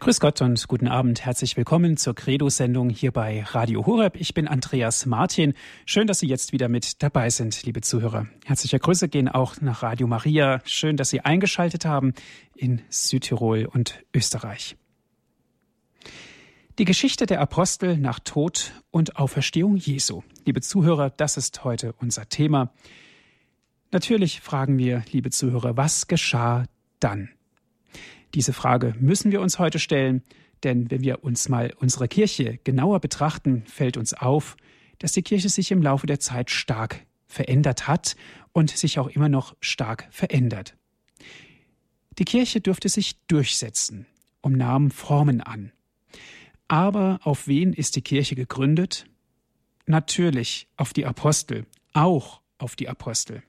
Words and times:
Grüß 0.00 0.20
Gott 0.20 0.40
und 0.42 0.68
guten 0.68 0.86
Abend. 0.86 1.24
Herzlich 1.24 1.56
willkommen 1.56 1.96
zur 1.96 2.14
Credo-Sendung 2.14 2.88
hier 2.88 3.10
bei 3.10 3.42
Radio 3.42 3.84
Horeb. 3.84 4.14
Ich 4.14 4.32
bin 4.32 4.46
Andreas 4.46 5.06
Martin. 5.06 5.54
Schön, 5.86 6.06
dass 6.06 6.20
Sie 6.20 6.28
jetzt 6.28 6.52
wieder 6.52 6.68
mit 6.68 7.02
dabei 7.02 7.30
sind, 7.30 7.64
liebe 7.64 7.80
Zuhörer. 7.80 8.28
Herzliche 8.44 8.78
Grüße 8.78 9.08
gehen 9.08 9.28
auch 9.28 9.60
nach 9.60 9.82
Radio 9.82 10.06
Maria. 10.06 10.60
Schön, 10.64 10.96
dass 10.96 11.10
Sie 11.10 11.22
eingeschaltet 11.22 11.84
haben 11.84 12.14
in 12.54 12.80
Südtirol 12.90 13.66
und 13.66 14.04
Österreich. 14.14 14.76
Die 16.78 16.84
Geschichte 16.84 17.26
der 17.26 17.40
Apostel 17.40 17.98
nach 17.98 18.20
Tod 18.20 18.72
und 18.92 19.16
Auferstehung 19.16 19.74
Jesu. 19.74 20.22
Liebe 20.46 20.60
Zuhörer, 20.60 21.10
das 21.10 21.36
ist 21.36 21.64
heute 21.64 21.92
unser 21.98 22.28
Thema. 22.28 22.72
Natürlich 23.90 24.42
fragen 24.42 24.78
wir, 24.78 25.02
liebe 25.10 25.30
Zuhörer, 25.30 25.76
was 25.76 26.06
geschah 26.06 26.66
dann? 27.00 27.30
Diese 28.34 28.52
Frage 28.52 28.94
müssen 29.00 29.32
wir 29.32 29.40
uns 29.40 29.58
heute 29.58 29.78
stellen, 29.78 30.22
denn 30.64 30.90
wenn 30.90 31.02
wir 31.02 31.24
uns 31.24 31.48
mal 31.48 31.72
unsere 31.78 32.08
Kirche 32.08 32.58
genauer 32.64 33.00
betrachten, 33.00 33.64
fällt 33.66 33.96
uns 33.96 34.12
auf, 34.12 34.56
dass 34.98 35.12
die 35.12 35.22
Kirche 35.22 35.48
sich 35.48 35.70
im 35.70 35.82
Laufe 35.82 36.06
der 36.06 36.20
Zeit 36.20 36.50
stark 36.50 37.06
verändert 37.26 37.86
hat 37.86 38.16
und 38.52 38.70
sich 38.70 38.98
auch 38.98 39.08
immer 39.08 39.28
noch 39.28 39.56
stark 39.60 40.08
verändert. 40.10 40.76
Die 42.18 42.24
Kirche 42.24 42.60
dürfte 42.60 42.88
sich 42.88 43.20
durchsetzen 43.26 44.06
und 44.40 44.56
nahm 44.56 44.90
Formen 44.90 45.40
an. 45.40 45.72
Aber 46.66 47.20
auf 47.22 47.46
wen 47.46 47.72
ist 47.72 47.96
die 47.96 48.02
Kirche 48.02 48.34
gegründet? 48.34 49.06
Natürlich 49.86 50.68
auf 50.76 50.92
die 50.92 51.06
Apostel, 51.06 51.64
auch 51.92 52.40
auf 52.58 52.76
die 52.76 52.88
Apostel. 52.88 53.42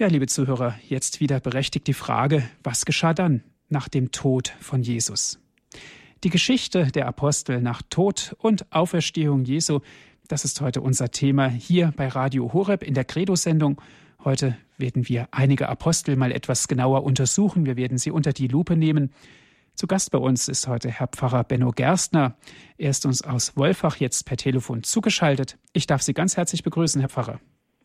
Ja, 0.00 0.06
liebe 0.06 0.26
Zuhörer, 0.28 0.76
jetzt 0.88 1.20
wieder 1.20 1.40
berechtigt 1.40 1.86
die 1.86 1.92
Frage, 1.92 2.42
was 2.64 2.86
geschah 2.86 3.12
dann 3.12 3.42
nach 3.68 3.86
dem 3.86 4.12
Tod 4.12 4.48
von 4.58 4.80
Jesus? 4.80 5.38
Die 6.24 6.30
Geschichte 6.30 6.86
der 6.86 7.06
Apostel 7.06 7.60
nach 7.60 7.82
Tod 7.82 8.34
und 8.38 8.64
Auferstehung 8.72 9.44
Jesu, 9.44 9.80
das 10.26 10.46
ist 10.46 10.62
heute 10.62 10.80
unser 10.80 11.10
Thema 11.10 11.48
hier 11.48 11.92
bei 11.94 12.08
Radio 12.08 12.50
Horeb 12.54 12.82
in 12.82 12.94
der 12.94 13.04
Credo-Sendung. 13.04 13.82
Heute 14.24 14.56
werden 14.78 15.06
wir 15.06 15.28
einige 15.32 15.68
Apostel 15.68 16.16
mal 16.16 16.32
etwas 16.32 16.66
genauer 16.66 17.04
untersuchen. 17.04 17.66
Wir 17.66 17.76
werden 17.76 17.98
sie 17.98 18.10
unter 18.10 18.32
die 18.32 18.48
Lupe 18.48 18.78
nehmen. 18.78 19.12
Zu 19.74 19.86
Gast 19.86 20.12
bei 20.12 20.18
uns 20.18 20.48
ist 20.48 20.66
heute 20.66 20.88
Herr 20.88 21.08
Pfarrer 21.08 21.44
Benno 21.44 21.72
Gerstner. 21.72 22.38
Er 22.78 22.88
ist 22.88 23.04
uns 23.04 23.20
aus 23.20 23.54
Wolfach 23.54 23.96
jetzt 23.96 24.24
per 24.24 24.38
Telefon 24.38 24.82
zugeschaltet. 24.82 25.58
Ich 25.74 25.86
darf 25.86 26.00
Sie 26.00 26.14
ganz 26.14 26.38
herzlich 26.38 26.62
begrüßen, 26.62 27.02
Herr 27.02 27.10
Pfarrer. 27.10 27.38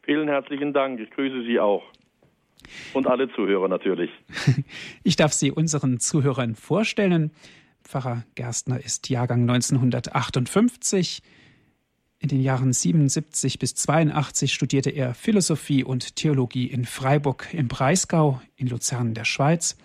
Vielen 0.03 0.29
herzlichen 0.29 0.71
Dank. 0.71 1.01
Ich 1.01 1.09
grüße 1.09 1.43
Sie 1.43 1.59
auch. 1.59 1.83
Und 2.93 3.07
alle 3.07 3.31
Zuhörer 3.33 3.67
natürlich. 3.67 4.11
Ich 5.03 5.15
darf 5.15 5.33
Sie 5.33 5.51
unseren 5.51 5.99
Zuhörern 5.99 6.55
vorstellen. 6.55 7.31
Pfarrer 7.83 8.23
Gerstner 8.35 8.83
ist 8.83 9.09
Jahrgang 9.09 9.41
1958. 9.41 11.21
In 12.19 12.29
den 12.29 12.41
Jahren 12.41 12.73
77 12.73 13.59
bis 13.59 13.75
82 13.75 14.53
studierte 14.53 14.89
er 14.89 15.13
Philosophie 15.13 15.83
und 15.83 16.15
Theologie 16.15 16.65
in 16.65 16.85
Freiburg 16.85 17.47
im 17.53 17.67
Breisgau, 17.67 18.41
in 18.55 18.67
Luzern 18.67 19.13
der 19.13 19.25
Schweiz. 19.25 19.77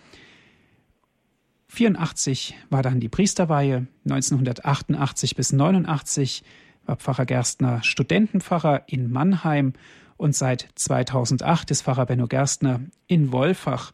84 1.67 2.55
war 2.69 2.81
dann 2.81 2.99
die 2.99 3.09
Priesterweihe. 3.09 3.87
1988 4.05 5.35
bis 5.35 5.53
89 5.53 6.43
war 6.85 6.95
Pfarrer 6.95 7.25
Gerstner 7.25 7.83
Studentenpfarrer 7.83 8.83
in 8.87 9.11
Mannheim 9.11 9.73
und 10.21 10.35
seit 10.35 10.69
2008 10.75 11.71
ist 11.71 11.81
Pfarrer 11.81 12.05
Benno 12.05 12.27
Gerstner 12.27 12.81
in 13.07 13.33
Wolfach 13.33 13.91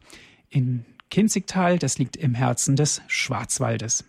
in 0.50 0.84
Kinzigtal, 1.10 1.78
das 1.78 1.98
liegt 1.98 2.16
im 2.16 2.34
Herzen 2.34 2.76
des 2.76 3.02
Schwarzwaldes. 3.08 4.04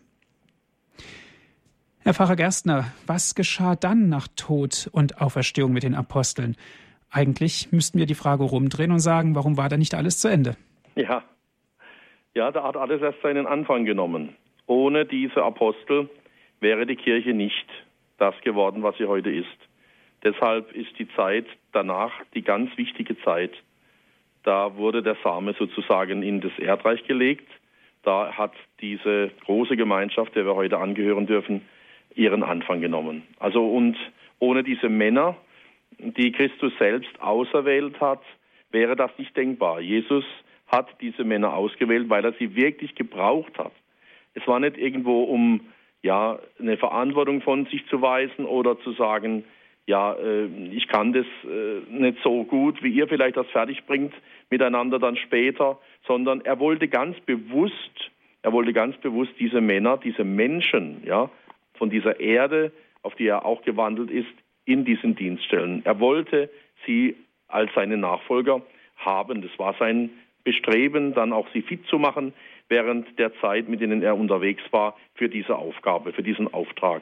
Herr 1.99 2.13
Pfarrer 2.13 2.35
Gerstner, 2.35 2.91
was 3.07 3.35
geschah 3.35 3.77
dann 3.77 4.09
nach 4.09 4.27
Tod 4.35 4.89
und 4.91 5.21
Auferstehung 5.21 5.71
mit 5.71 5.83
den 5.83 5.95
Aposteln? 5.95 6.57
Eigentlich 7.09 7.71
müssten 7.71 7.97
wir 7.97 8.05
die 8.05 8.15
Frage 8.15 8.43
rumdrehen 8.43 8.91
und 8.91 8.99
sagen, 8.99 9.33
warum 9.33 9.55
war 9.55 9.69
da 9.69 9.77
nicht 9.77 9.95
alles 9.95 10.19
zu 10.19 10.27
Ende? 10.27 10.57
Ja, 10.95 11.23
ja, 12.35 12.51
da 12.51 12.63
hat 12.63 12.75
alles 12.75 13.01
erst 13.01 13.21
seinen 13.21 13.47
Anfang 13.47 13.85
genommen. 13.85 14.35
Ohne 14.67 15.05
diese 15.05 15.41
Apostel 15.41 16.09
wäre 16.59 16.85
die 16.85 16.97
Kirche 16.97 17.33
nicht 17.33 17.65
das 18.17 18.35
geworden, 18.41 18.83
was 18.83 18.97
sie 18.97 19.05
heute 19.05 19.31
ist. 19.31 19.47
Deshalb 20.21 20.73
ist 20.73 20.99
die 20.99 21.07
Zeit 21.15 21.45
danach 21.71 22.11
die 22.33 22.41
ganz 22.41 22.75
wichtige 22.77 23.19
Zeit. 23.21 23.51
Da 24.43 24.77
wurde 24.77 25.03
der 25.03 25.17
Same 25.23 25.53
sozusagen 25.53 26.23
in 26.23 26.41
das 26.41 26.57
Erdreich 26.57 27.03
gelegt. 27.05 27.47
Da 28.03 28.33
hat 28.33 28.53
diese 28.79 29.31
große 29.45 29.75
Gemeinschaft, 29.75 30.35
der 30.35 30.45
wir 30.45 30.55
heute 30.55 30.77
angehören 30.77 31.27
dürfen, 31.27 31.61
ihren 32.15 32.43
Anfang 32.43 32.81
genommen. 32.81 33.23
Also 33.39 33.65
und 33.67 33.97
ohne 34.39 34.63
diese 34.63 34.89
Männer, 34.89 35.35
die 35.97 36.31
Christus 36.31 36.71
selbst 36.79 37.09
auserwählt 37.21 37.99
hat, 37.99 38.21
wäre 38.71 38.95
das 38.95 39.11
nicht 39.17 39.35
denkbar. 39.35 39.81
Jesus 39.81 40.23
hat 40.67 40.87
diese 41.01 41.23
Männer 41.23 41.53
ausgewählt, 41.53 42.09
weil 42.09 42.23
er 42.23 42.33
sie 42.33 42.55
wirklich 42.55 42.95
gebraucht 42.95 43.57
hat. 43.57 43.73
Es 44.33 44.47
war 44.47 44.59
nicht 44.59 44.77
irgendwo, 44.77 45.23
um 45.23 45.61
ja 46.01 46.39
eine 46.59 46.77
Verantwortung 46.77 47.41
von 47.41 47.65
sich 47.65 47.85
zu 47.87 48.01
weisen 48.01 48.45
oder 48.45 48.79
zu 48.79 48.93
sagen, 48.93 49.43
ja, 49.89 50.13
äh, 50.13 50.45
ich 50.71 50.87
kann 50.87 51.13
das 51.13 51.25
äh, 51.43 51.81
nicht 51.89 52.19
so 52.23 52.43
gut, 52.43 52.83
wie 52.83 52.91
ihr 52.91 53.07
vielleicht 53.07 53.37
das 53.37 53.47
fertig 53.47 53.83
bringt, 53.87 54.13
miteinander 54.51 54.99
dann 54.99 55.17
später, 55.17 55.79
sondern 56.05 56.41
er 56.41 56.59
wollte 56.59 56.87
ganz 56.87 57.19
bewusst, 57.21 58.11
er 58.43 58.53
wollte 58.53 58.71
ganz 58.71 58.95
bewusst 58.97 59.31
diese 59.39 59.61
Männer, 59.61 59.97
diese 59.97 60.23
Menschen, 60.23 61.01
ja, 61.05 61.31
von 61.73 61.89
dieser 61.89 62.19
Erde, 62.19 62.71
auf 63.01 63.15
die 63.15 63.25
er 63.25 63.45
auch 63.45 63.63
gewandelt 63.63 64.11
ist, 64.11 64.29
in 64.65 64.85
diesen 64.85 65.15
Dienst 65.15 65.43
stellen. 65.45 65.81
Er 65.85 65.99
wollte 65.99 66.51
sie 66.85 67.15
als 67.47 67.71
seine 67.73 67.97
Nachfolger 67.97 68.61
haben. 68.95 69.41
Das 69.41 69.57
war 69.57 69.73
sein 69.79 70.11
Bestreben, 70.43 71.15
dann 71.15 71.33
auch 71.33 71.47
sie 71.51 71.63
fit 71.63 71.83
zu 71.87 71.97
machen 71.97 72.33
während 72.67 73.17
der 73.17 73.33
Zeit, 73.41 73.67
mit 73.67 73.81
denen 73.81 74.03
er 74.03 74.15
unterwegs 74.15 74.61
war, 74.69 74.95
für 75.15 75.29
diese 75.29 75.55
Aufgabe, 75.55 76.13
für 76.13 76.21
diesen 76.21 76.53
Auftrag. 76.53 77.01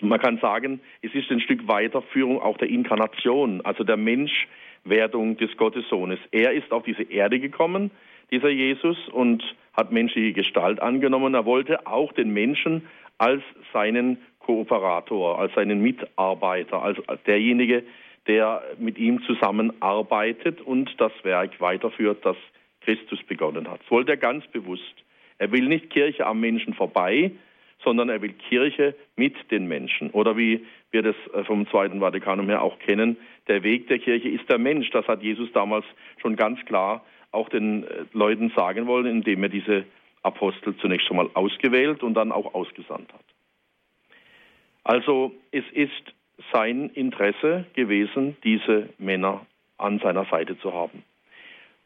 Man 0.00 0.20
kann 0.20 0.38
sagen, 0.38 0.80
es 1.02 1.14
ist 1.14 1.30
ein 1.30 1.40
Stück 1.40 1.68
Weiterführung 1.68 2.40
auch 2.40 2.56
der 2.58 2.68
Inkarnation, 2.68 3.60
also 3.62 3.84
der 3.84 3.96
Menschwerdung 3.96 5.36
des 5.36 5.56
Gottessohnes. 5.56 6.18
Er 6.30 6.52
ist 6.52 6.72
auf 6.72 6.84
diese 6.84 7.02
Erde 7.02 7.38
gekommen, 7.38 7.90
dieser 8.30 8.48
Jesus, 8.48 8.96
und 9.08 9.42
hat 9.74 9.92
menschliche 9.92 10.32
Gestalt 10.32 10.80
angenommen. 10.80 11.34
Er 11.34 11.44
wollte 11.44 11.86
auch 11.86 12.12
den 12.12 12.32
Menschen 12.32 12.86
als 13.18 13.42
seinen 13.72 14.18
Kooperator, 14.38 15.38
als 15.38 15.52
seinen 15.54 15.80
Mitarbeiter, 15.82 16.82
als 16.82 16.98
derjenige, 17.26 17.84
der 18.26 18.62
mit 18.78 18.98
ihm 18.98 19.22
zusammenarbeitet 19.24 20.60
und 20.60 20.90
das 20.98 21.12
Werk 21.22 21.60
weiterführt, 21.60 22.24
das 22.24 22.36
Christus 22.80 23.22
begonnen 23.24 23.68
hat. 23.68 23.80
Das 23.82 23.90
wollte 23.90 24.12
er 24.12 24.16
ganz 24.16 24.46
bewusst. 24.48 24.94
Er 25.38 25.52
will 25.52 25.68
nicht 25.68 25.90
Kirche 25.90 26.26
am 26.26 26.40
Menschen 26.40 26.74
vorbei, 26.74 27.32
sondern 27.84 28.08
er 28.08 28.20
will 28.22 28.32
Kirche 28.32 28.94
mit 29.16 29.34
den 29.50 29.66
Menschen. 29.66 30.10
Oder 30.10 30.36
wie 30.36 30.66
wir 30.90 31.02
das 31.02 31.16
äh, 31.34 31.44
vom 31.44 31.68
Zweiten 31.68 32.00
Vatikanum 32.00 32.48
her 32.48 32.62
auch 32.62 32.78
kennen, 32.78 33.16
der 33.48 33.62
Weg 33.62 33.88
der 33.88 33.98
Kirche 33.98 34.28
ist 34.28 34.48
der 34.50 34.58
Mensch. 34.58 34.90
Das 34.90 35.06
hat 35.06 35.22
Jesus 35.22 35.50
damals 35.52 35.84
schon 36.20 36.36
ganz 36.36 36.64
klar 36.66 37.04
auch 37.32 37.48
den 37.48 37.84
äh, 37.84 38.04
Leuten 38.12 38.52
sagen 38.56 38.86
wollen, 38.86 39.06
indem 39.06 39.42
er 39.42 39.48
diese 39.48 39.84
Apostel 40.22 40.76
zunächst 40.76 41.06
schon 41.06 41.16
mal 41.16 41.30
ausgewählt 41.34 42.02
und 42.02 42.14
dann 42.14 42.32
auch 42.32 42.54
ausgesandt 42.54 43.12
hat. 43.12 43.24
Also 44.84 45.32
es 45.50 45.64
ist 45.72 46.14
sein 46.52 46.90
Interesse 46.90 47.64
gewesen, 47.74 48.36
diese 48.44 48.88
Männer 48.98 49.46
an 49.78 49.98
seiner 50.00 50.24
Seite 50.26 50.58
zu 50.58 50.72
haben. 50.72 51.02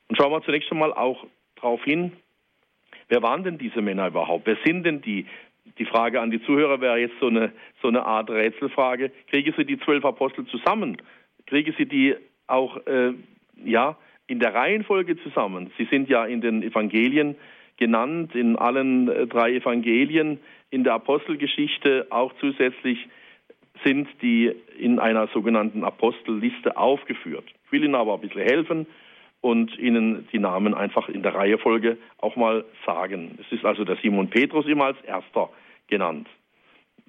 Und 0.08 0.16
schauen 0.16 0.32
wir 0.32 0.42
zunächst 0.42 0.70
einmal 0.70 0.92
auch 0.92 1.24
darauf 1.56 1.82
hin, 1.84 2.12
wer 3.08 3.22
waren 3.22 3.44
denn 3.44 3.58
diese 3.58 3.82
Männer 3.82 4.08
überhaupt? 4.08 4.46
Wer 4.46 4.58
sind 4.64 4.84
denn 4.84 5.00
die? 5.00 5.26
Die 5.78 5.84
Frage 5.84 6.20
an 6.20 6.30
die 6.30 6.42
Zuhörer 6.42 6.80
wäre 6.80 6.98
jetzt 6.98 7.18
so 7.20 7.26
eine, 7.26 7.52
so 7.82 7.88
eine 7.88 8.04
Art 8.04 8.30
Rätselfrage. 8.30 9.10
Kriege 9.28 9.52
Sie 9.56 9.64
die 9.64 9.78
zwölf 9.80 10.04
Apostel 10.04 10.46
zusammen? 10.46 10.98
Kriege 11.46 11.74
Sie 11.76 11.86
die 11.86 12.14
auch 12.46 12.76
äh, 12.86 13.12
ja, 13.64 13.96
in 14.26 14.38
der 14.38 14.54
Reihenfolge 14.54 15.16
zusammen? 15.22 15.70
Sie 15.76 15.84
sind 15.86 16.08
ja 16.08 16.24
in 16.24 16.40
den 16.40 16.62
Evangelien 16.62 17.36
genannt, 17.76 18.34
in 18.34 18.56
allen 18.56 19.08
äh, 19.08 19.26
drei 19.26 19.54
Evangelien, 19.54 20.38
in 20.70 20.84
der 20.84 20.94
Apostelgeschichte 20.94 22.06
auch 22.10 22.32
zusätzlich 22.40 23.08
sind 23.84 24.08
die 24.22 24.52
in 24.78 24.98
einer 24.98 25.26
sogenannten 25.28 25.84
Apostelliste 25.84 26.76
aufgeführt. 26.76 27.44
Ich 27.66 27.72
will 27.72 27.84
Ihnen 27.84 27.96
aber 27.96 28.14
ein 28.14 28.20
bisschen 28.20 28.42
helfen 28.42 28.86
und 29.40 29.76
Ihnen 29.78 30.28
die 30.32 30.38
Namen 30.38 30.74
einfach 30.74 31.08
in 31.08 31.22
der 31.22 31.34
Reihefolge 31.34 31.98
auch 32.18 32.36
mal 32.36 32.64
sagen. 32.86 33.38
Es 33.40 33.52
ist 33.52 33.64
also 33.64 33.84
der 33.84 33.96
Simon 33.96 34.30
Petrus 34.30 34.66
immer 34.66 34.86
als 34.86 35.00
erster 35.02 35.50
genannt. 35.88 36.28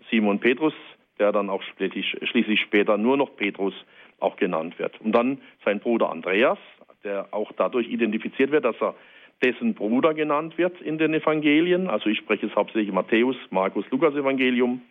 Simon 0.09 0.39
Petrus, 0.39 0.73
der 1.19 1.31
dann 1.31 1.49
auch 1.49 1.63
schließlich 1.63 2.59
später 2.61 2.97
nur 2.97 3.17
noch 3.17 3.35
Petrus 3.35 3.73
auch 4.19 4.35
genannt 4.35 4.77
wird. 4.79 4.99
Und 5.01 5.11
dann 5.13 5.39
sein 5.63 5.79
Bruder 5.79 6.09
Andreas, 6.09 6.59
der 7.03 7.27
auch 7.31 7.51
dadurch 7.55 7.87
identifiziert 7.87 8.51
wird, 8.51 8.65
dass 8.65 8.75
er 8.81 8.95
dessen 9.43 9.73
Bruder 9.73 10.13
genannt 10.13 10.57
wird 10.57 10.79
in 10.81 10.97
den 10.97 11.13
Evangelien. 11.13 11.89
Also 11.89 12.09
ich 12.09 12.17
spreche 12.19 12.47
jetzt 12.47 12.55
hauptsächlich 12.55 12.93
Matthäus, 12.93 13.35
Markus, 13.49 13.85
Lukas 13.91 14.15
Evangelium. 14.15 14.81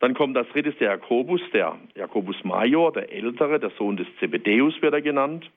Dann 0.00 0.14
kommt 0.14 0.36
als 0.36 0.48
drittes 0.50 0.76
der 0.78 0.90
Jakobus, 0.90 1.40
der 1.52 1.78
Jakobus 1.94 2.36
Major, 2.44 2.92
der 2.92 3.12
Ältere, 3.12 3.60
der 3.60 3.70
Sohn 3.78 3.96
des 3.96 4.06
Zebedäus 4.18 4.74
wird 4.82 4.92
er 4.92 5.02
genannt. 5.02 5.50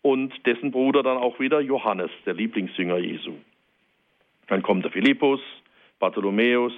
Und 0.00 0.34
dessen 0.46 0.72
Bruder 0.72 1.02
dann 1.02 1.18
auch 1.18 1.38
wieder 1.38 1.60
Johannes, 1.60 2.10
der 2.26 2.34
Lieblingsjünger 2.34 2.98
Jesu. 2.98 3.34
Dann 4.48 4.62
kommt 4.62 4.84
der 4.84 4.90
Philippus, 4.90 5.40
Bartholomäus, 6.02 6.72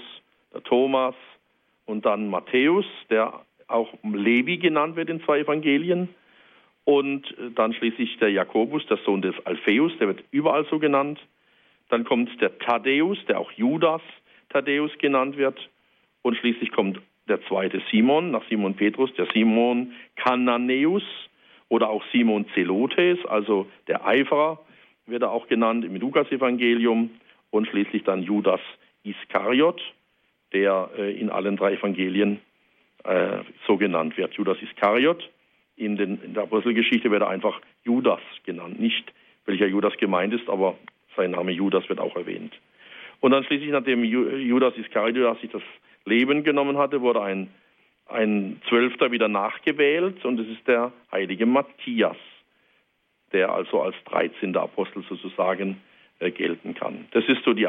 der 0.53 0.62
Thomas 0.65 1.15
und 1.87 2.05
dann 2.05 2.29
Matthäus, 2.29 2.85
der 3.09 3.41
auch 3.69 3.88
Levi 4.03 4.59
genannt 4.59 4.97
wird 4.97 5.09
in 5.09 5.23
zwei 5.25 5.38
Evangelien. 5.38 6.11
Und 6.85 7.35
dann 7.55 7.73
schließlich 7.73 8.19
der 8.19 8.31
Jakobus, 8.31 8.85
der 8.87 8.99
Sohn 8.99 9.23
des 9.23 9.35
Alpheus, 9.47 9.93
der 9.99 10.09
wird 10.09 10.25
überall 10.31 10.67
so 10.67 10.79
genannt. 10.79 11.19
Dann 11.88 12.05
kommt 12.05 12.38
der 12.43 12.59
Thaddäus, 12.59 13.17
der 13.26 13.41
auch 13.41 13.50
Judas 13.53 14.03
Thaddäus 14.50 14.91
genannt 14.99 15.38
wird. 15.38 15.59
Und 16.21 16.37
schließlich 16.37 16.71
kommt 16.71 17.00
der 17.26 17.43
zweite 17.47 17.81
Simon, 17.91 18.31
nach 18.31 18.47
Simon 18.50 18.75
Petrus, 18.75 19.11
der 19.15 19.26
Simon 19.32 19.93
Kananäus 20.17 21.03
oder 21.71 21.88
auch 21.88 22.05
Simon 22.12 22.44
Zelotes, 22.53 23.25
also 23.25 23.67
der 23.88 24.06
Eiferer, 24.06 24.61
wird 25.06 25.23
er 25.23 25.31
auch 25.31 25.49
genannt 25.49 25.82
im 25.87 25.97
Lukas-Evangelium. 25.97 27.09
Und 27.50 27.69
schließlich 27.69 28.05
dann 28.05 28.23
Judas 28.23 28.61
Iskariot, 29.05 29.81
der 30.53 30.91
äh, 30.99 31.12
in 31.12 31.31
allen 31.31 31.56
drei 31.56 31.75
Evangelien 31.75 32.41
äh, 33.05 33.39
so 33.67 33.77
genannt 33.77 34.17
wird. 34.17 34.35
Judas 34.35 34.59
Iskariot. 34.62 35.31
In, 35.77 35.97
den, 35.97 36.23
in 36.23 36.35
der 36.35 36.45
Apostelgeschichte 36.45 37.11
wird 37.11 37.23
er 37.23 37.29
einfach 37.29 37.61
Judas 37.83 38.21
genannt. 38.45 38.81
Nicht 38.81 39.12
welcher 39.45 39.67
Judas 39.67 39.97
gemeint 39.99 40.33
ist, 40.33 40.49
aber 40.49 40.77
sein 41.17 41.33
Name 41.33 41.53
Judas 41.53 41.89
wird 41.89 42.01
auch 42.01 42.15
erwähnt. 42.17 42.55
Und 43.21 43.33
dann 43.33 43.45
schließlich, 43.45 43.71
nachdem 43.71 44.05
Judas 44.05 44.77
Iskariot 44.77 45.41
sich 45.41 45.50
das 45.50 45.62
Leben 46.05 46.45
genommen 46.45 46.79
hatte, 46.79 47.00
wurde 47.00 47.23
ein, 47.23 47.50
ein 48.07 48.61
Zwölfter 48.69 49.11
wieder 49.11 49.29
nachgewählt 49.29 50.25
und 50.25 50.39
es 50.39 50.49
ist 50.49 50.67
der 50.69 50.93
heilige 51.11 51.47
Matthias, 51.47 52.17
der 53.33 53.50
also 53.50 53.81
als 53.81 53.97
13. 54.05 54.57
Apostel 54.57 55.03
sozusagen 55.09 55.81
äh, 56.21 56.31
gelten 56.31 56.75
kann. 56.75 57.07
Das 57.12 57.25
ist 57.27 57.43
so 57.45 57.53
die 57.53 57.67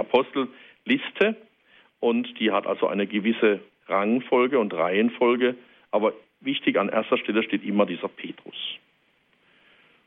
Apostelliste 0.86 1.36
und 2.00 2.40
die 2.40 2.52
hat 2.52 2.68
also 2.68 2.88
eine 2.88 3.08
gewisse 3.08 3.60
Rangfolge 3.88 4.60
und 4.60 4.74
Reihenfolge, 4.74 5.56
aber 5.92 6.14
wichtig 6.42 6.78
an 6.78 6.90
erster 6.90 7.18
Stelle 7.18 7.44
steht 7.44 7.64
immer 7.64 7.86
dieser 7.86 8.08
Petrus. 8.08 8.56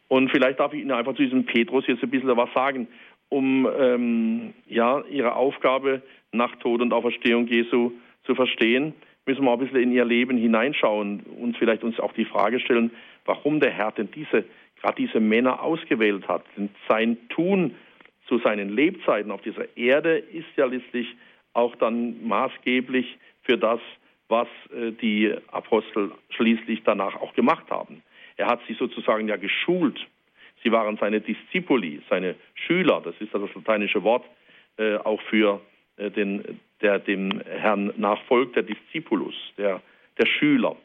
Und 0.08 0.30
vielleicht 0.30 0.60
darf 0.60 0.72
ich 0.72 0.80
Ihnen 0.80 0.92
einfach 0.92 1.14
zu 1.14 1.22
diesem 1.22 1.44
Petrus 1.44 1.86
jetzt 1.86 2.02
ein 2.02 2.10
bisschen 2.10 2.36
was 2.36 2.52
sagen, 2.54 2.88
um 3.28 3.68
ähm, 3.78 4.54
ja, 4.66 5.02
Ihre 5.10 5.34
Aufgabe 5.34 6.02
nach 6.32 6.56
Tod 6.56 6.80
und 6.80 6.92
Auferstehung 6.92 7.46
Jesu 7.46 7.92
zu 8.24 8.34
verstehen, 8.34 8.94
müssen 9.26 9.44
wir 9.44 9.52
ein 9.52 9.58
bisschen 9.58 9.82
in 9.82 9.92
ihr 9.92 10.06
Leben 10.06 10.38
hineinschauen 10.38 11.20
und 11.38 11.58
vielleicht 11.58 11.84
uns 11.84 12.00
auch 12.00 12.12
die 12.14 12.24
Frage 12.24 12.60
stellen, 12.60 12.90
warum 13.26 13.60
der 13.60 13.70
Herr 13.70 13.92
denn 13.92 14.10
diese, 14.10 14.44
gerade 14.80 14.96
diese 14.96 15.20
Männer 15.20 15.62
ausgewählt 15.62 16.26
hat. 16.26 16.44
Denn 16.56 16.70
sein 16.88 17.18
Tun 17.28 17.74
zu 18.28 18.38
seinen 18.38 18.68
Lebzeiten 18.68 19.30
auf 19.30 19.42
dieser 19.42 19.76
Erde 19.76 20.18
ist 20.18 20.48
ja 20.56 20.66
letztlich 20.66 21.16
auch 21.54 21.74
dann 21.76 22.26
maßgeblich 22.26 23.18
für 23.42 23.56
das, 23.56 23.80
was 24.28 24.48
äh, 24.72 24.92
die 24.92 25.34
Apostel 25.48 26.12
schließlich 26.30 26.82
danach 26.84 27.16
auch 27.16 27.34
gemacht 27.34 27.64
haben. 27.70 28.02
Er 28.36 28.46
hat 28.46 28.60
sie 28.68 28.74
sozusagen 28.74 29.26
ja 29.28 29.36
geschult. 29.36 29.98
Sie 30.62 30.70
waren 30.70 30.96
seine 30.98 31.20
Discipuli, 31.20 32.02
seine 32.10 32.34
Schüler. 32.54 33.00
Das 33.02 33.14
ist 33.20 33.32
das 33.32 33.54
lateinische 33.54 34.02
Wort 34.02 34.24
äh, 34.76 34.96
auch 34.96 35.20
für 35.22 35.60
äh, 35.96 36.10
den, 36.10 36.60
der 36.82 36.98
dem 36.98 37.40
Herrn 37.40 37.92
nachfolgt, 37.96 38.56
der 38.56 38.64
Discipulus, 38.64 39.34
der, 39.56 39.80
der 40.18 40.26
Schüler. 40.26 40.76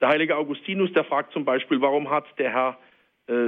Der 0.00 0.08
heilige 0.08 0.36
Augustinus, 0.36 0.92
der 0.92 1.04
fragt 1.04 1.32
zum 1.32 1.44
Beispiel, 1.44 1.80
warum 1.80 2.10
hat 2.10 2.26
der 2.38 2.52
Herr 2.52 2.78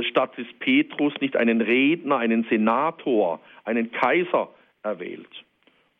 statt 0.03 0.37
des 0.37 0.47
Petrus 0.59 1.15
nicht 1.21 1.37
einen 1.37 1.61
Redner, 1.61 2.19
einen 2.19 2.45
Senator, 2.45 3.41
einen 3.65 3.91
Kaiser 3.93 4.49
erwählt? 4.83 5.45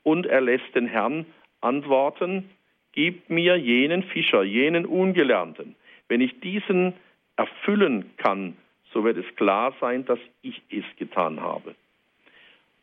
Und 0.03 0.27
er 0.27 0.41
lässt 0.41 0.75
den 0.75 0.87
Herrn 0.87 1.27
antworten, 1.61 2.51
gib 2.93 3.31
mir 3.31 3.57
jenen 3.57 4.03
Fischer, 4.03 4.43
jenen 4.43 4.87
Ungelernten. 4.87 5.77
Wenn 6.09 6.21
ich 6.21 6.41
diesen 6.41 6.95
erfüllen 7.37 8.11
kann, 8.17 8.57
so 8.93 9.05
wird 9.05 9.17
es 9.17 9.37
klar 9.37 9.75
sein, 9.81 10.05
dass 10.05 10.19
ich 10.43 10.61
es 10.71 10.85
getan 10.99 11.41
habe. 11.41 11.75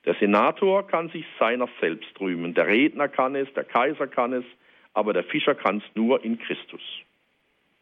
Der 0.06 0.16
Senator 0.16 0.88
kann 0.88 1.10
sich 1.10 1.26
seiner 1.38 1.68
selbst 1.82 2.20
rühmen, 2.20 2.54
der 2.54 2.68
Redner 2.68 3.10
kann 3.10 3.36
es, 3.36 3.54
der 3.54 3.66
Kaiser 3.66 4.08
kann 4.08 4.32
es, 4.32 4.46
aber 4.94 5.12
der 5.12 5.24
Fischer 5.24 5.54
kann 5.54 5.78
es 5.78 5.84
nur 5.96 6.24
in 6.24 6.40
Christus. 6.40 6.82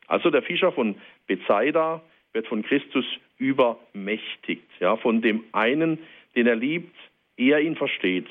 Also 0.07 0.31
der 0.31 0.41
Fischer 0.41 0.71
von 0.71 0.95
Bethsaida 1.27 2.01
wird 2.35 2.47
von 2.47 2.61
Christus 2.61 3.05
übermächtigt, 3.37 4.69
ja, 4.79 4.97
von 4.97 5.21
dem 5.21 5.43
einen, 5.53 5.97
den 6.35 6.45
er 6.45 6.55
liebt, 6.55 6.95
er 7.37 7.61
ihn 7.61 7.75
versteht 7.75 8.27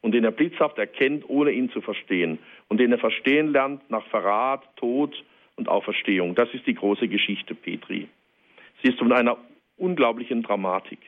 und 0.00 0.12
den 0.12 0.24
er 0.24 0.32
blitzhaft 0.32 0.78
erkennt, 0.78 1.28
ohne 1.28 1.52
ihn 1.52 1.70
zu 1.70 1.80
verstehen 1.80 2.38
und 2.68 2.78
den 2.78 2.90
er 2.90 2.98
verstehen 2.98 3.52
lernt 3.52 3.88
nach 3.90 4.06
Verrat, 4.06 4.64
Tod 4.76 5.22
und 5.56 5.68
Auferstehung. 5.68 6.34
Das 6.34 6.52
ist 6.52 6.66
die 6.66 6.74
große 6.74 7.06
Geschichte 7.08 7.54
Petri. 7.54 8.08
Sie 8.82 8.88
ist 8.88 8.98
von 8.98 9.12
einer 9.12 9.36
unglaublichen 9.76 10.42
Dramatik. 10.42 10.98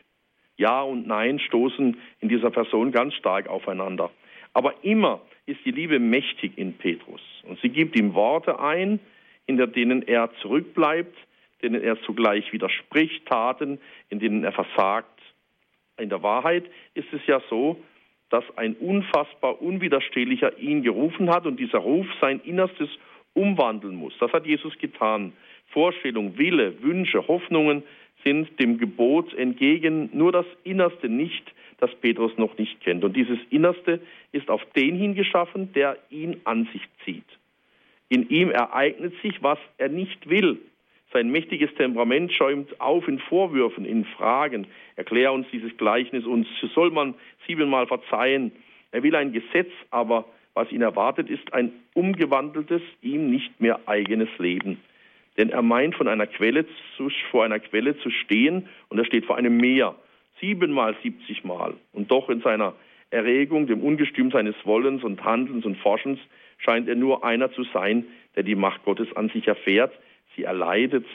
Ja 0.56 0.82
und 0.82 1.06
Nein 1.06 1.40
stoßen 1.40 1.96
in 2.20 2.28
dieser 2.28 2.50
Person 2.50 2.92
ganz 2.92 3.14
stark 3.14 3.48
aufeinander. 3.48 4.10
Aber 4.52 4.74
immer 4.84 5.20
ist 5.46 5.58
die 5.64 5.72
Liebe 5.72 5.98
mächtig 5.98 6.52
in 6.56 6.74
Petrus 6.74 7.22
und 7.48 7.58
sie 7.60 7.70
gibt 7.70 7.98
ihm 7.98 8.14
Worte 8.14 8.60
ein, 8.60 9.00
hinter 9.46 9.66
denen 9.66 10.02
er 10.02 10.30
zurückbleibt, 10.40 11.16
denen 11.64 11.82
er 11.82 12.00
zugleich 12.02 12.52
widerspricht, 12.52 13.26
Taten, 13.26 13.80
in 14.10 14.20
denen 14.20 14.44
er 14.44 14.52
versagt. 14.52 15.20
In 15.98 16.10
der 16.10 16.22
Wahrheit 16.22 16.64
ist 16.94 17.12
es 17.12 17.26
ja 17.26 17.40
so, 17.50 17.82
dass 18.30 18.44
ein 18.56 18.74
unfassbar 18.74 19.60
unwiderstehlicher 19.62 20.58
ihn 20.58 20.82
gerufen 20.82 21.30
hat 21.30 21.46
und 21.46 21.58
dieser 21.58 21.78
Ruf 21.78 22.06
sein 22.20 22.40
Innerstes 22.44 22.88
umwandeln 23.32 23.96
muss. 23.96 24.14
Das 24.18 24.32
hat 24.32 24.46
Jesus 24.46 24.76
getan. 24.78 25.32
Vorstellung, 25.70 26.36
Wille, 26.38 26.82
Wünsche, 26.82 27.26
Hoffnungen 27.26 27.82
sind 28.24 28.60
dem 28.60 28.78
Gebot 28.78 29.34
entgegen, 29.34 30.10
nur 30.12 30.32
das 30.32 30.46
Innerste 30.62 31.08
nicht, 31.08 31.44
das 31.78 31.94
Petrus 31.96 32.36
noch 32.38 32.56
nicht 32.58 32.80
kennt. 32.80 33.04
Und 33.04 33.16
dieses 33.16 33.38
Innerste 33.50 34.00
ist 34.32 34.48
auf 34.50 34.64
den 34.76 34.96
hingeschaffen, 34.96 35.72
der 35.72 35.98
ihn 36.10 36.40
an 36.44 36.68
sich 36.72 36.82
zieht. 37.04 37.24
In 38.08 38.28
ihm 38.28 38.50
ereignet 38.50 39.14
sich, 39.22 39.42
was 39.42 39.58
er 39.78 39.88
nicht 39.88 40.28
will. 40.28 40.58
Sein 41.14 41.30
mächtiges 41.30 41.72
Temperament 41.76 42.32
schäumt 42.32 42.80
auf 42.80 43.06
in 43.06 43.20
Vorwürfen, 43.20 43.84
in 43.84 44.04
Fragen. 44.04 44.66
Erklär 44.96 45.32
uns 45.32 45.46
dieses 45.52 45.76
Gleichnis 45.76 46.26
uns. 46.26 46.48
Soll 46.74 46.90
man 46.90 47.14
siebenmal 47.46 47.86
verzeihen? 47.86 48.50
Er 48.90 49.04
will 49.04 49.14
ein 49.14 49.32
Gesetz, 49.32 49.70
aber 49.92 50.24
was 50.54 50.72
ihn 50.72 50.82
erwartet, 50.82 51.30
ist 51.30 51.52
ein 51.54 51.70
umgewandeltes, 51.94 52.82
ihm 53.00 53.30
nicht 53.30 53.60
mehr 53.60 53.78
eigenes 53.86 54.28
Leben. 54.38 54.80
Denn 55.38 55.50
er 55.50 55.62
meint, 55.62 55.94
von 55.94 56.08
einer 56.08 56.26
Quelle 56.26 56.66
zu, 56.96 57.08
vor 57.30 57.44
einer 57.44 57.60
Quelle 57.60 57.96
zu 57.98 58.10
stehen 58.10 58.68
und 58.88 58.98
er 58.98 59.04
steht 59.04 59.24
vor 59.24 59.36
einem 59.36 59.56
Meer. 59.56 59.94
Siebenmal, 60.40 60.96
siebzigmal. 61.04 61.74
Und 61.92 62.10
doch 62.10 62.28
in 62.28 62.40
seiner 62.40 62.74
Erregung, 63.10 63.68
dem 63.68 63.82
Ungestüm 63.82 64.32
seines 64.32 64.56
Wollens 64.64 65.04
und 65.04 65.22
Handelns 65.22 65.64
und 65.64 65.76
Forschens, 65.78 66.18
scheint 66.58 66.88
er 66.88 66.96
nur 66.96 67.24
einer 67.24 67.52
zu 67.52 67.62
sein, 67.72 68.04
der 68.34 68.42
die 68.42 68.56
Macht 68.56 68.84
Gottes 68.84 69.14
an 69.14 69.28
sich 69.28 69.46
erfährt, 69.46 69.92
sie 70.36 70.44
erleidet, 70.44 71.06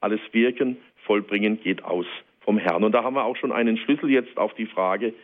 alles 0.00 0.20
Wirken, 0.32 0.76
Vollbringen 1.04 1.60
geht 1.60 1.84
aus 1.84 2.06
vom 2.40 2.58
Herrn. 2.58 2.84
Und 2.84 2.92
da 2.92 3.02
haben 3.02 3.14
wir 3.14 3.24
auch 3.24 3.36
schon 3.36 3.52
einen 3.52 3.76
Schlüssel 3.76 4.10
jetzt 4.10 4.36
auf 4.38 4.54
die 4.54 4.66
Frage, 4.66 5.14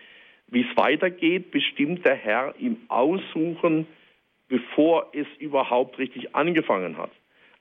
wie 0.49 0.63
es 0.63 0.77
weitergeht, 0.77 1.51
bestimmt 1.51 2.05
der 2.05 2.17
Herr 2.17 2.55
im 2.59 2.77
Aussuchen, 2.89 3.87
bevor 4.49 5.11
es 5.13 5.27
überhaupt 5.39 5.99
richtig 5.99 6.35
angefangen 6.35 6.99
hat. 6.99 7.11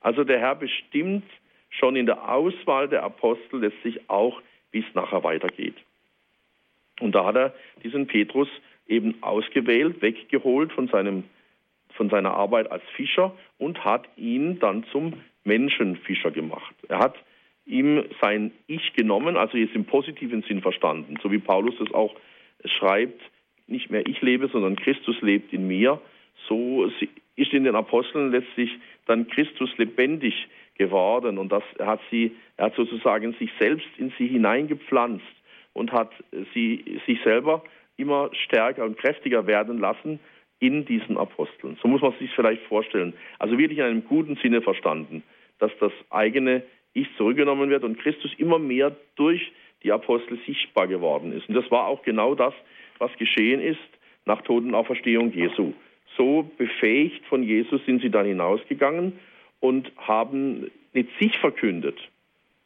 Also 0.00 0.24
der 0.24 0.38
Herr 0.38 0.54
bestimmt 0.54 1.24
schon 1.70 1.96
in 1.96 2.06
der 2.06 2.30
Auswahl 2.30 2.88
der 2.88 3.02
Apostel 3.02 3.60
letztlich 3.60 4.08
auch, 4.08 4.40
wie 4.70 4.80
es 4.80 4.94
nachher 4.94 5.24
weitergeht. 5.24 5.76
Und 7.00 7.14
da 7.14 7.24
hat 7.24 7.36
er 7.36 7.54
diesen 7.82 8.06
Petrus 8.06 8.48
eben 8.86 9.22
ausgewählt, 9.22 10.02
weggeholt 10.02 10.72
von, 10.72 10.88
seinem, 10.88 11.24
von 11.94 12.10
seiner 12.10 12.34
Arbeit 12.34 12.70
als 12.70 12.84
Fischer 12.96 13.34
und 13.58 13.84
hat 13.84 14.06
ihn 14.16 14.58
dann 14.58 14.84
zum 14.92 15.14
Menschenfischer 15.44 16.30
gemacht. 16.30 16.74
Er 16.88 16.98
hat 16.98 17.16
ihm 17.66 18.04
sein 18.20 18.52
Ich 18.66 18.92
genommen, 18.94 19.36
also 19.36 19.56
jetzt 19.56 19.74
im 19.74 19.84
positiven 19.84 20.42
Sinn 20.42 20.60
verstanden, 20.60 21.18
so 21.22 21.30
wie 21.30 21.38
Paulus 21.38 21.74
es 21.80 21.92
auch 21.94 22.14
schreibt, 22.64 23.20
nicht 23.66 23.90
mehr 23.90 24.06
ich 24.06 24.20
lebe, 24.20 24.48
sondern 24.48 24.76
Christus 24.76 25.20
lebt 25.22 25.52
in 25.52 25.66
mir. 25.66 26.00
So 26.48 26.90
ist 27.36 27.52
in 27.52 27.64
den 27.64 27.74
Aposteln 27.74 28.30
letztlich 28.30 28.70
dann 29.06 29.28
Christus 29.28 29.70
lebendig 29.78 30.34
geworden 30.76 31.38
und 31.38 31.52
das 31.52 31.62
hat 31.78 32.00
sie, 32.10 32.32
er 32.56 32.66
hat 32.66 32.74
sozusagen 32.74 33.32
sich 33.34 33.50
selbst 33.58 33.86
in 33.96 34.12
sie 34.18 34.26
hineingepflanzt 34.26 35.24
und 35.72 35.92
hat 35.92 36.10
sie 36.52 37.00
sich 37.06 37.20
selber 37.22 37.62
immer 37.96 38.30
stärker 38.32 38.84
und 38.84 38.98
kräftiger 38.98 39.46
werden 39.46 39.78
lassen 39.78 40.18
in 40.58 40.84
diesen 40.84 41.16
Aposteln. 41.16 41.76
So 41.82 41.88
muss 41.88 42.02
man 42.02 42.12
sich 42.18 42.30
vielleicht 42.34 42.62
vorstellen. 42.64 43.14
Also 43.38 43.58
wirklich 43.58 43.78
in 43.78 43.84
einem 43.84 44.04
guten 44.04 44.36
Sinne 44.36 44.62
verstanden, 44.62 45.22
dass 45.64 45.78
das 45.80 45.92
eigene 46.10 46.62
Ich 46.92 47.08
zurückgenommen 47.16 47.70
wird 47.70 47.84
und 47.84 47.98
Christus 47.98 48.30
immer 48.36 48.58
mehr 48.58 48.94
durch 49.16 49.52
die 49.82 49.92
Apostel 49.92 50.38
sichtbar 50.46 50.86
geworden 50.86 51.32
ist. 51.32 51.48
Und 51.48 51.54
das 51.54 51.70
war 51.70 51.86
auch 51.86 52.02
genau 52.02 52.34
das, 52.34 52.54
was 52.98 53.10
geschehen 53.16 53.60
ist 53.60 53.78
nach 54.26 54.42
Totenauferstehung 54.42 55.32
Jesu. 55.32 55.72
So 56.16 56.48
befähigt 56.58 57.24
von 57.26 57.42
Jesus 57.42 57.84
sind 57.86 58.02
sie 58.02 58.10
dann 58.10 58.26
hinausgegangen 58.26 59.14
und 59.60 59.90
haben 59.96 60.70
nicht 60.92 61.08
sich 61.18 61.36
verkündet 61.38 61.98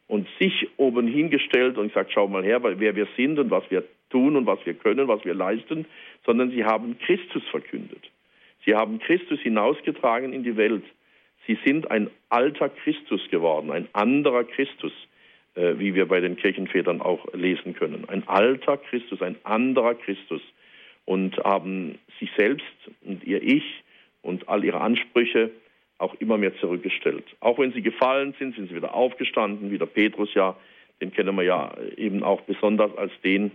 und 0.07 0.27
sich 0.39 0.67
oben 0.77 1.07
hingestellt 1.07 1.77
und 1.77 1.87
gesagt, 1.87 2.11
schau 2.13 2.27
mal 2.27 2.43
her, 2.43 2.61
wer 2.63 2.95
wir 2.95 3.07
sind 3.15 3.39
und 3.39 3.49
was 3.49 3.63
wir 3.69 3.83
tun 4.09 4.35
und 4.35 4.45
was 4.45 4.59
wir 4.65 4.73
können, 4.73 5.07
was 5.07 5.23
wir 5.23 5.33
leisten, 5.33 5.85
sondern 6.25 6.51
sie 6.51 6.65
haben 6.65 6.97
Christus 6.99 7.43
verkündet. 7.49 8.11
Sie 8.65 8.75
haben 8.75 8.99
Christus 8.99 9.39
hinausgetragen 9.39 10.33
in 10.33 10.43
die 10.43 10.57
Welt. 10.57 10.83
Sie 11.49 11.57
sind 11.65 11.89
ein 11.89 12.11
alter 12.29 12.69
Christus 12.69 13.27
geworden, 13.31 13.71
ein 13.71 13.87
anderer 13.93 14.43
Christus, 14.43 14.91
äh, 15.55 15.79
wie 15.79 15.95
wir 15.95 16.07
bei 16.07 16.19
den 16.19 16.37
Kirchenvätern 16.37 17.01
auch 17.01 17.25
lesen 17.33 17.73
können. 17.73 18.07
Ein 18.07 18.27
alter 18.27 18.77
Christus, 18.77 19.19
ein 19.23 19.35
anderer 19.45 19.95
Christus 19.95 20.43
und 21.05 21.35
haben 21.39 21.97
sich 22.19 22.29
selbst 22.37 22.67
und 23.03 23.23
ihr 23.23 23.41
Ich 23.41 23.63
und 24.21 24.47
all 24.47 24.63
ihre 24.63 24.79
Ansprüche 24.79 25.49
auch 25.97 26.13
immer 26.19 26.37
mehr 26.37 26.55
zurückgestellt. 26.59 27.25
Auch 27.39 27.57
wenn 27.57 27.73
sie 27.73 27.81
gefallen 27.81 28.35
sind, 28.37 28.55
sind 28.55 28.69
sie 28.69 28.75
wieder 28.75 28.93
aufgestanden, 28.93 29.71
wie 29.71 29.79
der 29.79 29.87
Petrus 29.87 30.31
ja, 30.35 30.55
den 31.01 31.11
kennen 31.11 31.35
wir 31.35 31.45
ja 31.45 31.75
eben 31.97 32.21
auch 32.21 32.41
besonders 32.41 32.95
als 32.95 33.11
den, 33.23 33.49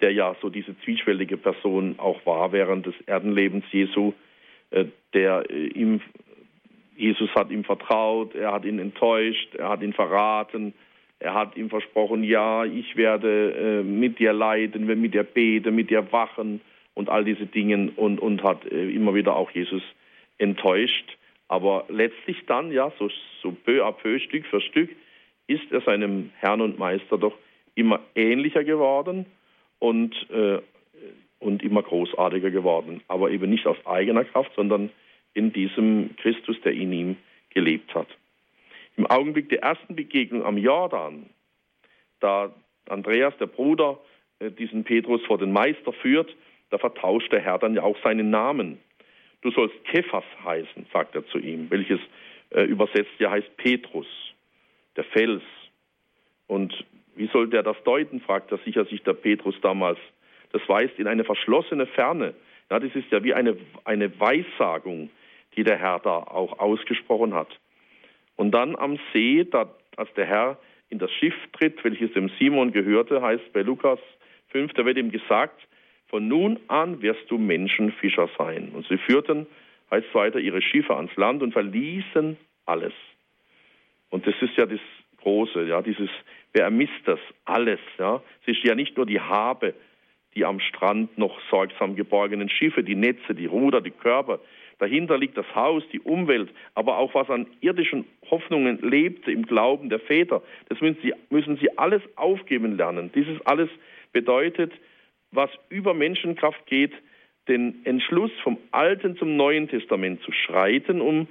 der 0.00 0.12
ja 0.12 0.36
so 0.40 0.50
diese 0.50 0.78
zwiespältige 0.82 1.36
Person 1.36 1.96
auch 1.98 2.24
war 2.26 2.52
während 2.52 2.86
des 2.86 2.94
Erdenlebens 3.06 3.64
Jesu, 3.72 4.12
äh, 4.70 4.84
der 5.14 5.50
äh, 5.50 5.66
ihm, 5.66 6.00
Jesus 6.96 7.30
hat 7.34 7.50
ihm 7.50 7.64
vertraut, 7.64 8.34
er 8.34 8.52
hat 8.52 8.64
ihn 8.64 8.78
enttäuscht, 8.78 9.54
er 9.54 9.68
hat 9.68 9.82
ihn 9.82 9.92
verraten, 9.92 10.74
er 11.18 11.34
hat 11.34 11.56
ihm 11.56 11.70
versprochen, 11.70 12.22
ja, 12.24 12.64
ich 12.64 12.96
werde 12.96 13.52
äh, 13.52 13.82
mit 13.82 14.18
dir 14.18 14.32
leiden, 14.32 14.86
mit 14.86 15.14
dir 15.14 15.22
beten, 15.22 15.74
mit 15.74 15.90
dir 15.90 16.12
wachen 16.12 16.60
und 16.94 17.08
all 17.08 17.24
diese 17.24 17.46
Dinge 17.46 17.92
und, 17.96 18.20
und 18.20 18.42
hat 18.42 18.64
äh, 18.70 18.90
immer 18.90 19.14
wieder 19.14 19.36
auch 19.36 19.50
Jesus 19.50 19.82
enttäuscht. 20.38 21.16
Aber 21.48 21.84
letztlich 21.88 22.44
dann, 22.46 22.72
ja, 22.72 22.92
so, 22.98 23.08
so 23.42 23.52
peu 23.52 23.84
à 23.84 23.92
peu, 23.92 24.18
Stück 24.18 24.46
für 24.46 24.60
Stück, 24.60 24.90
ist 25.46 25.70
er 25.70 25.80
seinem 25.82 26.30
Herrn 26.38 26.60
und 26.60 26.78
Meister 26.78 27.18
doch 27.18 27.34
immer 27.74 28.00
ähnlicher 28.14 28.64
geworden 28.64 29.26
und, 29.78 30.14
äh, 30.30 30.58
und 31.38 31.62
immer 31.62 31.82
großartiger 31.82 32.50
geworden. 32.50 33.02
Aber 33.08 33.30
eben 33.30 33.50
nicht 33.50 33.66
aus 33.66 33.76
eigener 33.86 34.24
Kraft, 34.24 34.52
sondern 34.56 34.90
in 35.36 35.52
diesem 35.52 36.16
Christus, 36.16 36.56
der 36.62 36.72
in 36.72 36.92
ihm 36.92 37.16
gelebt 37.50 37.94
hat. 37.94 38.08
Im 38.96 39.06
Augenblick 39.06 39.50
der 39.50 39.62
ersten 39.62 39.94
Begegnung 39.94 40.42
am 40.42 40.56
Jordan, 40.56 41.28
da 42.20 42.54
Andreas, 42.88 43.36
der 43.38 43.46
Bruder, 43.46 43.98
äh, 44.38 44.50
diesen 44.50 44.84
Petrus 44.84 45.22
vor 45.26 45.38
den 45.38 45.52
Meister 45.52 45.92
führt, 45.92 46.34
da 46.70 46.78
vertauscht 46.78 47.30
der 47.32 47.40
Herr 47.40 47.58
dann 47.58 47.74
ja 47.74 47.82
auch 47.82 47.96
seinen 48.02 48.30
Namen. 48.30 48.78
Du 49.42 49.50
sollst 49.50 49.74
Kephas 49.84 50.24
heißen, 50.42 50.86
sagt 50.92 51.14
er 51.14 51.26
zu 51.26 51.38
ihm, 51.38 51.70
welches 51.70 52.00
äh, 52.50 52.62
übersetzt 52.62 53.12
ja 53.18 53.30
heißt 53.30 53.56
Petrus, 53.58 54.06
der 54.96 55.04
Fels. 55.04 55.42
Und 56.46 56.72
wie 57.14 57.28
soll 57.28 57.48
der 57.48 57.62
das 57.62 57.76
deuten, 57.84 58.20
fragt 58.20 58.50
er 58.52 58.58
sicher 58.58 58.86
sich 58.86 59.02
der 59.02 59.12
Petrus 59.12 59.54
damals. 59.60 59.98
Das 60.52 60.62
weist 60.68 60.98
in 60.98 61.06
eine 61.06 61.24
verschlossene 61.24 61.86
Ferne. 61.86 62.34
Ja, 62.70 62.80
das 62.80 62.94
ist 62.94 63.10
ja 63.10 63.22
wie 63.22 63.34
eine, 63.34 63.56
eine 63.84 64.18
Weissagung, 64.18 65.10
die 65.56 65.64
der 65.64 65.78
Herr 65.78 65.98
da 66.00 66.18
auch 66.18 66.58
ausgesprochen 66.58 67.34
hat. 67.34 67.48
Und 68.36 68.52
dann 68.52 68.76
am 68.76 68.98
See, 69.12 69.44
da, 69.44 69.74
als 69.96 70.12
der 70.14 70.26
Herr 70.26 70.58
in 70.88 70.98
das 70.98 71.10
Schiff 71.12 71.34
tritt, 71.52 71.82
welches 71.84 72.12
dem 72.12 72.30
Simon 72.38 72.72
gehörte, 72.72 73.22
heißt 73.22 73.52
bei 73.52 73.62
Lukas 73.62 73.98
5, 74.48 74.72
da 74.74 74.84
wird 74.84 74.98
ihm 74.98 75.10
gesagt, 75.10 75.66
von 76.08 76.28
nun 76.28 76.58
an 76.68 77.02
wirst 77.02 77.30
du 77.30 77.38
Menschenfischer 77.38 78.28
sein. 78.38 78.70
Und 78.74 78.86
sie 78.86 78.98
führten, 78.98 79.46
heißt 79.90 80.14
weiter, 80.14 80.38
ihre 80.38 80.62
Schiffe 80.62 80.94
ans 80.94 81.14
Land 81.16 81.42
und 81.42 81.52
verließen 81.52 82.36
alles. 82.66 82.92
Und 84.10 84.26
das 84.26 84.34
ist 84.40 84.56
ja 84.56 84.66
das 84.66 84.80
Große, 85.18 85.64
ja, 85.64 85.82
dieses, 85.82 86.10
wer 86.52 86.64
ermisst 86.64 86.92
das? 87.04 87.18
Alles, 87.44 87.80
ja. 87.98 88.22
Es 88.42 88.56
ist 88.56 88.64
ja 88.64 88.76
nicht 88.76 88.96
nur 88.96 89.06
die 89.06 89.20
Habe, 89.20 89.74
die 90.36 90.44
am 90.44 90.60
Strand 90.60 91.18
noch 91.18 91.40
sorgsam 91.50 91.96
geborgenen 91.96 92.48
Schiffe, 92.48 92.84
die 92.84 92.94
Netze, 92.94 93.34
die 93.34 93.46
Ruder, 93.46 93.80
die 93.80 93.90
Körper, 93.90 94.38
Dahinter 94.78 95.16
liegt 95.16 95.38
das 95.38 95.54
Haus, 95.54 95.82
die 95.92 96.00
Umwelt, 96.00 96.50
aber 96.74 96.98
auch 96.98 97.14
was 97.14 97.30
an 97.30 97.46
irdischen 97.60 98.04
Hoffnungen 98.30 98.78
lebte 98.82 99.32
im 99.32 99.46
Glauben 99.46 99.88
der 99.88 100.00
Väter. 100.00 100.42
Das 100.68 100.80
müssen 100.80 100.98
sie, 101.02 101.14
müssen 101.30 101.56
sie 101.56 101.78
alles 101.78 102.02
aufgeben 102.16 102.76
lernen. 102.76 103.10
Dieses 103.14 103.40
alles 103.46 103.70
bedeutet, 104.12 104.72
was 105.30 105.50
über 105.70 105.94
Menschenkraft 105.94 106.66
geht, 106.66 106.92
den 107.48 107.84
Entschluss 107.84 108.32
vom 108.42 108.58
Alten 108.70 109.16
zum 109.16 109.36
Neuen 109.36 109.68
Testament 109.68 110.20
zu 110.22 110.32
schreiten, 110.32 111.00
um 111.00 111.28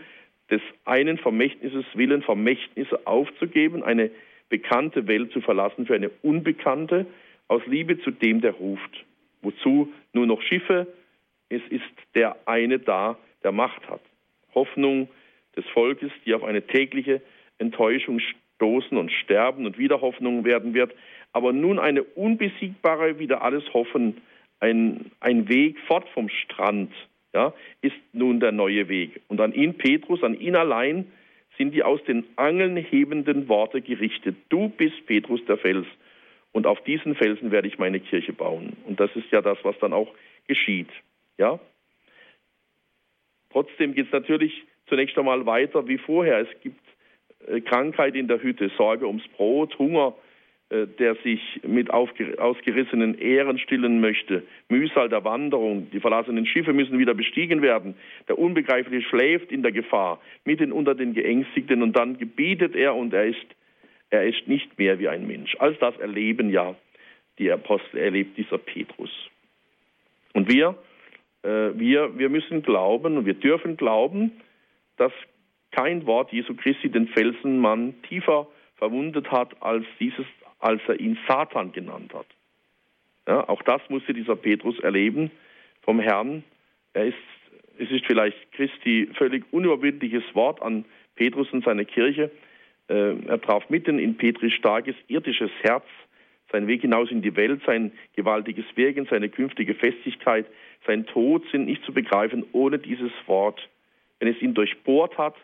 des 0.50 0.62
einen 0.86 1.18
Vermächtnisses 1.18 1.86
willen 1.94 2.22
Vermächtnisse 2.22 3.06
aufzugeben, 3.06 3.84
eine 3.84 4.12
bekannte 4.50 5.08
Welt 5.08 5.32
zu 5.32 5.42
verlassen 5.42 5.86
für 5.86 5.96
eine 5.96 6.10
unbekannte, 6.22 7.06
aus 7.48 7.62
Liebe 7.66 8.00
zu 8.00 8.12
dem, 8.12 8.42
der 8.42 8.54
ruft. 8.54 9.06
Wozu 9.42 9.92
nur 10.14 10.26
noch 10.26 10.42
Schiffe? 10.42 10.88
Es 11.50 11.62
ist 11.70 11.84
der 12.16 12.36
eine 12.46 12.80
da, 12.80 13.18
der 13.46 13.54
Macht 13.54 13.88
hat. 13.88 14.02
Hoffnung 14.54 15.08
des 15.56 15.66
Volkes, 15.68 16.12
die 16.26 16.34
auf 16.34 16.44
eine 16.44 16.66
tägliche 16.66 17.22
Enttäuschung 17.60 18.20
stoßen 18.56 18.98
und 18.98 19.12
sterben 19.12 19.66
und 19.66 19.78
wieder 19.78 20.02
Hoffnung 20.02 20.44
werden 20.44 20.74
wird. 20.74 20.94
Aber 21.32 21.54
nun 21.54 21.80
eine 21.80 22.04
unbesiegbare, 22.04 23.20
wieder 23.20 23.42
alles 23.42 23.64
hoffen, 23.74 24.22
ein, 24.60 25.12
ein 25.20 25.48
Weg 25.48 25.80
fort 25.88 26.08
vom 26.10 26.28
Strand, 26.30 26.92
ja, 27.34 27.54
ist 27.82 27.96
nun 28.14 28.40
der 28.40 28.52
neue 28.52 28.90
Weg. 28.90 29.22
Und 29.28 29.42
an 29.42 29.54
ihn, 29.54 29.76
Petrus, 29.76 30.24
an 30.24 30.40
ihn 30.40 30.56
allein 30.56 31.12
sind 31.58 31.74
die 31.74 31.84
aus 31.84 32.04
den 32.06 32.26
Angeln 32.38 32.76
hebenden 32.78 33.48
Worte 33.48 33.82
gerichtet. 33.82 34.36
Du 34.50 34.70
bist 34.70 35.06
Petrus 35.06 35.44
der 35.46 35.58
Fels 35.58 35.86
und 36.52 36.66
auf 36.66 36.82
diesen 36.84 37.16
Felsen 37.16 37.52
werde 37.52 37.68
ich 37.68 37.78
meine 37.78 38.00
Kirche 38.00 38.34
bauen. 38.34 38.74
Und 38.86 39.00
das 39.00 39.10
ist 39.16 39.30
ja 39.32 39.42
das, 39.42 39.58
was 39.64 39.78
dann 39.80 39.94
auch 39.94 40.12
geschieht. 40.48 40.90
Ja, 41.38 41.60
Trotzdem 43.56 43.94
geht 43.94 44.08
es 44.08 44.12
natürlich 44.12 44.66
zunächst 44.88 45.18
einmal 45.18 45.46
weiter 45.46 45.88
wie 45.88 45.98
vorher. 45.98 46.40
Es 46.40 46.62
gibt 46.62 46.82
äh, 47.48 47.62
Krankheit 47.62 48.14
in 48.14 48.28
der 48.28 48.44
Hütte, 48.44 48.70
Sorge 48.78 49.08
ums 49.08 49.26
Brot, 49.30 49.80
Hunger, 49.80 50.14
äh, 50.72 50.86
der 51.00 51.16
sich 51.24 51.40
mit 51.66 51.90
ausgerissenen 51.90 53.18
Ähren 53.18 53.58
stillen 53.58 54.02
möchte, 54.02 54.44
Mühsal 54.68 55.08
der 55.08 55.24
Wanderung, 55.24 55.90
die 55.90 56.02
verlassenen 56.02 56.46
Schiffe 56.46 56.74
müssen 56.74 57.00
wieder 57.00 57.14
bestiegen 57.14 57.62
werden, 57.62 57.96
der 58.28 58.38
Unbegreifliche 58.38 59.08
schläft 59.08 59.54
in 59.54 59.64
der 59.64 59.72
Gefahr, 59.72 60.20
mitten 60.44 60.74
unter 60.74 60.94
den 60.94 61.14
Geängstigten 61.14 61.82
und 61.82 61.96
dann 61.96 62.18
gebietet 62.18 62.76
er 62.76 62.94
und 62.94 63.14
er 63.14 63.28
ist, 63.28 63.46
er 64.10 64.26
ist 64.28 64.50
nicht 64.50 64.78
mehr 64.78 65.00
wie 65.00 65.08
ein 65.08 65.28
Mensch. 65.28 65.56
All 65.60 65.76
das 65.76 65.98
erleben 66.00 66.50
ja 66.50 66.76
die 67.40 67.50
Apostel, 67.50 68.00
erlebt 68.00 68.38
dieser 68.38 68.58
Petrus. 68.58 69.12
Und 70.34 70.52
wir 70.52 70.76
wir, 71.46 72.18
wir 72.18 72.30
müssen 72.30 72.64
glauben 72.64 73.18
und 73.18 73.26
wir 73.26 73.36
dürfen 73.36 73.78
glauben, 73.78 74.32
dass 74.98 75.12
kein 75.72 76.06
Wort 76.06 76.32
Jesu 76.32 76.56
Christi 76.56 76.90
den 76.90 77.08
Felsenmann 77.08 78.02
tiefer 78.04 78.48
verwundet 78.78 79.32
hat, 79.32 79.62
als 79.62 79.86
dieses, 80.00 80.26
als 80.60 80.82
er 80.88 81.00
ihn 81.00 81.18
Satan 81.28 81.72
genannt 81.72 82.14
hat. 82.14 82.28
Ja, 83.28 83.48
auch 83.50 83.62
das 83.64 83.82
musste 83.90 84.14
dieser 84.14 84.36
Petrus 84.36 84.80
erleben 84.80 85.32
vom 85.82 86.00
Herrn. 86.00 86.44
Er 86.94 87.08
ist, 87.08 87.18
es 87.78 87.92
ist 87.92 88.06
vielleicht 88.06 88.52
Christi 88.54 89.10
völlig 89.14 89.44
unüberwindliches 89.52 90.24
Wort 90.34 90.62
an 90.62 90.86
Petrus 91.16 91.52
und 91.52 91.64
seine 91.66 91.86
Kirche. 91.86 92.32
Äh, 92.88 93.16
er 93.28 93.42
traf 93.42 93.70
mitten 93.70 94.00
in 94.00 94.16
Petris 94.16 94.54
starkes 94.54 94.96
irdisches 95.08 95.52
Herz 95.62 95.86
sein 96.52 96.68
Weg 96.68 96.82
hinaus 96.82 97.12
in 97.12 97.22
die 97.22 97.36
Welt, 97.36 97.62
sein 97.66 97.92
gewaltiges 98.16 98.66
Wirken, 98.76 99.08
seine 99.10 99.30
künftige 99.30 99.74
Festigkeit, 99.74 100.46
sein 100.88 101.06
Tod 101.06 101.44
sind 101.52 101.66
nicht 101.66 101.84
zu 101.84 101.94
begreifen 101.94 102.46
ohne 102.52 102.80
dieses 102.80 103.12
Wort. 103.26 103.70
Wenn 104.20 104.30
es 104.30 104.42
ihn 104.42 104.54
durchbohrt 104.54 105.18
hat, 105.18 105.36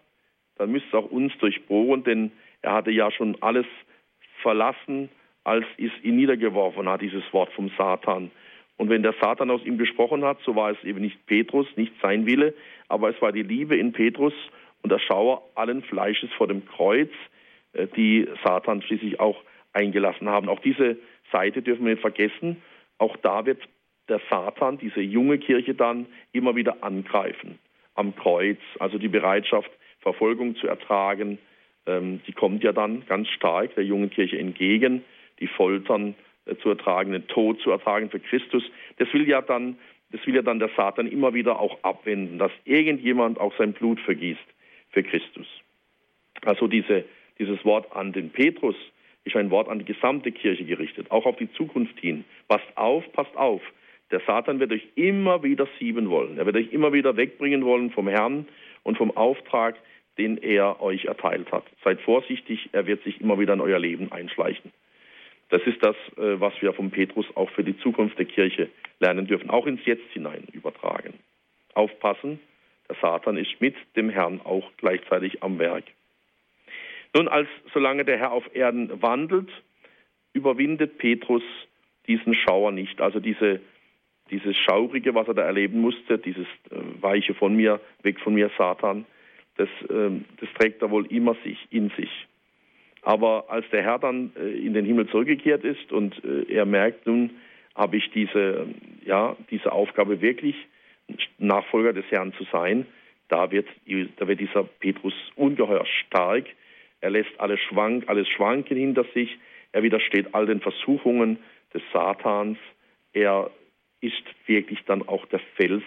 dann 0.58 0.72
müsste 0.72 0.88
es 0.90 0.94
auch 0.94 1.12
uns 1.12 1.36
durchbohren, 1.40 2.04
denn 2.04 2.32
er 2.62 2.74
hatte 2.74 2.92
ja 2.92 3.12
schon 3.12 3.38
alles 3.42 3.66
verlassen, 4.42 5.10
als 5.44 5.66
es 5.78 5.92
ihn 6.04 6.18
niedergeworfen 6.18 6.88
hat, 6.88 7.02
dieses 7.02 7.24
Wort 7.34 7.52
vom 7.54 7.72
Satan. 7.78 8.32
Und 8.78 8.90
wenn 8.90 9.04
der 9.04 9.16
Satan 9.22 9.50
aus 9.52 9.64
ihm 9.66 9.78
gesprochen 9.78 10.24
hat, 10.24 10.40
so 10.46 10.56
war 10.56 10.72
es 10.72 10.84
eben 10.84 11.02
nicht 11.02 11.26
Petrus, 11.26 11.68
nicht 11.76 11.94
sein 12.02 12.26
Wille, 12.26 12.54
aber 12.88 13.10
es 13.10 13.22
war 13.22 13.32
die 13.32 13.44
Liebe 13.44 13.76
in 13.76 13.92
Petrus 13.92 14.34
und 14.82 14.92
der 14.92 15.00
Schauer 15.00 15.44
allen 15.56 15.84
Fleisches 15.84 16.32
vor 16.38 16.48
dem 16.48 16.66
Kreuz, 16.66 17.12
äh, 17.74 17.88
die 17.96 18.28
Satan 18.44 18.82
schließlich 18.82 19.20
auch 19.20 19.38
eingelassen 19.74 20.30
haben. 20.30 20.50
Auch 20.50 20.60
diese 20.60 20.98
Seite 21.32 21.62
dürfen 21.62 21.86
wir 21.86 21.92
nicht 21.92 22.02
vergessen. 22.02 22.62
Auch 22.98 23.16
da 23.18 23.46
wird 23.46 23.62
der 24.10 24.22
Satan, 24.30 24.78
diese 24.78 25.02
junge 25.02 25.38
Kirche 25.38 25.74
dann 25.74 26.06
immer 26.32 26.56
wieder 26.56 26.84
angreifen. 26.84 27.60
Am 27.96 28.16
Kreuz, 28.16 28.60
also 28.80 28.98
die 28.98 29.08
Bereitschaft, 29.08 29.70
Verfolgung 30.00 30.56
zu 30.56 30.68
ertragen, 30.68 31.38
ähm, 31.86 32.22
die 32.28 32.34
kommt 32.34 32.64
ja 32.64 32.74
dann 32.74 33.06
ganz 33.08 33.28
stark 33.30 33.76
der 33.76 33.84
jungen 33.84 34.10
Kirche 34.10 34.38
entgegen. 34.38 35.04
Die 35.40 35.48
Foltern 35.48 36.16
äh, 36.46 36.56
zu 36.58 36.70
ertragen, 36.70 37.12
den 37.12 37.28
Tod 37.28 37.60
zu 37.62 37.72
ertragen 37.72 38.10
für 38.10 38.20
Christus. 38.20 38.64
Das 38.98 39.12
will 39.14 39.28
ja 39.28 39.42
dann, 39.42 39.78
das 40.12 40.26
will 40.26 40.36
ja 40.36 40.42
dann 40.42 40.60
der 40.60 40.70
Satan 40.76 41.08
immer 41.08 41.34
wieder 41.34 41.60
auch 41.60 41.84
abwenden, 41.84 42.38
dass 42.38 42.52
irgendjemand 42.66 43.40
auch 43.40 43.56
sein 43.58 43.74
Blut 43.74 44.00
vergießt 44.02 44.40
für 44.92 45.04
Christus. 45.04 45.48
Also 46.44 46.68
diese, 46.68 47.06
dieses 47.40 47.64
Wort 47.66 47.92
an 47.96 48.14
den 48.14 48.30
Petrus 48.30 48.76
ist 49.24 49.36
ein 49.36 49.52
Wort 49.52 49.70
an 49.70 49.80
die 49.80 49.86
gesamte 49.86 50.32
Kirche 50.32 50.66
gerichtet, 50.66 51.12
auch 51.12 51.26
auf 51.26 51.38
die 51.38 51.52
Zukunft 51.54 52.00
hin. 52.00 52.26
Passt 52.48 52.66
auf, 52.76 53.04
passt 53.14 53.36
auf. 53.38 53.62
Der 54.12 54.22
Satan 54.28 54.60
wird 54.60 54.72
euch 54.72 54.88
immer 54.96 55.44
wieder 55.44 55.68
sieben 55.80 56.10
wollen. 56.10 56.38
Er 56.38 56.46
wird 56.46 56.58
euch 56.58 56.72
immer 56.72 56.94
wieder 56.94 57.16
wegbringen 57.16 57.64
wollen 57.66 57.92
vom 57.92 58.08
Herrn 58.08 58.46
und 58.84 58.98
vom 58.98 59.16
Auftrag, 59.16 59.78
den 60.18 60.38
er 60.38 60.82
euch 60.82 61.06
erteilt 61.06 61.52
hat. 61.52 61.64
Seid 61.84 62.02
vorsichtig, 62.02 62.70
er 62.74 62.86
wird 62.86 63.04
sich 63.04 63.22
immer 63.22 63.40
wieder 63.40 63.54
in 63.54 63.62
euer 63.62 63.80
Leben 63.80 64.12
einschleichen. 64.12 64.72
Das 65.50 65.62
ist 65.64 65.84
das, 65.84 65.96
äh, 66.18 66.40
was 66.40 66.54
wir 66.62 66.74
vom 66.74 66.92
Petrus 66.92 67.26
auch 67.36 67.50
für 67.52 67.64
die 67.64 67.78
Zukunft 67.80 68.18
der 68.18 68.26
Kirche 68.26 68.70
lernen 69.00 69.28
dürfen, 69.28 69.50
auch 69.50 69.68
ins 69.68 69.86
Jetzt 69.86 70.10
hinein 70.14 70.48
übertragen. 70.52 71.14
Aufpassen, 71.74 72.40
der 72.90 72.98
Satan 73.02 73.38
ist 73.38 73.60
mit 73.60 73.76
dem 73.96 74.10
Herrn 74.10 74.42
auch 74.44 74.70
gleichzeitig 74.78 75.44
am 75.44 75.60
Werk. 75.60 75.86
Nun, 77.14 77.28
als 77.28 77.48
solange 77.74 78.06
der 78.06 78.18
Herr 78.18 78.32
auf 78.32 78.56
Erden 78.56 79.02
wandelt, 79.02 79.50
überwindet 80.34 80.98
Petrus 80.98 81.44
diesen 82.08 82.34
Schauer 82.34 82.72
nicht, 82.72 83.02
also 83.02 83.20
diese, 83.20 83.60
dieses 84.32 84.58
Schaurige, 84.58 85.14
was 85.14 85.28
er 85.28 85.34
da 85.34 85.44
erleben 85.44 85.80
musste, 85.82 86.18
dieses 86.18 86.48
äh, 86.72 86.78
Weiche 87.02 87.34
von 87.34 87.56
mir, 87.56 87.80
weg 88.02 88.20
von 88.20 88.34
mir, 88.34 88.50
Satan, 88.58 89.06
das, 89.58 89.70
äh, 89.90 90.10
das 90.40 90.50
trägt 90.58 90.82
er 90.82 90.90
wohl 90.90 91.06
immer 91.08 91.36
sich, 91.44 91.60
in 91.70 91.90
sich. 91.92 92.28
Aber 93.04 93.46
als 93.50 93.66
der 93.72 93.84
Herr 93.84 94.00
dann 94.00 94.32
äh, 94.36 94.66
in 94.66 94.74
den 94.74 94.86
Himmel 94.86 95.08
zurückgekehrt 95.08 95.64
ist 95.64 95.92
und 95.92 96.24
äh, 96.24 96.52
er 96.52 96.66
merkt, 96.66 97.06
nun 97.08 97.32
habe 97.76 97.98
ich 97.98 98.10
diese, 98.12 98.68
ja, 99.06 99.36
diese 99.50 99.72
Aufgabe 99.72 100.22
wirklich, 100.22 100.56
Nachfolger 101.38 101.94
des 101.94 102.06
Herrn 102.10 102.34
zu 102.34 102.46
sein, 102.52 102.86
da 103.28 103.50
wird, 103.52 103.68
da 104.18 104.28
wird 104.28 104.40
dieser 104.40 104.64
Petrus 104.64 105.14
ungeheuer 105.36 105.86
stark. 105.86 106.46
Er 107.00 107.12
lässt 107.12 107.32
alles, 107.38 107.60
schwank, 107.62 108.04
alles 108.08 108.28
schwanken 108.28 108.78
hinter 108.78 109.06
sich. 109.14 109.38
Er 109.72 109.84
widersteht 109.84 110.34
all 110.36 110.46
den 110.46 110.60
Versuchungen 110.60 111.40
des 111.74 111.82
Satans. 111.94 112.58
Er 113.14 113.50
ist 114.02 114.24
wirklich 114.48 114.80
dann 114.86 115.08
auch 115.08 115.26
der 115.28 115.40
Fels 115.56 115.84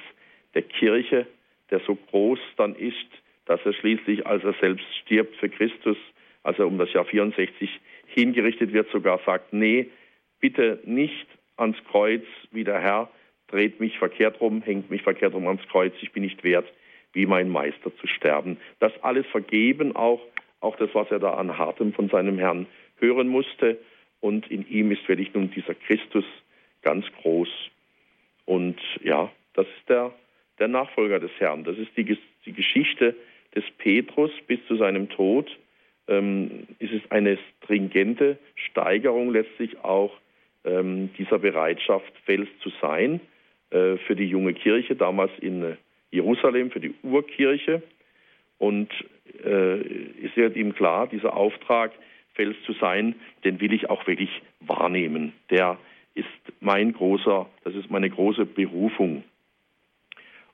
der 0.54 0.62
Kirche, 0.62 1.26
der 1.70 1.80
so 1.80 1.94
groß 1.94 2.38
dann 2.56 2.74
ist, 2.76 3.08
dass 3.46 3.60
er 3.64 3.74
schließlich, 3.74 4.26
als 4.26 4.44
er 4.44 4.54
selbst 4.60 4.86
stirbt 5.02 5.36
für 5.36 5.48
Christus, 5.48 5.96
als 6.42 6.58
er 6.58 6.66
um 6.66 6.78
das 6.78 6.92
Jahr 6.92 7.04
64 7.04 7.80
hingerichtet 8.06 8.72
wird, 8.72 8.90
sogar 8.90 9.20
sagt, 9.26 9.52
nee, 9.52 9.90
bitte 10.40 10.80
nicht 10.84 11.26
ans 11.56 11.76
Kreuz 11.90 12.24
wie 12.52 12.64
der 12.64 12.80
Herr, 12.80 13.10
dreht 13.48 13.80
mich 13.80 13.98
verkehrt 13.98 14.40
rum, 14.40 14.62
hängt 14.62 14.90
mich 14.90 15.02
verkehrt 15.02 15.34
rum 15.34 15.46
ans 15.46 15.66
Kreuz, 15.68 15.92
ich 16.00 16.12
bin 16.12 16.22
nicht 16.22 16.42
wert, 16.44 16.66
wie 17.12 17.26
mein 17.26 17.48
Meister 17.48 17.94
zu 17.96 18.06
sterben. 18.06 18.58
Das 18.80 18.92
alles 19.02 19.26
vergeben 19.26 19.94
auch, 19.94 20.20
auch 20.60 20.76
das, 20.76 20.90
was 20.94 21.10
er 21.10 21.18
da 21.18 21.34
an 21.34 21.56
Hartem 21.56 21.92
von 21.92 22.08
seinem 22.08 22.38
Herrn 22.38 22.66
hören 22.98 23.28
musste. 23.28 23.78
Und 24.20 24.50
in 24.50 24.66
ihm 24.68 24.90
ist 24.90 25.06
wirklich 25.08 25.32
nun 25.34 25.50
dieser 25.50 25.74
Christus 25.74 26.24
ganz 26.82 27.04
groß. 27.22 27.48
Und 28.46 28.76
ja, 29.02 29.30
das 29.54 29.66
ist 29.66 29.88
der, 29.88 30.12
der 30.58 30.68
Nachfolger 30.68 31.20
des 31.20 31.30
Herrn. 31.38 31.64
Das 31.64 31.78
ist 31.78 31.96
die, 31.96 32.18
die 32.44 32.52
Geschichte 32.52 33.14
des 33.54 33.64
Petrus 33.78 34.30
bis 34.46 34.58
zu 34.66 34.76
seinem 34.76 35.08
Tod 35.08 35.50
ähm, 36.08 36.66
ist 36.78 36.92
es 36.92 37.10
eine 37.10 37.38
stringente 37.62 38.38
Steigerung 38.54 39.30
letztlich 39.30 39.82
auch 39.82 40.12
ähm, 40.64 41.10
dieser 41.16 41.38
Bereitschaft, 41.38 42.12
Fels 42.24 42.48
zu 42.60 42.70
sein 42.80 43.20
äh, 43.70 43.96
für 43.98 44.16
die 44.16 44.26
junge 44.26 44.54
Kirche, 44.54 44.96
damals 44.96 45.32
in 45.40 45.76
Jerusalem, 46.10 46.70
für 46.70 46.80
die 46.80 46.94
Urkirche. 47.02 47.82
Und 48.58 48.90
äh, 49.44 49.80
ist 49.80 50.36
wird 50.36 50.56
ihm 50.56 50.74
klar, 50.74 51.06
dieser 51.06 51.36
Auftrag, 51.36 51.92
Fels 52.34 52.56
zu 52.66 52.72
sein, 52.74 53.14
den 53.44 53.60
will 53.60 53.72
ich 53.72 53.88
auch 53.88 54.06
wirklich 54.06 54.42
wahrnehmen. 54.60 55.32
Der 55.50 55.78
ist 56.14 56.26
mein 56.60 56.92
großer, 56.92 57.46
das 57.64 57.74
ist 57.74 57.90
meine 57.90 58.08
große 58.08 58.46
Berufung 58.46 59.24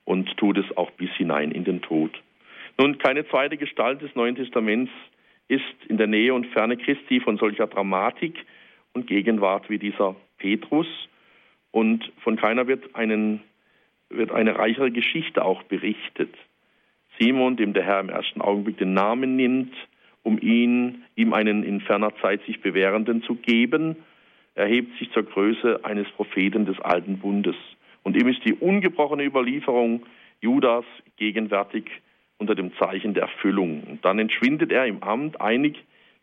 und 0.05 0.37
tut 0.37 0.59
es 0.59 0.77
auch 0.77 0.90
bis 0.92 1.11
hinein 1.12 1.53
in 1.53 1.64
den 1.64 1.83
Tod. 1.83 2.11
Nun, 2.79 2.99
keine 2.99 3.27
zweite 3.29 3.57
Gestalt 3.57 4.01
des 4.01 4.14
Neuen 4.14 4.37
Testaments 4.37 4.90
ist 5.49 5.64
in 5.88 5.99
der 5.99 6.07
Nähe 6.07 6.33
und 6.33 6.46
Ferne 6.46 6.77
Christi 6.77 7.20
von 7.20 7.37
solcher 7.37 7.66
Dramatik 7.66 8.35
und 8.92 9.07
Gegenwart 9.07 9.68
wie 9.68 9.79
dieser 9.79 10.16
Petrus. 10.38 10.87
Und 11.73 12.11
von 12.23 12.37
keiner 12.37 12.66
wird, 12.66 12.94
einen, 12.94 13.40
wird 14.09 14.33
eine 14.33 14.57
reichere 14.59 14.90
Geschichte 14.90 15.44
auch 15.44 15.62
berichtet. 15.64 16.35
Simon, 17.18 17.57
dem 17.57 17.75
der 17.75 17.85
Herr 17.85 18.01
im 18.01 18.09
ersten 18.09 18.40
Augenblick 18.40 18.79
den 18.79 18.94
Namen 18.94 19.37
nimmt, 19.37 19.75
um 20.23 20.38
ihn, 20.38 21.05
ihm 21.16 21.33
einen 21.33 21.64
in 21.64 21.81
ferner 21.81 22.14
Zeit 22.23 22.40
sich 22.46 22.61
bewährenden 22.61 23.23
zu 23.23 23.35
geben, 23.35 23.96
erhebt 24.54 24.98
sich 24.98 25.10
zur 25.12 25.24
Größe 25.24 25.84
eines 25.84 26.08
Propheten 26.10 26.66
des 26.66 26.78
alten 26.80 27.18
Bundes. 27.18 27.56
Und 28.02 28.16
ihm 28.16 28.28
ist 28.28 28.44
die 28.44 28.54
ungebrochene 28.54 29.24
Überlieferung 29.24 30.04
Judas 30.40 30.84
gegenwärtig 31.16 31.84
unter 32.38 32.54
dem 32.54 32.74
Zeichen 32.76 33.14
der 33.14 33.24
Erfüllung. 33.24 33.84
Und 33.84 34.04
dann 34.04 34.18
entschwindet 34.18 34.72
er 34.72 34.86
im 34.86 35.02
Amt 35.02 35.40
einig 35.40 35.76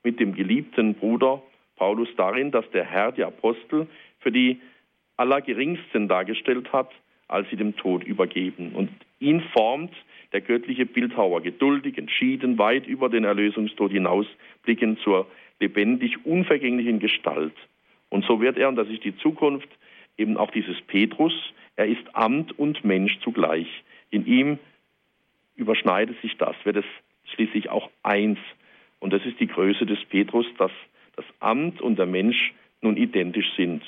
mit 0.04 0.20
dem 0.20 0.34
geliebten 0.34 0.96
Bruder 0.96 1.42
Paulus 1.76 2.10
darin, 2.18 2.52
dass 2.52 2.70
der 2.72 2.86
Herr 2.86 3.12
die 3.12 3.24
Apostel 3.24 3.88
für 4.20 4.32
die 4.32 4.60
Allergeringsten 5.16 6.08
dargestellt 6.08 6.74
hat, 6.74 6.92
als 7.28 7.50
sie 7.50 7.56
dem 7.56 7.76
Tod 7.76 8.04
übergeben. 8.04 8.72
Und 8.74 8.90
ihn 9.20 9.42
formt 9.54 9.94
der 10.34 10.42
göttliche 10.42 10.86
Bildhauer 10.86 11.42
geduldig, 11.42 11.98
entschieden, 11.98 12.58
weit 12.58 12.88
über 12.88 13.10
den 13.10 13.24
Erlösungstod 13.24 13.92
hinausblickend 13.92 15.00
zur 15.00 15.28
lebendig 15.60 16.26
unvergänglichen 16.26 17.00
Gestalt. 17.00 17.54
Und 18.10 18.26
so 18.26 18.42
wird 18.42 18.58
er, 18.58 18.70
und 18.70 18.76
das 18.76 18.88
ist 18.90 19.04
die 19.04 19.18
Zukunft, 19.18 19.70
eben 20.18 20.38
auch 20.38 20.52
dieses 20.52 20.80
Petrus, 20.82 21.34
er 21.76 21.86
ist 21.86 22.04
Amt 22.14 22.58
und 22.58 22.84
Mensch 22.84 23.20
zugleich. 23.20 23.68
In 24.10 24.26
ihm 24.26 24.60
überschneidet 25.56 26.20
sich 26.22 26.38
das, 26.38 26.56
wird 26.64 26.78
es 26.78 26.86
schließlich 27.34 27.70
auch 27.70 27.90
eins. 28.04 28.40
Und 29.00 29.14
das 29.14 29.26
ist 29.26 29.40
die 29.40 29.48
Größe 29.48 29.86
des 29.86 30.04
Petrus, 30.06 30.46
dass 30.58 30.72
das 31.16 31.26
Amt 31.40 31.82
und 31.82 31.98
der 31.98 32.06
Mensch 32.06 32.54
nun 32.82 32.98
identisch 32.98 33.52
sind. 33.56 33.84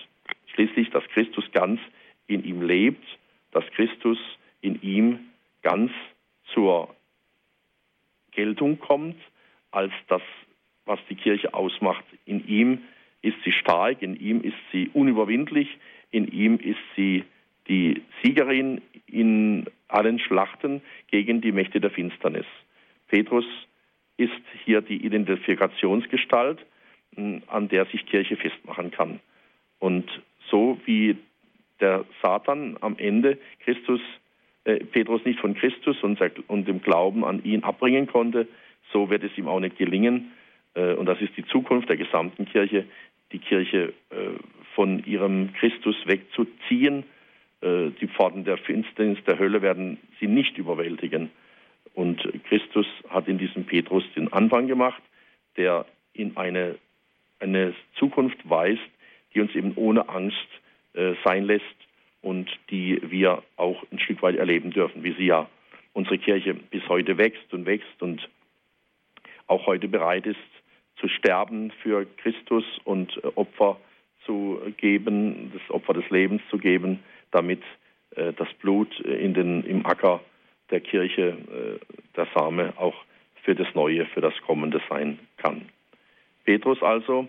Schließlich, 0.53 0.89
dass 0.89 1.03
Christus 1.09 1.45
ganz 1.51 1.79
in 2.27 2.43
ihm 2.43 2.61
lebt, 2.61 3.03
dass 3.51 3.65
Christus 3.71 4.19
in 4.61 4.81
ihm 4.81 5.19
ganz 5.61 5.91
zur 6.53 6.93
Geltung 8.31 8.79
kommt, 8.79 9.17
als 9.71 9.93
das, 10.07 10.21
was 10.85 10.99
die 11.09 11.15
Kirche 11.15 11.53
ausmacht. 11.53 12.03
In 12.25 12.47
ihm 12.47 12.81
ist 13.21 13.37
sie 13.43 13.51
stark, 13.51 14.01
in 14.01 14.15
ihm 14.15 14.41
ist 14.41 14.57
sie 14.71 14.89
unüberwindlich, 14.93 15.77
in 16.11 16.27
ihm 16.27 16.57
ist 16.57 16.79
sie 16.95 17.23
die 17.67 18.01
Siegerin 18.23 18.81
in 19.07 19.65
allen 19.87 20.19
Schlachten 20.19 20.81
gegen 21.07 21.41
die 21.41 21.51
Mächte 21.51 21.79
der 21.79 21.91
Finsternis. 21.91 22.45
Petrus 23.07 23.45
ist 24.17 24.31
hier 24.65 24.81
die 24.81 25.05
Identifikationsgestalt, 25.05 26.65
an 27.47 27.69
der 27.69 27.85
sich 27.85 28.05
Kirche 28.05 28.35
festmachen 28.35 28.91
kann. 28.91 29.19
Und 29.79 30.09
so 30.49 30.79
wie 30.85 31.17
der 31.79 32.05
Satan 32.21 32.77
am 32.81 32.97
Ende 32.97 33.37
Christus, 33.63 34.01
äh, 34.65 34.83
Petrus 34.83 35.23
nicht 35.25 35.39
von 35.39 35.55
Christus 35.55 36.01
und, 36.03 36.19
und, 36.47 36.67
dem 36.67 36.81
Glauben 36.81 37.23
an 37.23 37.43
ihn 37.43 37.63
abbringen 37.63 38.07
konnte, 38.07 38.47
so 38.91 39.09
wird 39.09 39.23
es 39.23 39.37
ihm 39.37 39.47
auch 39.47 39.59
nicht 39.59 39.77
gelingen. 39.77 40.31
Äh, 40.73 40.93
und 40.93 41.05
das 41.05 41.21
ist 41.21 41.35
die 41.37 41.45
Zukunft 41.45 41.89
der 41.89 41.97
gesamten 41.97 42.45
Kirche, 42.45 42.85
die 43.31 43.39
Kirche 43.39 43.93
äh, 44.09 44.15
von 44.75 45.03
ihrem 45.05 45.53
Christus 45.53 45.95
wegzuziehen 46.05 47.03
äh, 47.61 47.91
die 47.99 48.07
Pforten 48.07 48.45
der 48.45 48.57
Finsternis, 48.57 49.17
der 49.25 49.37
Hölle 49.37 49.61
werden 49.61 49.97
sie 50.19 50.27
nicht 50.27 50.57
überwältigen. 50.57 51.29
Und 51.93 52.21
Christus 52.47 52.85
hat 53.09 53.27
in 53.27 53.37
diesem 53.37 53.65
Petrus 53.65 54.03
den 54.15 54.31
Anfang 54.31 54.67
gemacht, 54.67 55.01
der 55.57 55.85
in 56.13 56.37
eine, 56.37 56.75
eine 57.39 57.73
Zukunft 57.97 58.37
weist, 58.49 58.79
die 59.33 59.41
uns 59.41 59.53
eben 59.55 59.73
ohne 59.75 60.07
Angst 60.07 60.47
äh, 60.93 61.13
sein 61.25 61.43
lässt 61.43 61.65
und 62.21 62.49
die 62.69 63.01
wir 63.03 63.43
auch 63.57 63.83
ein 63.91 63.99
Stück 63.99 64.21
weit 64.21 64.35
erleben 64.35 64.71
dürfen, 64.71 65.03
wie 65.03 65.13
sie 65.13 65.25
ja 65.25 65.49
unsere 65.93 66.17
Kirche 66.17 66.53
bis 66.53 66.87
heute 66.87 67.17
wächst 67.17 67.53
und 67.53 67.65
wächst 67.65 68.01
und 68.01 68.29
auch 69.47 69.65
heute 69.65 69.87
bereit 69.87 70.25
ist 70.25 70.37
zu 70.99 71.07
sterben 71.07 71.71
für 71.83 72.05
Christus 72.17 72.63
und 72.83 73.15
äh, 73.23 73.27
Opfer 73.35 73.79
zu 74.25 74.59
geben, 74.77 75.51
das 75.53 75.69
Opfer 75.69 75.93
des 75.93 76.09
Lebens 76.09 76.41
zu 76.49 76.57
geben, 76.57 76.99
damit 77.31 77.61
äh, 78.15 78.33
das 78.33 78.47
Blut 78.61 78.99
in 78.99 79.33
den, 79.33 79.63
im 79.63 79.85
Acker 79.85 80.21
der 80.69 80.81
Kirche, 80.81 81.29
äh, 81.29 81.95
der 82.15 82.27
Same 82.35 82.73
auch 82.77 82.95
für 83.43 83.55
das 83.55 83.67
Neue, 83.73 84.05
für 84.07 84.21
das 84.21 84.33
Kommende 84.45 84.81
sein 84.89 85.19
kann. 85.37 85.69
Petrus 86.45 86.81
also 86.81 87.27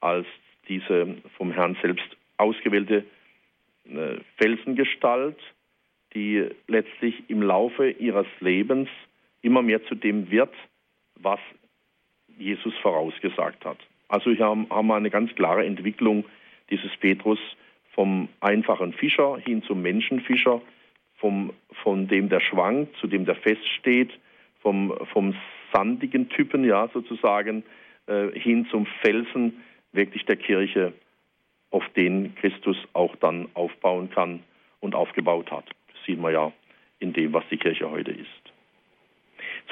als 0.00 0.26
diese 0.68 1.16
vom 1.36 1.52
Herrn 1.52 1.76
selbst 1.82 2.06
ausgewählte 2.36 3.04
äh, 3.84 4.18
Felsengestalt, 4.36 5.38
die 6.14 6.48
letztlich 6.66 7.28
im 7.28 7.42
Laufe 7.42 7.90
ihres 7.90 8.26
Lebens 8.40 8.88
immer 9.42 9.62
mehr 9.62 9.84
zu 9.86 9.94
dem 9.94 10.30
wird, 10.30 10.52
was 11.16 11.40
Jesus 12.40 12.76
vorausgesagt 12.78 13.64
hat. 13.64 13.78
Also 14.08 14.30
hier 14.30 14.46
haben 14.46 14.66
wir 14.68 14.94
eine 14.94 15.10
ganz 15.10 15.34
klare 15.34 15.64
Entwicklung 15.64 16.24
dieses 16.70 16.96
Petrus 16.96 17.38
vom 17.92 18.28
einfachen 18.40 18.92
Fischer 18.92 19.38
hin 19.38 19.62
zum 19.62 19.82
Menschenfischer, 19.82 20.60
vom, 21.16 21.52
von 21.82 22.08
dem 22.08 22.28
der 22.28 22.40
schwankt 22.40 22.96
zu 22.96 23.06
dem 23.06 23.24
der 23.24 23.36
feststeht, 23.36 24.10
vom, 24.62 24.94
vom 25.12 25.34
sandigen 25.72 26.28
Typen, 26.28 26.64
ja, 26.64 26.88
sozusagen, 26.92 27.62
äh, 28.06 28.28
hin 28.32 28.66
zum 28.70 28.86
Felsen 29.02 29.62
wirklich 29.92 30.24
der 30.26 30.36
Kirche, 30.36 30.92
auf 31.70 31.88
den 31.90 32.34
Christus 32.36 32.76
auch 32.94 33.14
dann 33.16 33.48
aufbauen 33.54 34.10
kann 34.10 34.42
und 34.80 34.94
aufgebaut 34.94 35.50
hat. 35.52 35.66
Das 35.92 36.04
sieht 36.04 36.18
man 36.20 36.32
ja 36.32 36.52
in 36.98 37.12
dem, 37.12 37.32
was 37.32 37.44
die 37.50 37.56
Kirche 37.56 37.90
heute 37.90 38.10
ist. 38.10 38.28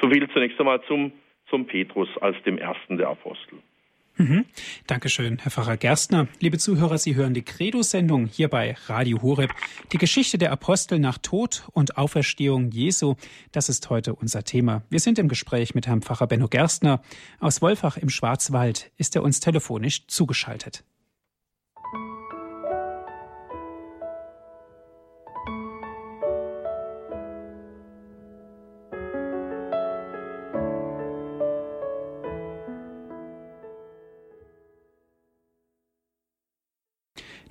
So 0.01 0.09
viel 0.09 0.29
zunächst 0.29 0.59
einmal 0.59 0.81
zum, 0.83 1.11
zum 1.49 1.65
Petrus 1.65 2.09
als 2.21 2.37
dem 2.43 2.57
ersten 2.57 2.97
der 2.97 3.09
Apostel. 3.09 3.59
Mhm. 4.19 4.45
Dankeschön, 4.85 5.39
Herr 5.39 5.49
Pfarrer 5.49 5.77
Gerstner. 5.77 6.27
Liebe 6.41 6.57
Zuhörer, 6.57 6.97
Sie 6.97 7.15
hören 7.15 7.33
die 7.33 7.41
Credo-Sendung 7.41 8.25
hier 8.25 8.49
bei 8.49 8.75
Radio 8.87 9.21
Horeb. 9.21 9.51
Die 9.93 9.97
Geschichte 9.97 10.37
der 10.37 10.51
Apostel 10.51 10.99
nach 10.99 11.17
Tod 11.17 11.63
und 11.71 11.97
Auferstehung 11.97 12.69
Jesu, 12.69 13.15
das 13.53 13.69
ist 13.69 13.89
heute 13.89 14.13
unser 14.13 14.43
Thema. 14.43 14.83
Wir 14.89 14.99
sind 14.99 15.19
im 15.19 15.29
Gespräch 15.29 15.73
mit 15.73 15.87
Herrn 15.87 16.01
Pfarrer 16.01 16.27
Benno 16.27 16.49
Gerstner. 16.49 17.01
Aus 17.39 17.61
Wolfach 17.61 17.95
im 17.95 18.09
Schwarzwald 18.09 18.91
ist 18.97 19.15
er 19.15 19.23
uns 19.23 19.39
telefonisch 19.39 20.05
zugeschaltet. 20.07 20.83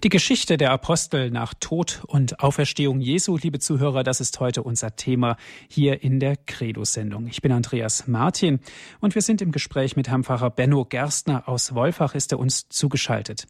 Die 0.09 0.16
Geschichte 0.16 0.57
der 0.57 0.71
Apostel 0.71 1.31
nach 1.31 1.53
Tod 1.53 2.03
und 2.07 2.40
Auferstehung 2.40 3.03
Jesu, 3.03 3.37
liebe 3.37 3.59
Zuhörer, 3.59 4.03
das 4.03 4.23
ist 4.23 4.40
heute 4.40 4.62
unser 4.62 4.97
Thema 4.97 5.37
hier 5.68 6.03
in 6.03 6.18
der 6.18 6.37
Credo-Sendung. 6.37 7.27
Ich 7.27 7.42
bin 7.42 7.53
Andreas 7.53 8.07
Martin 8.07 8.61
und 9.01 9.14
wir 9.14 9.21
sind 9.21 9.42
im 9.42 9.53
Gespräch 9.53 9.97
mit 9.97 10.09
Herrn 10.09 10.25
Pfarrer 10.25 10.49
Benno 10.49 10.87
Gerstner 10.87 11.47
aus 11.47 11.75
Wolfach, 11.75 12.14
ist 12.14 12.33
er 12.33 12.38
uns 12.38 12.71
zugeschaltet. 12.71 13.49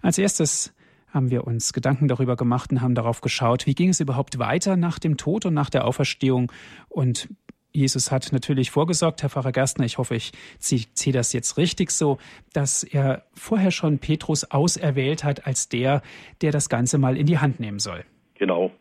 Als 0.00 0.16
erstes 0.16 0.72
haben 1.08 1.32
wir 1.32 1.44
uns 1.44 1.72
Gedanken 1.72 2.06
darüber 2.06 2.36
gemacht 2.36 2.70
und 2.70 2.82
haben 2.82 2.94
darauf 2.94 3.20
geschaut, 3.20 3.66
wie 3.66 3.74
ging 3.74 3.88
es 3.88 3.98
überhaupt 3.98 4.38
weiter 4.38 4.76
nach 4.76 5.00
dem 5.00 5.16
Tod 5.16 5.44
und 5.44 5.54
nach 5.54 5.70
der 5.70 5.84
Auferstehung 5.84 6.52
und 6.88 7.28
Jesus 7.76 8.10
hat 8.10 8.32
natürlich 8.32 8.70
vorgesorgt, 8.70 9.22
Herr 9.22 9.28
Pfarrer 9.28 9.52
Gerstner, 9.52 9.84
ich 9.84 9.98
hoffe, 9.98 10.14
ich 10.14 10.32
ziehe 10.58 11.12
das 11.12 11.34
jetzt 11.34 11.58
richtig 11.58 11.90
so, 11.90 12.18
dass 12.54 12.82
er 12.82 13.22
vorher 13.34 13.70
schon 13.70 13.98
Petrus 13.98 14.50
auserwählt 14.50 15.24
hat 15.24 15.46
als 15.46 15.68
der, 15.68 16.00
der 16.40 16.52
das 16.52 16.70
Ganze 16.70 16.96
mal 16.96 17.18
in 17.18 17.26
die 17.26 17.38
Hand 17.38 17.60
nehmen 17.60 17.78
soll. 17.78 18.04
Genau. 18.38 18.72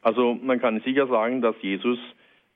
Also 0.00 0.34
man 0.34 0.60
kann 0.60 0.80
sicher 0.80 1.06
sagen, 1.06 1.40
dass 1.40 1.54
Jesus 1.62 1.98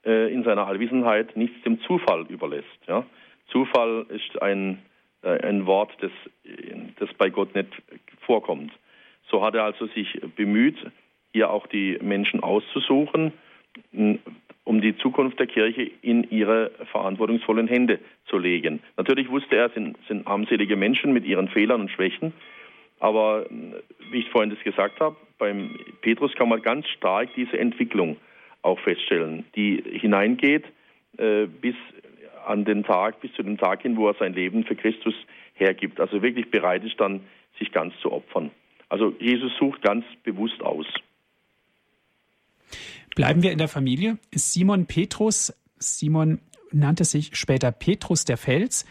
äh, 0.04 0.32
in 0.32 0.42
seiner 0.42 0.66
Allwissenheit 0.66 1.36
nichts 1.36 1.62
dem 1.62 1.80
Zufall 1.82 2.26
überlässt. 2.28 2.66
Ja? 2.88 3.04
Zufall 3.52 4.06
ist 4.08 4.42
ein, 4.42 4.82
äh, 5.22 5.40
ein 5.46 5.66
Wort, 5.66 5.92
das, 6.00 6.10
das 6.98 7.08
bei 7.14 7.30
Gott 7.30 7.54
nicht 7.54 7.70
vorkommt. 8.22 8.72
So 9.30 9.44
hat 9.44 9.54
er 9.54 9.62
also 9.62 9.86
sich 9.86 10.20
bemüht, 10.34 10.76
hier 11.32 11.50
auch 11.50 11.68
die 11.68 11.98
Menschen 12.02 12.40
auszusuchen, 12.40 13.32
um 14.66 14.80
die 14.80 14.96
Zukunft 14.98 15.38
der 15.38 15.46
Kirche 15.46 15.90
in 16.02 16.28
ihre 16.28 16.72
verantwortungsvollen 16.90 17.68
Hände 17.68 18.00
zu 18.26 18.36
legen. 18.36 18.80
Natürlich 18.96 19.30
wusste 19.30 19.56
er, 19.56 19.66
es 19.66 19.74
sind, 19.74 19.96
sind 20.08 20.26
armselige 20.26 20.74
Menschen 20.74 21.12
mit 21.12 21.24
ihren 21.24 21.48
Fehlern 21.48 21.82
und 21.82 21.90
Schwächen, 21.90 22.32
aber 22.98 23.46
wie 24.10 24.18
ich 24.18 24.28
vorhin 24.30 24.50
das 24.50 24.58
gesagt 24.64 24.98
habe, 24.98 25.16
beim 25.38 25.78
Petrus 26.02 26.34
kann 26.34 26.48
man 26.48 26.62
ganz 26.62 26.88
stark 26.88 27.28
diese 27.36 27.58
Entwicklung 27.58 28.16
auch 28.62 28.80
feststellen, 28.80 29.44
die 29.54 29.82
hineingeht 30.00 30.64
äh, 31.18 31.46
bis 31.46 31.76
an 32.44 32.64
den 32.64 32.82
Tag, 32.82 33.20
bis 33.20 33.32
zu 33.34 33.44
dem 33.44 33.58
Tag 33.58 33.82
hin, 33.82 33.96
wo 33.96 34.08
er 34.08 34.14
sein 34.14 34.34
Leben 34.34 34.64
für 34.64 34.74
Christus 34.74 35.14
hergibt. 35.54 36.00
Also 36.00 36.22
wirklich 36.22 36.50
bereit 36.50 36.84
ist 36.84 36.98
dann, 36.98 37.20
sich 37.58 37.70
ganz 37.70 37.94
zu 38.00 38.10
opfern. 38.10 38.50
Also 38.88 39.14
Jesus 39.20 39.52
sucht 39.58 39.82
ganz 39.82 40.04
bewusst 40.24 40.60
aus. 40.60 40.86
Bleiben 43.16 43.42
wir 43.42 43.50
in 43.50 43.58
der 43.58 43.68
Familie. 43.68 44.18
Simon 44.30 44.86
Petrus, 44.86 45.52
Simon 45.78 46.38
nannte 46.70 47.04
sich 47.04 47.34
später 47.34 47.72
Petrus 47.72 48.26
der 48.26 48.36
Fels. 48.36 48.84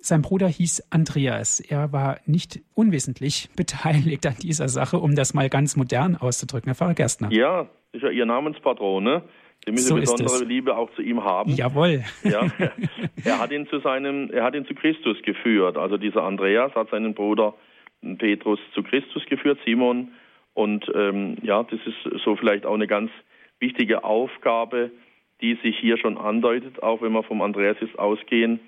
Sein 0.00 0.20
Bruder 0.20 0.48
hieß 0.48 0.88
Andreas. 0.90 1.60
Er 1.60 1.92
war 1.92 2.18
nicht 2.26 2.60
unwesentlich 2.74 3.48
beteiligt 3.56 4.26
an 4.26 4.34
dieser 4.42 4.68
Sache, 4.68 4.98
um 4.98 5.14
das 5.14 5.32
mal 5.32 5.48
ganz 5.48 5.76
modern 5.76 6.16
auszudrücken. 6.16 6.66
Herr 6.66 6.74
Pfarrer 6.74 6.94
Gerstner. 6.94 7.30
Ja, 7.30 7.68
ist 7.92 8.02
ja 8.02 8.10
Ihr 8.10 8.26
Namenspatron, 8.26 9.04
ne? 9.04 9.22
Sie 9.64 9.70
müssen 9.70 9.88
so 9.88 9.94
besondere 9.94 10.44
Liebe 10.44 10.76
auch 10.76 10.92
zu 10.94 11.02
ihm 11.02 11.22
haben. 11.22 11.52
Jawohl. 11.52 12.02
Ja, 12.24 12.50
er 13.24 13.38
hat 13.38 13.52
ihn 13.52 13.68
zu 13.68 13.78
seinem, 13.78 14.30
er 14.32 14.42
hat 14.42 14.56
ihn 14.56 14.66
zu 14.66 14.74
Christus 14.74 15.16
geführt. 15.22 15.76
Also 15.76 15.98
dieser 15.98 16.24
Andreas 16.24 16.74
hat 16.74 16.90
seinen 16.90 17.14
Bruder 17.14 17.54
Petrus 18.18 18.58
zu 18.74 18.82
Christus 18.82 19.24
geführt, 19.26 19.58
Simon. 19.64 20.12
Und 20.54 20.84
ähm, 20.94 21.36
ja, 21.42 21.62
das 21.62 21.78
ist 21.86 22.22
so 22.24 22.34
vielleicht 22.34 22.66
auch 22.66 22.74
eine 22.74 22.88
ganz 22.88 23.10
wichtige 23.60 24.04
Aufgabe, 24.04 24.90
die 25.40 25.54
sich 25.62 25.78
hier 25.78 25.98
schon 25.98 26.18
andeutet, 26.18 26.82
auch 26.82 27.02
wenn 27.02 27.12
wir 27.12 27.22
vom 27.22 27.42
Andreas 27.42 27.76
jetzt 27.80 27.98
ausgehen, 27.98 28.60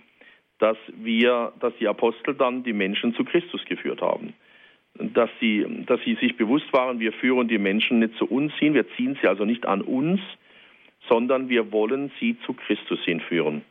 dass 0.59 0.76
wir, 0.92 1.53
dass 1.61 1.72
die 1.81 1.88
Apostel 1.88 2.35
dann 2.35 2.62
die 2.62 2.72
Menschen 2.72 3.14
zu 3.14 3.24
Christus 3.24 3.64
geführt 3.64 4.03
haben. 4.03 4.35
Dass 4.94 5.31
sie, 5.40 5.85
dass 5.87 6.00
sie 6.05 6.16
sich 6.16 6.37
bewusst 6.37 6.72
waren, 6.72 7.00
wir 7.00 7.12
führen 7.12 7.48
die 7.48 7.59
Menschen 7.59 8.00
nicht 8.00 8.16
zu 8.16 8.26
uns 8.26 8.53
hin, 8.55 8.74
wir 8.74 8.88
ziehen 8.96 9.18
sie 9.20 9.29
also 9.29 9.44
nicht 9.44 9.66
an 9.66 9.81
uns, 9.81 10.20
sondern 11.09 11.48
wir 11.48 11.72
wollen 11.72 12.11
sie 12.20 12.37
zu 12.44 12.53
Christus 12.53 13.00
hinführen. 13.05 13.62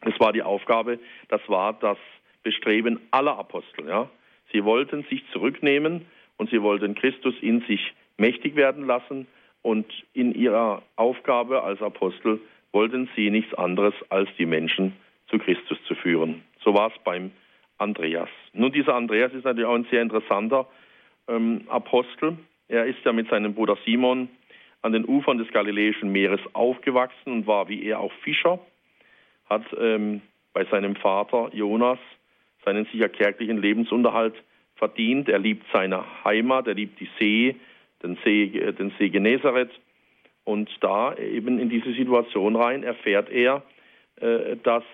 Das 0.00 0.18
war 0.18 0.32
die 0.32 0.42
Aufgabe, 0.42 0.98
das 1.28 1.40
war 1.48 1.74
das 1.74 1.98
Bestreben 2.42 2.98
aller 3.12 3.38
Apostel. 3.38 3.86
Ja? 3.86 4.10
Sie 4.52 4.64
wollten 4.64 5.04
sich 5.04 5.22
zurücknehmen 5.32 6.06
und 6.38 6.50
sie 6.50 6.60
wollten 6.60 6.94
Christus 6.94 7.34
in 7.40 7.60
sich 7.62 7.92
mächtig 8.16 8.56
werden 8.56 8.86
lassen 8.86 9.26
und 9.62 9.86
in 10.12 10.34
ihrer 10.34 10.82
Aufgabe 10.96 11.62
als 11.62 11.80
Apostel 11.80 12.40
wollten 12.72 13.08
sie 13.16 13.30
nichts 13.30 13.54
anderes, 13.54 13.94
als 14.08 14.28
die 14.38 14.46
Menschen 14.46 14.96
zu 15.28 15.38
Christus 15.38 15.78
zu 15.86 15.94
führen. 15.94 16.42
So 16.64 16.74
war 16.74 16.88
es 16.88 16.98
beim 17.04 17.30
Andreas. 17.78 18.28
Nun, 18.52 18.72
dieser 18.72 18.94
Andreas 18.94 19.32
ist 19.32 19.44
natürlich 19.44 19.68
auch 19.68 19.74
ein 19.74 19.86
sehr 19.90 20.02
interessanter 20.02 20.66
ähm, 21.28 21.62
Apostel. 21.68 22.36
Er 22.68 22.86
ist 22.86 22.98
ja 23.04 23.12
mit 23.12 23.28
seinem 23.28 23.54
Bruder 23.54 23.76
Simon 23.84 24.28
an 24.82 24.92
den 24.92 25.06
Ufern 25.06 25.38
des 25.38 25.48
Galiläischen 25.52 26.10
Meeres 26.10 26.40
aufgewachsen 26.54 27.32
und 27.32 27.46
war 27.46 27.68
wie 27.68 27.84
er 27.84 28.00
auch 28.00 28.12
Fischer, 28.24 28.58
hat 29.48 29.62
ähm, 29.78 30.22
bei 30.52 30.64
seinem 30.66 30.96
Vater 30.96 31.50
Jonas 31.52 31.98
seinen 32.64 32.86
sicher 32.86 33.08
kärglichen 33.08 33.60
Lebensunterhalt 33.60 34.34
verdient. 34.76 35.28
Er 35.28 35.38
liebt 35.38 35.64
seine 35.72 36.04
Heimat, 36.24 36.66
er 36.66 36.74
liebt 36.74 37.00
die 37.00 37.08
See, 37.18 37.56
den 38.02 38.18
See, 38.24 38.46
den 38.46 38.92
See 38.98 39.08
Genezareth. 39.08 39.70
Und 40.44 40.70
da 40.80 41.14
eben 41.16 41.58
in 41.58 41.68
diese 41.68 41.92
Situation 41.92 42.56
rein 42.56 42.82
erfährt 42.82 43.30
er, 43.30 43.62
äh, 44.20 44.56
dass 44.62 44.84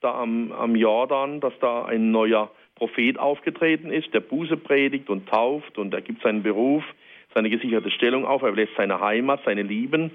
da 0.00 0.20
am, 0.20 0.52
am 0.52 0.74
Jordan, 0.76 1.40
dass 1.40 1.54
da 1.60 1.84
ein 1.84 2.10
neuer 2.10 2.50
Prophet 2.74 3.18
aufgetreten 3.18 3.90
ist, 3.90 4.12
der 4.12 4.20
Buße 4.20 4.56
predigt 4.56 5.08
und 5.08 5.28
tauft 5.28 5.78
und 5.78 5.94
er 5.94 6.02
gibt 6.02 6.22
seinen 6.22 6.42
Beruf, 6.42 6.84
seine 7.34 7.48
gesicherte 7.48 7.90
Stellung 7.90 8.26
auf, 8.26 8.42
er 8.42 8.52
lässt 8.52 8.74
seine 8.76 9.00
Heimat, 9.00 9.40
seine 9.44 9.62
Lieben, 9.62 10.10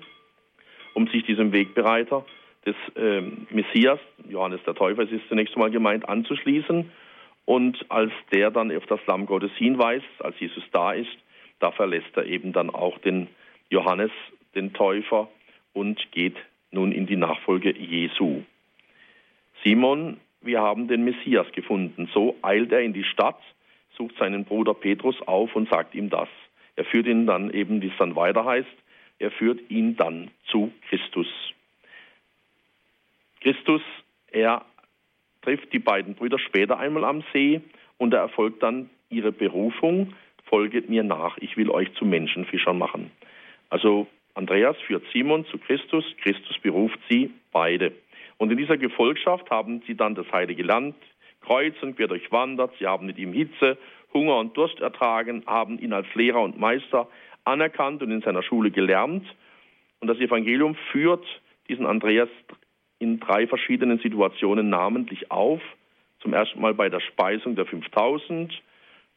um 0.93 1.07
sich 1.07 1.23
diesem 1.23 1.51
Wegbereiter 1.51 2.25
des 2.65 2.75
äh, 2.95 3.21
Messias, 3.49 3.99
Johannes 4.29 4.61
der 4.65 4.75
Täufer 4.75 5.03
ist 5.03 5.27
zunächst 5.29 5.55
einmal 5.55 5.71
gemeint, 5.71 6.07
anzuschließen. 6.07 6.91
Und 7.45 7.85
als 7.89 8.11
der 8.31 8.51
dann 8.51 8.75
auf 8.75 8.85
das 8.85 8.99
Lamm 9.07 9.25
Gottes 9.25 9.51
hinweist, 9.55 10.05
als 10.19 10.39
Jesus 10.39 10.63
da 10.71 10.93
ist, 10.93 11.09
da 11.61 11.71
verlässt 11.71 12.15
er 12.15 12.25
eben 12.25 12.53
dann 12.53 12.69
auch 12.69 12.97
den 12.99 13.27
Johannes, 13.69 14.11
den 14.55 14.73
Täufer, 14.73 15.29
und 15.73 16.11
geht 16.11 16.35
nun 16.71 16.91
in 16.91 17.05
die 17.05 17.15
Nachfolge 17.15 17.71
Jesu. 17.77 18.41
Simon, 19.63 20.19
wir 20.41 20.61
haben 20.61 20.87
den 20.87 21.03
Messias 21.03 21.49
gefunden. 21.53 22.09
So 22.13 22.35
eilt 22.41 22.71
er 22.71 22.81
in 22.81 22.93
die 22.93 23.03
Stadt, 23.03 23.39
sucht 23.95 24.15
seinen 24.17 24.45
Bruder 24.45 24.73
Petrus 24.73 25.21
auf 25.21 25.55
und 25.55 25.69
sagt 25.69 25.95
ihm 25.95 26.09
das. 26.09 26.29
Er 26.75 26.85
führt 26.85 27.07
ihn 27.07 27.27
dann 27.27 27.51
eben, 27.51 27.81
wie 27.81 27.87
es 27.87 27.97
dann 27.97 28.15
weiter 28.15 28.43
heißt, 28.43 28.67
er 29.19 29.31
führt 29.31 29.59
ihn 29.69 29.95
dann 29.95 30.31
zu 30.47 30.71
Christus. 30.89 31.27
Christus, 33.41 33.81
er 34.31 34.65
trifft 35.41 35.71
die 35.73 35.79
beiden 35.79 36.15
Brüder 36.15 36.39
später 36.39 36.79
einmal 36.79 37.03
am 37.03 37.23
See 37.31 37.61
und 37.97 38.13
er 38.13 38.21
erfolgt 38.21 38.63
dann 38.63 38.89
ihre 39.09 39.31
Berufung, 39.31 40.13
folget 40.51 40.89
mir 40.89 41.03
nach, 41.03 41.37
ich 41.39 41.57
will 41.57 41.71
euch 41.71 41.91
zu 41.93 42.05
Menschenfischern 42.05 42.77
machen. 42.77 43.09
Also 43.69 44.05
Andreas 44.35 44.75
führt 44.85 45.03
Simon 45.13 45.45
zu 45.45 45.57
Christus, 45.57 46.05
Christus 46.21 46.59
beruft 46.59 46.99
sie 47.09 47.31
beide. 47.51 47.93
Und 48.37 48.51
in 48.51 48.57
dieser 48.57 48.77
Gefolgschaft 48.77 49.49
haben 49.49 49.81
sie 49.87 49.95
dann 49.95 50.13
das 50.13 50.29
heilige 50.31 50.63
Land 50.63 50.95
kreuzen, 51.41 51.95
quer 51.95 52.07
durchwandert, 52.07 52.73
sie 52.77 52.85
haben 52.85 53.05
mit 53.05 53.17
ihm 53.17 53.33
Hitze, 53.33 53.77
Hunger 54.13 54.37
und 54.37 54.55
Durst 54.57 54.79
ertragen, 54.79 55.43
haben 55.47 55.79
ihn 55.79 55.93
als 55.93 56.13
Lehrer 56.15 56.41
und 56.41 56.59
Meister 56.59 57.07
anerkannt 57.45 58.03
und 58.03 58.11
in 58.11 58.21
seiner 58.21 58.43
Schule 58.43 58.71
gelernt. 58.71 59.25
Und 60.01 60.07
das 60.07 60.17
Evangelium 60.17 60.75
führt 60.91 61.25
diesen 61.69 61.85
Andreas 61.85 62.29
in 62.99 63.19
drei 63.19 63.47
verschiedenen 63.47 63.99
Situationen 63.99 64.69
namentlich 64.69 65.31
auf. 65.31 65.61
Zum 66.19 66.33
ersten 66.33 66.59
Mal 66.61 66.73
bei 66.73 66.89
der 66.89 66.99
Speisung 66.99 67.55
der 67.55 67.65
5000, 67.65 68.61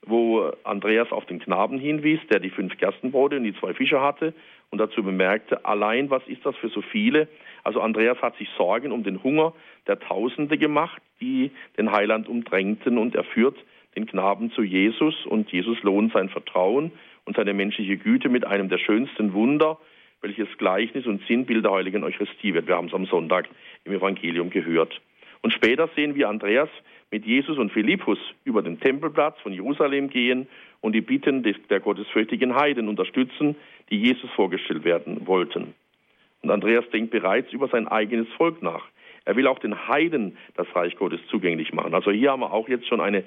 wo 0.07 0.53
Andreas 0.65 1.11
auf 1.13 1.27
den 1.27 1.39
Knaben 1.39 1.79
hinwies, 1.79 2.21
der 2.31 2.41
die 2.41 2.51
fünf 2.51 2.77
Gerstenbrote 2.77 3.37
und 3.37 3.45
die 3.45 3.55
zwei 3.55 3.75
Fische 3.75 4.01
hatte 4.01 4.35
und 4.71 4.79
dazu 4.79 5.03
bemerkte, 5.03 5.65
allein 5.65 6.11
was 6.11 6.23
ist 6.27 6.45
das 6.45 6.57
für 6.57 6.69
so 6.69 6.83
viele? 6.83 7.29
Also 7.63 7.81
Andreas 7.81 8.21
hat 8.21 8.37
sich 8.37 8.49
Sorgen 8.57 8.93
um 8.93 9.05
den 9.05 9.23
Hunger 9.23 9.55
der 9.87 9.99
Tausende 9.99 10.59
gemacht, 10.59 11.01
die 11.21 11.51
den 11.79 11.93
Heiland 11.93 12.29
umdrängten 12.29 12.99
und 12.99 13.15
er 13.15 13.25
führt 13.25 13.57
den 13.97 14.07
Knaben 14.07 14.51
zu 14.53 14.63
Jesus 14.63 15.27
und 15.27 15.51
Jesus 15.53 15.83
lohnt 15.83 16.13
sein 16.13 16.29
Vertrauen 16.29 16.93
und 17.25 17.37
seine 17.37 17.55
menschliche 17.55 17.97
Güte 17.97 18.29
mit 18.29 18.45
einem 18.47 18.69
der 18.69 18.79
schönsten 18.79 19.33
Wunder, 19.33 19.79
welches 20.21 20.49
Gleichnis 20.59 21.07
und 21.07 21.25
Sinnbild 21.27 21.65
der 21.65 21.73
heiligen 21.73 22.03
Eucharistie 22.03 22.55
wird. 22.55 22.67
Wir 22.67 22.77
haben 22.77 22.89
es 22.89 22.95
am 22.95 23.07
Sonntag 23.07 23.49
im 23.85 23.93
Evangelium 23.93 24.51
gehört. 24.51 25.01
Und 25.43 25.53
später 25.53 25.89
sehen 25.95 26.15
wir 26.15 26.29
Andreas 26.29 26.71
mit 27.15 27.27
Jesus 27.27 27.59
und 27.59 27.71
Philippus 27.71 28.19
über 28.43 28.61
den 28.61 28.81
Tempelplatz 28.81 29.39
von 29.41 29.53
Jerusalem 29.53 30.11
gehen 30.11 30.49
und 30.81 30.95
die 30.95 31.01
Bitten 31.01 31.45
der 31.71 31.79
gottesfürchtigen 31.79 32.57
Heiden 32.57 32.89
unterstützen, 32.89 33.55
die 33.89 33.99
Jesus 33.99 34.29
vorgestellt 34.33 34.83
werden 34.83 35.25
wollten. 35.29 35.75
Und 36.43 36.51
Andreas 36.51 36.85
denkt 36.91 37.13
bereits 37.13 37.53
über 37.53 37.69
sein 37.69 37.87
eigenes 37.87 38.27
Volk 38.37 38.63
nach. 38.63 38.85
Er 39.27 39.37
will 39.37 39.47
auch 39.47 39.61
den 39.61 39.87
Heiden 39.87 40.37
das 40.57 40.67
Reich 40.75 40.97
Gottes 40.97 41.21
zugänglich 41.31 41.73
machen. 41.73 41.95
Also 41.95 42.11
hier 42.11 42.33
haben 42.33 42.41
wir 42.41 42.53
auch 42.53 42.69
jetzt 42.69 42.89
schon 42.89 43.01
eine 43.01 43.23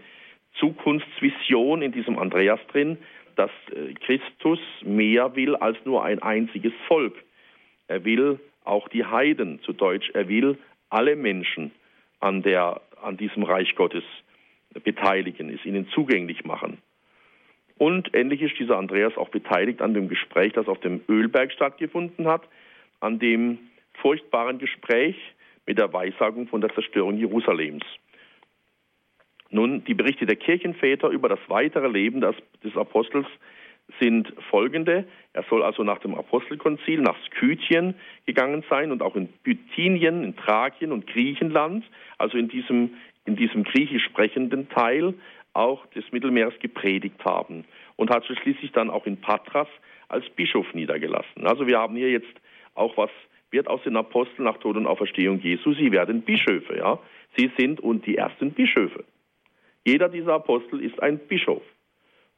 Zukunftsvision 0.60 1.82
in 1.82 1.94
diesem 1.94 2.20
Andreas 2.20 2.60
drin, 2.74 2.98
dass 3.38 3.52
äh, 3.72 3.94
Christus 3.94 4.60
mehr 4.84 5.34
will 5.38 5.56
als 5.56 5.78
nur 5.86 6.04
ein 6.04 6.22
einziges 6.22 6.74
Volk. 6.90 7.16
Er 7.88 8.04
will 8.04 8.38
auch 8.66 8.90
die 8.90 9.06
Heiden, 9.06 9.62
zu 9.62 9.72
Deutsch, 9.72 10.10
er 10.14 10.28
will 10.28 10.58
alle 10.90 11.16
Menschen 11.16 11.72
an, 12.20 12.42
der, 12.42 12.82
an 13.02 13.18
diesem 13.18 13.44
Reich 13.44 13.76
Gottes 13.76 14.04
beteiligen, 14.84 15.50
es 15.50 15.66
ihnen 15.66 15.88
zugänglich 15.90 16.46
machen. 16.46 16.80
Und 17.78 18.14
endlich 18.14 18.42
ist 18.42 18.58
dieser 18.60 18.78
Andreas 18.78 19.18
auch 19.18 19.30
beteiligt 19.30 19.82
an 19.82 19.94
dem 19.94 20.10
Gespräch, 20.10 20.54
das 20.54 20.68
auf 20.68 20.80
dem 20.80 21.02
Ölberg 21.08 21.52
stattgefunden 21.52 22.28
hat, 22.28 22.48
an 23.00 23.20
dem 23.20 23.60
furchtbaren 24.02 24.58
Gespräch 24.58 25.16
mit 25.66 25.78
der 25.78 25.92
Weissagung 25.94 26.48
von 26.48 26.62
der 26.62 26.74
Zerstörung 26.74 27.18
Jerusalems. 27.18 27.84
Nun, 29.50 29.84
die 29.84 29.94
Berichte 29.94 30.26
der 30.26 30.36
Kirchenväter 30.36 31.10
über 31.10 31.30
das 31.30 31.40
weitere 31.48 31.88
Leben 31.88 32.22
des, 32.22 32.36
des 32.64 32.76
Apostels 32.76 33.28
sind 34.00 34.34
folgende. 34.50 35.06
Er 35.34 35.44
soll 35.50 35.64
also 35.64 35.84
nach 35.84 36.00
dem 36.00 36.16
Apostelkonzil 36.16 37.02
nach 37.02 37.18
Skythien 37.28 37.96
gegangen 38.26 38.64
sein 38.70 38.92
und 38.92 39.02
auch 39.02 39.16
in 39.16 39.28
Bithynien, 39.44 40.24
in 40.24 40.36
Thrakien 40.36 40.92
und 40.92 41.08
Griechenland, 41.08 41.86
also 42.18 42.38
in 42.38 42.50
diesem, 42.50 42.96
in 43.26 43.36
diesem 43.36 43.64
griechisch 43.64 44.04
sprechenden 44.06 44.70
Teil 44.70 45.14
auch 45.54 45.86
des 45.88 46.04
Mittelmeers 46.12 46.54
gepredigt 46.60 47.24
haben 47.26 47.66
und 47.96 48.10
hat 48.10 48.26
sich 48.26 48.38
schließlich 48.40 48.72
dann 48.74 48.90
auch 48.90 49.06
in 49.06 49.18
Patras 49.18 49.68
als 50.10 50.30
Bischof 50.32 50.74
niedergelassen. 50.74 51.46
Also 51.46 51.68
wir 51.68 51.80
haben 51.80 51.96
hier 51.96 52.12
jetzt 52.12 52.34
auch 52.76 52.96
was 52.98 53.10
wird 53.50 53.68
aus 53.68 53.82
den 53.84 53.96
Aposteln 53.96 54.44
nach 54.44 54.58
Tod 54.58 54.76
und 54.76 54.88
Auferstehung 54.88 55.40
Jesu. 55.40 55.74
Sie 55.74 55.92
werden 55.92 56.22
Bischöfe, 56.22 56.78
ja. 56.78 57.00
Sie 57.38 57.50
sind 57.58 57.80
und 57.80 58.06
die 58.06 58.18
ersten 58.18 58.52
Bischöfe. 58.52 59.06
Jeder 59.86 60.10
dieser 60.10 60.34
Apostel 60.34 60.82
ist 60.82 61.02
ein 61.02 61.18
Bischof 61.18 61.62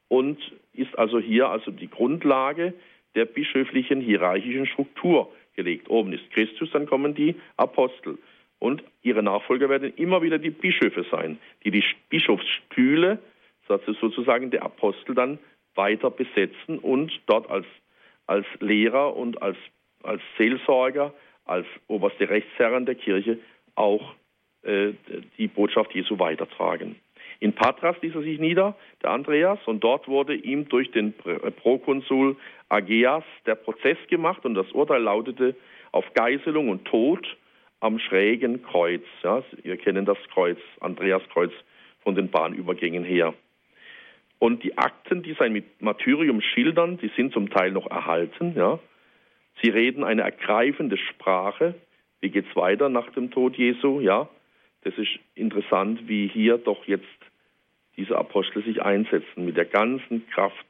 und 0.09 0.37
ist 0.73 0.97
also 0.99 1.19
hier 1.19 1.47
also 1.47 1.71
die 1.71 1.89
Grundlage 1.89 2.73
der 3.15 3.25
bischöflichen 3.25 4.01
hierarchischen 4.01 4.65
Struktur 4.65 5.31
gelegt. 5.55 5.89
Oben 5.89 6.13
ist 6.13 6.29
Christus, 6.31 6.69
dann 6.71 6.85
kommen 6.85 7.15
die 7.15 7.35
Apostel. 7.57 8.17
Und 8.59 8.83
ihre 9.01 9.23
Nachfolger 9.23 9.69
werden 9.69 9.93
immer 9.95 10.21
wieder 10.21 10.37
die 10.37 10.49
Bischöfe 10.49 11.05
sein, 11.09 11.39
die 11.63 11.71
die 11.71 11.83
Bischofsstühle, 12.09 13.19
sozusagen 13.67 14.51
der 14.51 14.63
Apostel, 14.63 15.15
dann 15.15 15.39
weiter 15.75 16.09
besetzen 16.09 16.79
und 16.79 17.11
dort 17.27 17.49
als, 17.49 17.65
als 18.25 18.45
Lehrer 18.59 19.15
und 19.15 19.41
als, 19.41 19.57
als 20.03 20.21
Seelsorger, 20.37 21.13
als 21.45 21.65
oberste 21.87 22.29
Rechtsherren 22.29 22.85
der 22.85 22.95
Kirche 22.95 23.39
auch 23.75 24.15
äh, 24.63 24.91
die 25.37 25.47
Botschaft 25.47 25.93
Jesu 25.93 26.19
weitertragen. 26.19 26.95
In 27.39 27.53
Patras 27.53 27.95
ließ 28.01 28.15
er 28.15 28.21
sich 28.21 28.39
nieder, 28.39 28.75
der 29.01 29.11
Andreas, 29.11 29.59
und 29.65 29.83
dort 29.83 30.07
wurde 30.07 30.35
ihm 30.35 30.67
durch 30.67 30.91
den 30.91 31.13
äh, 31.25 31.51
Prokonsul 31.51 32.35
Ageas 32.67 33.23
der 33.45 33.55
Prozess 33.55 33.97
gemacht 34.09 34.45
und 34.45 34.55
das 34.55 34.71
Urteil 34.73 35.01
lautete 35.01 35.55
auf 35.91 36.05
Geiselung 36.13 36.69
und 36.69 36.85
Tod 36.85 37.25
am 37.79 37.97
schrägen 37.99 38.61
Kreuz. 38.63 39.03
Ja, 39.23 39.41
wir 39.63 39.77
kennen 39.77 40.05
das 40.05 40.17
Kreuz, 40.33 40.59
Andreas 40.81 41.23
Kreuz 41.29 41.51
von 42.03 42.15
den 42.15 42.29
Bahnübergängen 42.29 43.03
her. 43.03 43.33
Und 44.37 44.63
die 44.63 44.77
Akten, 44.77 45.23
die 45.23 45.33
sein 45.33 45.63
Martyrium 45.79 46.41
schildern, 46.41 46.97
die 46.97 47.11
sind 47.15 47.33
zum 47.33 47.49
Teil 47.49 47.71
noch 47.71 47.89
erhalten. 47.89 48.53
Ja. 48.55 48.79
Sie 49.61 49.69
reden 49.69 50.03
eine 50.03 50.21
ergreifende 50.21 50.97
Sprache. 50.97 51.75
Wie 52.21 52.29
geht's 52.29 52.55
weiter 52.55 52.89
nach 52.89 53.09
dem 53.11 53.31
Tod 53.31 53.57
Jesu? 53.57 53.99
Ja, 53.99 54.29
das 54.83 54.97
ist 54.97 55.19
interessant, 55.35 56.07
wie 56.07 56.27
hier 56.27 56.57
doch 56.57 56.85
jetzt 56.85 57.05
diese 57.99 58.17
Apostel 58.17 58.63
sich 58.63 58.81
einsetzen 58.81 59.45
mit 59.45 59.57
der 59.57 59.65
ganzen 59.65 60.27
Kraft 60.29 60.65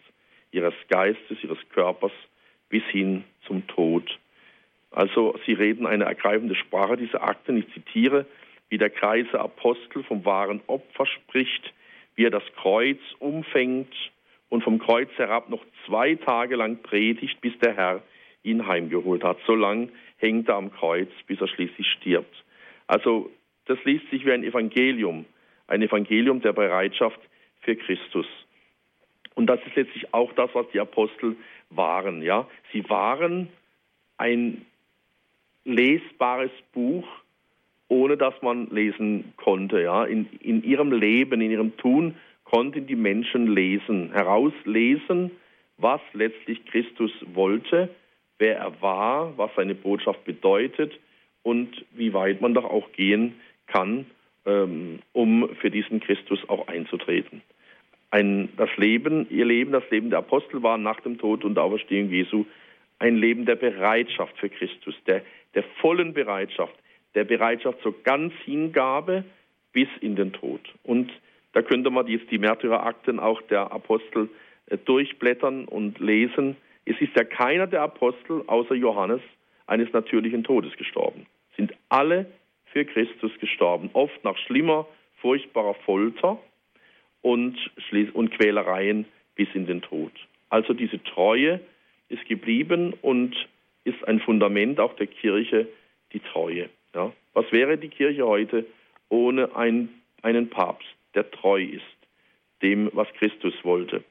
ihres 0.51 0.73
Geistes, 0.89 1.37
ihres 1.43 1.59
Körpers 1.69 2.11
bis 2.69 2.83
hin 2.85 3.23
zum 3.45 3.67
Tod. 3.67 4.19
Also 4.91 5.37
sie 5.45 5.53
reden 5.53 5.85
eine 5.85 6.05
ergreifende 6.05 6.55
Sprache, 6.55 6.97
diese 6.97 7.21
Akten. 7.21 7.57
Ich 7.57 7.71
zitiere, 7.73 8.25
wie 8.69 8.79
der 8.79 8.89
Kreise 8.89 9.39
Apostel 9.39 10.03
vom 10.03 10.25
wahren 10.25 10.61
Opfer 10.65 11.05
spricht, 11.05 11.71
wie 12.15 12.25
er 12.25 12.31
das 12.31 12.43
Kreuz 12.55 12.99
umfängt 13.19 13.93
und 14.49 14.63
vom 14.63 14.79
Kreuz 14.79 15.09
herab 15.17 15.49
noch 15.49 15.63
zwei 15.85 16.15
Tage 16.15 16.55
lang 16.55 16.81
predigt, 16.81 17.39
bis 17.41 17.57
der 17.59 17.75
Herr 17.75 18.01
ihn 18.41 18.65
heimgeholt 18.65 19.23
hat. 19.23 19.37
So 19.45 19.53
lang 19.53 19.91
hängt 20.17 20.49
er 20.49 20.55
am 20.55 20.71
Kreuz, 20.71 21.09
bis 21.27 21.39
er 21.39 21.47
schließlich 21.47 21.87
stirbt. 21.99 22.43
Also 22.87 23.29
das 23.65 23.77
liest 23.83 24.09
sich 24.09 24.25
wie 24.25 24.31
ein 24.31 24.43
Evangelium 24.43 25.25
ein 25.69 25.81
Evangelium 25.81 26.41
der 26.41 26.53
Bereitschaft 26.53 27.19
für 27.61 27.75
Christus. 27.75 28.25
Und 29.35 29.47
das 29.47 29.59
ist 29.65 29.75
letztlich 29.75 30.13
auch 30.13 30.33
das, 30.33 30.49
was 30.53 30.65
die 30.73 30.79
Apostel 30.79 31.35
waren. 31.69 32.21
Ja, 32.21 32.47
sie 32.73 32.87
waren 32.89 33.47
ein 34.17 34.65
lesbares 35.63 36.51
Buch, 36.73 37.07
ohne 37.87 38.17
dass 38.17 38.33
man 38.41 38.69
lesen 38.69 39.33
konnte. 39.37 39.81
Ja, 39.81 40.03
in, 40.05 40.27
in 40.41 40.63
ihrem 40.63 40.91
Leben, 40.91 41.41
in 41.41 41.51
ihrem 41.51 41.77
Tun 41.77 42.15
konnten 42.43 42.87
die 42.87 42.95
Menschen 42.95 43.53
lesen, 43.53 44.11
herauslesen, 44.11 45.31
was 45.77 46.01
letztlich 46.13 46.65
Christus 46.65 47.11
wollte, 47.33 47.89
wer 48.39 48.57
er 48.57 48.81
war, 48.81 49.37
was 49.37 49.51
seine 49.55 49.75
Botschaft 49.75 50.25
bedeutet 50.25 50.99
und 51.43 51.85
wie 51.91 52.13
weit 52.13 52.41
man 52.41 52.53
doch 52.53 52.65
auch 52.65 52.91
gehen 52.91 53.35
kann, 53.67 54.05
ähm, 54.45 54.99
um 55.13 55.49
für 55.61 55.69
diesen 55.69 55.99
Christus 55.99 56.39
auch 56.47 56.67
einzutreten. 56.67 57.41
Ein, 58.11 58.49
das 58.57 58.69
Leben, 58.77 59.27
ihr 59.29 59.45
Leben, 59.45 59.71
das 59.71 59.87
Leben 59.91 60.09
der 60.09 60.19
Apostel 60.19 60.63
war 60.63 60.77
nach 60.77 60.99
dem 61.01 61.17
Tod 61.17 61.43
und 61.45 61.55
der 61.55 61.63
Auferstehung 61.63 62.09
Jesu 62.09 62.45
ein 62.97 63.15
Leben 63.15 63.45
der 63.45 63.55
Bereitschaft 63.55 64.37
für 64.37 64.49
Christus, 64.49 64.95
der, 65.07 65.21
der 65.55 65.63
vollen 65.79 66.13
Bereitschaft, 66.13 66.73
der 67.15 67.23
Bereitschaft 67.23 67.81
zur 67.81 68.03
ganz 68.03 68.33
Hingabe 68.43 69.23
bis 69.71 69.87
in 70.01 70.15
den 70.15 70.33
Tod. 70.33 70.61
Und 70.83 71.11
da 71.53 71.61
könnte 71.61 71.89
man 71.89 72.07
jetzt 72.07 72.29
die 72.31 72.37
Märtyrerakten 72.37 73.19
auch 73.19 73.41
der 73.43 73.71
Apostel 73.71 74.29
äh, 74.67 74.77
durchblättern 74.77 75.65
und 75.65 75.99
lesen. 75.99 76.57
Es 76.85 76.99
ist 76.99 77.15
ja 77.15 77.23
keiner 77.23 77.67
der 77.67 77.81
Apostel 77.83 78.43
außer 78.47 78.75
Johannes 78.75 79.21
eines 79.67 79.91
natürlichen 79.93 80.43
Todes 80.43 80.75
gestorben. 80.77 81.25
Sind 81.55 81.73
alle 81.89 82.25
für 82.71 82.85
Christus 82.85 83.31
gestorben, 83.39 83.89
oft 83.93 84.23
nach 84.23 84.37
schlimmer, 84.37 84.87
furchtbarer 85.21 85.73
Folter 85.85 86.39
und, 87.21 87.57
und 88.13 88.31
Quälereien 88.31 89.05
bis 89.35 89.47
in 89.53 89.65
den 89.65 89.81
Tod. 89.81 90.11
Also 90.49 90.73
diese 90.73 91.03
Treue 91.03 91.59
ist 92.09 92.25
geblieben 92.25 92.93
und 93.01 93.35
ist 93.83 94.03
ein 94.07 94.19
Fundament 94.19 94.79
auch 94.79 94.95
der 94.95 95.07
Kirche, 95.07 95.67
die 96.13 96.19
Treue. 96.19 96.69
Ja? 96.93 97.11
Was 97.33 97.51
wäre 97.51 97.77
die 97.77 97.89
Kirche 97.89 98.25
heute 98.25 98.65
ohne 99.09 99.55
ein, 99.55 99.89
einen 100.21 100.49
Papst, 100.49 100.87
der 101.15 101.29
treu 101.31 101.61
ist, 101.61 101.83
dem, 102.61 102.89
was 102.93 103.07
Christus 103.13 103.53
wollte? 103.63 104.03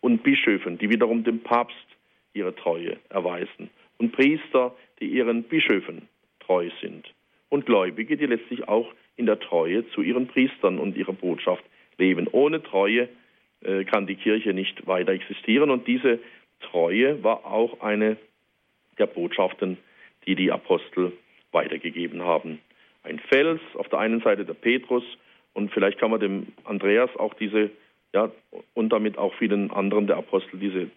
Und 0.00 0.22
Bischöfen, 0.22 0.78
die 0.78 0.88
wiederum 0.88 1.24
dem 1.24 1.40
Papst 1.40 1.86
ihre 2.32 2.54
Treue 2.54 2.98
erweisen. 3.08 3.70
Und 3.98 4.12
Priester, 4.12 4.76
die 5.00 5.06
ihren 5.06 5.42
Bischöfen 5.44 6.08
treu 6.40 6.70
sind. 6.80 7.12
Und 7.48 7.66
Gläubige, 7.66 8.16
die 8.16 8.26
letztlich 8.26 8.68
auch 8.68 8.92
in 9.16 9.26
der 9.26 9.40
Treue 9.40 9.88
zu 9.90 10.02
ihren 10.02 10.26
Priestern 10.26 10.78
und 10.78 10.96
ihrer 10.96 11.12
Botschaft 11.12 11.64
leben. 11.98 12.28
Ohne 12.30 12.62
Treue 12.62 13.08
äh, 13.62 13.84
kann 13.84 14.06
die 14.06 14.16
Kirche 14.16 14.52
nicht 14.52 14.86
weiter 14.86 15.12
existieren. 15.12 15.70
Und 15.70 15.86
diese 15.86 16.18
Treue 16.60 17.22
war 17.22 17.46
auch 17.46 17.80
eine 17.80 18.16
der 18.98 19.06
Botschaften, 19.06 19.78
die 20.26 20.34
die 20.34 20.50
Apostel 20.50 21.12
weitergegeben 21.52 22.22
haben. 22.22 22.60
Ein 23.02 23.18
Fels, 23.18 23.60
auf 23.74 23.88
der 23.88 24.00
einen 24.00 24.20
Seite 24.20 24.44
der 24.44 24.54
Petrus 24.54 25.04
und 25.54 25.72
vielleicht 25.72 25.98
kann 25.98 26.10
man 26.10 26.20
dem 26.20 26.48
Andreas 26.64 27.08
auch 27.16 27.34
diese, 27.34 27.70
ja, 28.12 28.30
und 28.74 28.90
damit 28.90 29.16
auch 29.16 29.32
vielen 29.34 29.70
anderen 29.70 30.06
der 30.06 30.16
Apostel 30.16 30.58
diese, 30.58 30.90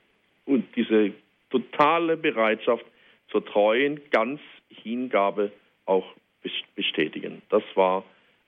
diese 0.76 1.14
totale 1.50 2.18
Bereitschaft 2.18 2.86
zur 3.30 3.46
treuen, 3.46 4.02
ganz 4.12 4.42
Hingabe 4.70 5.52
auch 5.86 6.06
bestätigen. 6.76 7.42
Das 7.50 7.64
war 7.76 8.04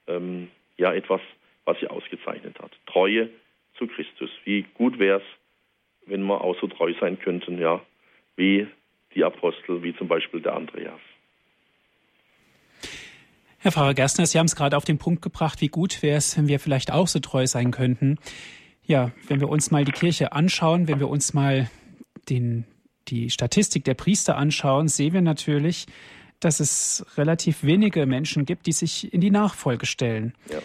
ähm, 0.07 0.49
ja 0.77 0.93
etwas, 0.93 1.21
was 1.65 1.79
sie 1.79 1.87
ausgezeichnet 1.87 2.59
hat. 2.59 2.71
Treue 2.85 3.29
zu 3.77 3.87
Christus. 3.87 4.29
Wie 4.45 4.65
gut 4.73 4.99
wäre 4.99 5.19
es, 5.19 6.07
wenn 6.09 6.23
wir 6.23 6.41
auch 6.41 6.59
so 6.59 6.67
treu 6.67 6.93
sein 6.99 7.19
könnten, 7.19 7.59
ja, 7.59 7.81
wie 8.35 8.67
die 9.15 9.23
Apostel, 9.23 9.83
wie 9.83 9.95
zum 9.95 10.07
Beispiel 10.07 10.41
der 10.41 10.55
Andreas. 10.55 10.99
Herr 13.59 13.71
Pfarrer 13.71 13.93
Gerstner, 13.93 14.25
Sie 14.25 14.39
haben 14.39 14.47
es 14.47 14.55
gerade 14.55 14.75
auf 14.75 14.85
den 14.85 14.97
Punkt 14.97 15.21
gebracht, 15.21 15.61
wie 15.61 15.67
gut 15.67 16.01
wäre 16.01 16.17
es, 16.17 16.35
wenn 16.35 16.47
wir 16.47 16.59
vielleicht 16.59 16.91
auch 16.91 17.07
so 17.07 17.19
treu 17.19 17.45
sein 17.45 17.69
könnten. 17.69 18.17
Ja, 18.83 19.11
wenn 19.27 19.39
wir 19.39 19.49
uns 19.49 19.69
mal 19.69 19.85
die 19.85 19.91
Kirche 19.91 20.31
anschauen, 20.31 20.87
wenn 20.87 20.99
wir 20.99 21.07
uns 21.07 21.35
mal 21.35 21.69
den, 22.27 22.65
die 23.07 23.29
Statistik 23.29 23.83
der 23.83 23.93
Priester 23.93 24.35
anschauen, 24.35 24.87
sehen 24.87 25.13
wir 25.13 25.21
natürlich, 25.21 25.85
dass 26.41 26.59
es 26.59 27.05
relativ 27.17 27.63
wenige 27.63 28.05
Menschen 28.05 28.45
gibt, 28.45 28.65
die 28.65 28.71
sich 28.71 29.13
in 29.13 29.21
die 29.21 29.31
Nachfolge 29.31 29.85
stellen. 29.85 30.33
Ja. 30.49 30.59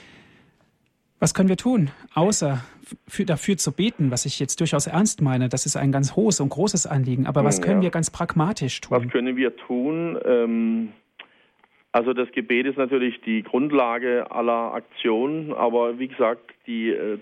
Was 1.19 1.33
können 1.33 1.49
wir 1.49 1.57
tun, 1.57 1.91
außer 2.15 2.65
für, 3.09 3.25
dafür 3.25 3.57
zu 3.57 3.73
beten, 3.73 4.11
was 4.11 4.27
ich 4.27 4.39
jetzt 4.39 4.61
durchaus 4.61 4.87
ernst 4.87 5.23
meine? 5.23 5.49
Das 5.49 5.65
ist 5.65 5.77
ein 5.77 5.93
ganz 5.93 6.15
hohes 6.15 6.41
und 6.41 6.51
großes 6.51 6.87
Anliegen. 6.87 7.27
Aber 7.27 7.43
was 7.45 7.62
können 7.62 7.81
ja. 7.81 7.85
wir 7.85 7.91
ganz 7.91 8.11
pragmatisch 8.11 8.81
tun? 8.81 8.99
Was 8.99 9.09
können 9.11 9.37
wir 9.37 9.57
tun? 9.57 10.19
Ähm, 10.25 10.93
also 11.93 12.12
das 12.12 12.31
Gebet 12.33 12.67
ist 12.67 12.77
natürlich 12.77 13.21
die 13.23 13.43
Grundlage 13.43 14.31
aller 14.31 14.75
Aktionen, 14.75 15.55
aber 15.55 15.99
wie 15.99 16.09
gesagt, 16.09 16.53
die, 16.67 16.91
äh, 16.91 17.19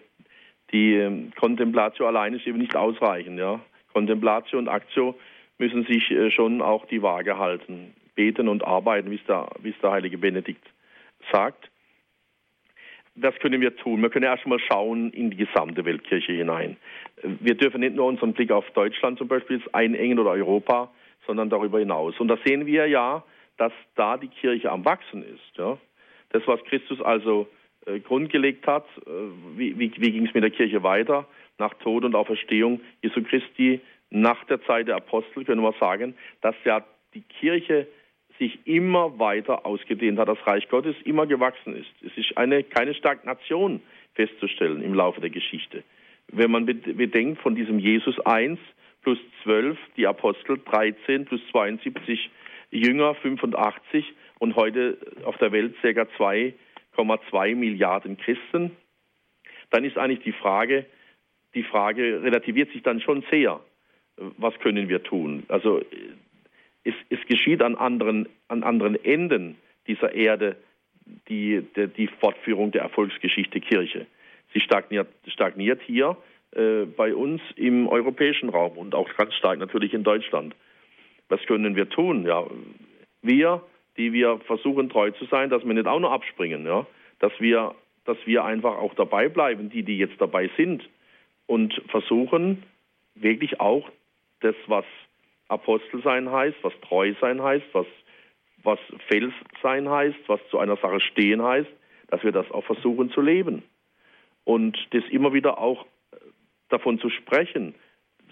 die 0.73 0.95
ähm, 0.95 1.31
Kontemplatio 1.39 2.09
allein 2.09 2.35
ist 2.35 2.47
eben 2.47 2.59
nicht 2.59 2.75
ausreichend. 2.75 3.39
Ja? 3.39 3.61
Kontemplatio 3.93 4.59
und 4.59 4.67
Aktio 4.67 5.15
müssen 5.59 5.85
sich 5.87 6.11
äh, 6.11 6.33
schon 6.33 6.61
auch 6.61 6.87
die 6.87 7.03
Waage 7.03 7.39
halten. 7.39 7.95
Beten 8.15 8.49
und 8.49 8.65
arbeiten, 8.65 9.11
wie 9.11 9.17
es 9.17 9.25
der, 9.27 9.49
wie 9.61 9.71
es 9.71 9.79
der 9.83 9.91
heilige 9.91 10.19
Benedikt 10.19 10.67
sagt 11.33 11.71
was 13.17 13.35
können 13.37 13.61
wir 13.61 13.77
tun? 13.77 14.03
Wir 14.03 14.11
können 14.11 14.25
erstmal 14.25 14.59
schauen 14.59 15.11
in 15.11 15.31
die 15.31 15.37
gesamte 15.37 15.85
Weltkirche 15.85 16.33
hinein. 16.33 16.77
Wir 17.23 17.55
dürfen 17.55 17.81
nicht 17.81 17.95
nur 17.95 18.07
unseren 18.07 18.33
Blick 18.33 18.51
auf 18.51 18.69
Deutschland 18.73 19.19
zum 19.19 19.29
Beispiel 19.29 19.63
einengen 19.73 20.19
oder 20.19 20.31
Europa, 20.31 20.91
sondern 21.27 21.49
darüber 21.49 21.79
hinaus. 21.79 22.19
Und 22.19 22.29
da 22.29 22.39
sehen 22.45 22.67
wir 22.67 22.87
ja, 22.89 23.23
dass 23.57 23.73
da 23.95 24.17
die 24.17 24.29
Kirche 24.29 24.71
am 24.71 24.85
Wachsen 24.85 25.23
ist. 25.23 25.57
Ja? 25.57 25.79
Das, 26.31 26.43
was 26.47 26.63
Christus 26.65 27.01
also 27.01 27.47
äh, 27.87 28.01
grundgelegt 28.01 28.67
hat, 28.67 28.85
äh, 29.07 29.11
wie, 29.57 29.79
wie, 29.79 29.93
wie 29.97 30.11
ging 30.11 30.27
es 30.27 30.35
mit 30.35 30.43
der 30.43 30.51
Kirche 30.51 30.83
weiter? 30.83 31.27
Nach 31.59 31.73
Tod 31.75 32.05
und 32.05 32.17
Auferstehung 32.17 32.81
Jesu 33.01 33.23
Christi, 33.23 33.81
nach 34.11 34.43
der 34.45 34.61
Zeit 34.65 34.89
der 34.89 34.97
Apostel 34.97 35.45
können 35.45 35.63
wir 35.63 35.75
sagen, 35.79 36.15
dass 36.41 36.57
ja 36.65 36.85
die 37.15 37.23
Kirche 37.23 37.87
sich 38.39 38.59
immer 38.67 39.19
weiter 39.19 39.65
ausgedehnt 39.65 40.19
hat, 40.19 40.29
das 40.29 40.45
Reich 40.47 40.69
Gottes 40.69 40.97
immer 41.05 41.27
gewachsen 41.27 41.77
ist. 41.77 41.91
Es 42.05 42.17
ist 42.17 42.37
eine, 42.37 42.65
keine 42.65 42.95
Stagnation 42.95 43.81
festzustellen 44.15 44.83
im 44.83 44.95
Laufe 44.95 45.21
der 45.21 45.31
Geschichte. 45.31 45.83
Wenn 46.29 46.51
man 46.51 46.67
bedenkt 46.67 47.41
von 47.43 47.55
diesem 47.55 47.79
Jesus 47.79 48.19
1 48.21 48.59
plus 49.03 49.19
12, 49.43 49.79
die 49.97 50.07
Apostel 50.07 50.59
13 50.65 51.27
plus 51.27 51.41
72 51.51 52.31
Jünger 52.71 53.15
85 53.15 54.13
und 54.39 54.57
heute 54.57 54.99
auf 55.25 55.37
der 55.39 55.53
Welt 55.53 55.75
ca. 55.83 55.89
2,2 55.89 57.55
Milliarden 57.55 58.17
Christen, 58.17 58.73
dann 59.71 59.85
ist 59.85 59.99
eigentlich 59.99 60.21
die 60.21 60.33
Frage, 60.33 60.87
die 61.55 61.63
Frage 61.63 62.23
relativiert 62.23 62.73
sich 62.73 62.83
dann 62.83 63.01
schon 63.01 63.23
sehr. 63.31 63.61
Was 64.17 64.59
können 64.61 64.89
wir 64.89 65.03
tun? 65.03 65.45
Also 65.49 65.83
es, 66.85 66.95
es 67.09 67.19
geschieht 67.27 67.63
an 67.63 67.75
anderen, 67.75 68.29
an 68.49 68.63
anderen 68.63 69.03
Enden 69.05 69.57
dieser 69.87 70.15
Erde 70.15 70.57
die, 71.29 71.63
die, 71.77 71.89
die 71.89 72.07
Fortführung 72.21 72.71
der 72.71 72.83
Erfolgsgeschichte 72.83 73.61
Kirche. 73.61 74.07
Sie 74.53 74.61
stagniert, 74.61 75.09
stagniert 75.27 75.83
hier 75.83 76.17
äh, 76.53 76.85
bei 76.85 77.15
uns 77.15 77.43
im 77.57 77.89
europäischen 77.89 78.49
Raum 78.49 78.79
und 78.79 78.95
auch 78.95 79.09
ganz 79.17 79.35
stark 79.35 79.59
natürlich 79.59 79.93
in 79.95 80.05
Deutschland. 80.05 80.55
Was 81.29 81.41
können 81.47 81.75
wir 81.75 81.89
tun? 81.89 82.27
Ja, 82.27 82.47
wir, 83.23 83.63
die 83.97 84.13
wir 84.13 84.39
versuchen 84.47 84.89
treu 84.89 85.11
zu 85.13 85.25
sein, 85.27 85.51
dass 85.51 85.65
wir 85.65 85.75
nicht 85.75 85.87
auch 85.87 86.01
noch 86.01 86.13
abspringen, 86.13 86.67
ja, 86.67 86.87
dass 87.19 87.33
wir, 87.41 87.75
dass 88.05 88.19
wir 88.27 88.45
einfach 88.45 88.77
auch 88.77 88.95
dabei 88.95 89.29
bleiben, 89.29 89.71
die, 89.71 89.83
die 89.83 89.99
jetzt 89.99 90.21
dabei 90.21 90.51
sind 90.57 90.89
und 91.47 91.75
versuchen 91.89 92.63
wirklich 93.15 93.61
auch 93.61 93.91
das, 94.41 94.55
was 94.67 94.85
Apostel 95.55 96.03
sein 96.03 96.31
heißt, 96.31 96.57
was 96.63 96.73
treu 96.83 97.15
sein 97.21 97.43
heißt, 97.43 97.67
was, 97.73 97.87
was 98.63 98.79
Fels 99.09 99.33
sein 99.63 99.89
heißt, 99.89 100.19
was 100.27 100.41
zu 100.51 100.59
einer 100.59 100.77
Sache 100.77 101.01
stehen 101.01 101.43
heißt, 101.43 101.71
dass 102.09 102.23
wir 102.23 102.33
das 102.33 102.51
auch 102.51 102.65
versuchen 102.65 103.11
zu 103.11 103.21
leben. 103.21 103.63
Und 104.45 104.77
das 104.91 105.05
immer 105.11 105.33
wieder 105.33 105.59
auch 105.59 105.87
äh, 106.13 106.17
davon 106.69 106.99
zu 106.99 107.09
sprechen. 107.09 107.75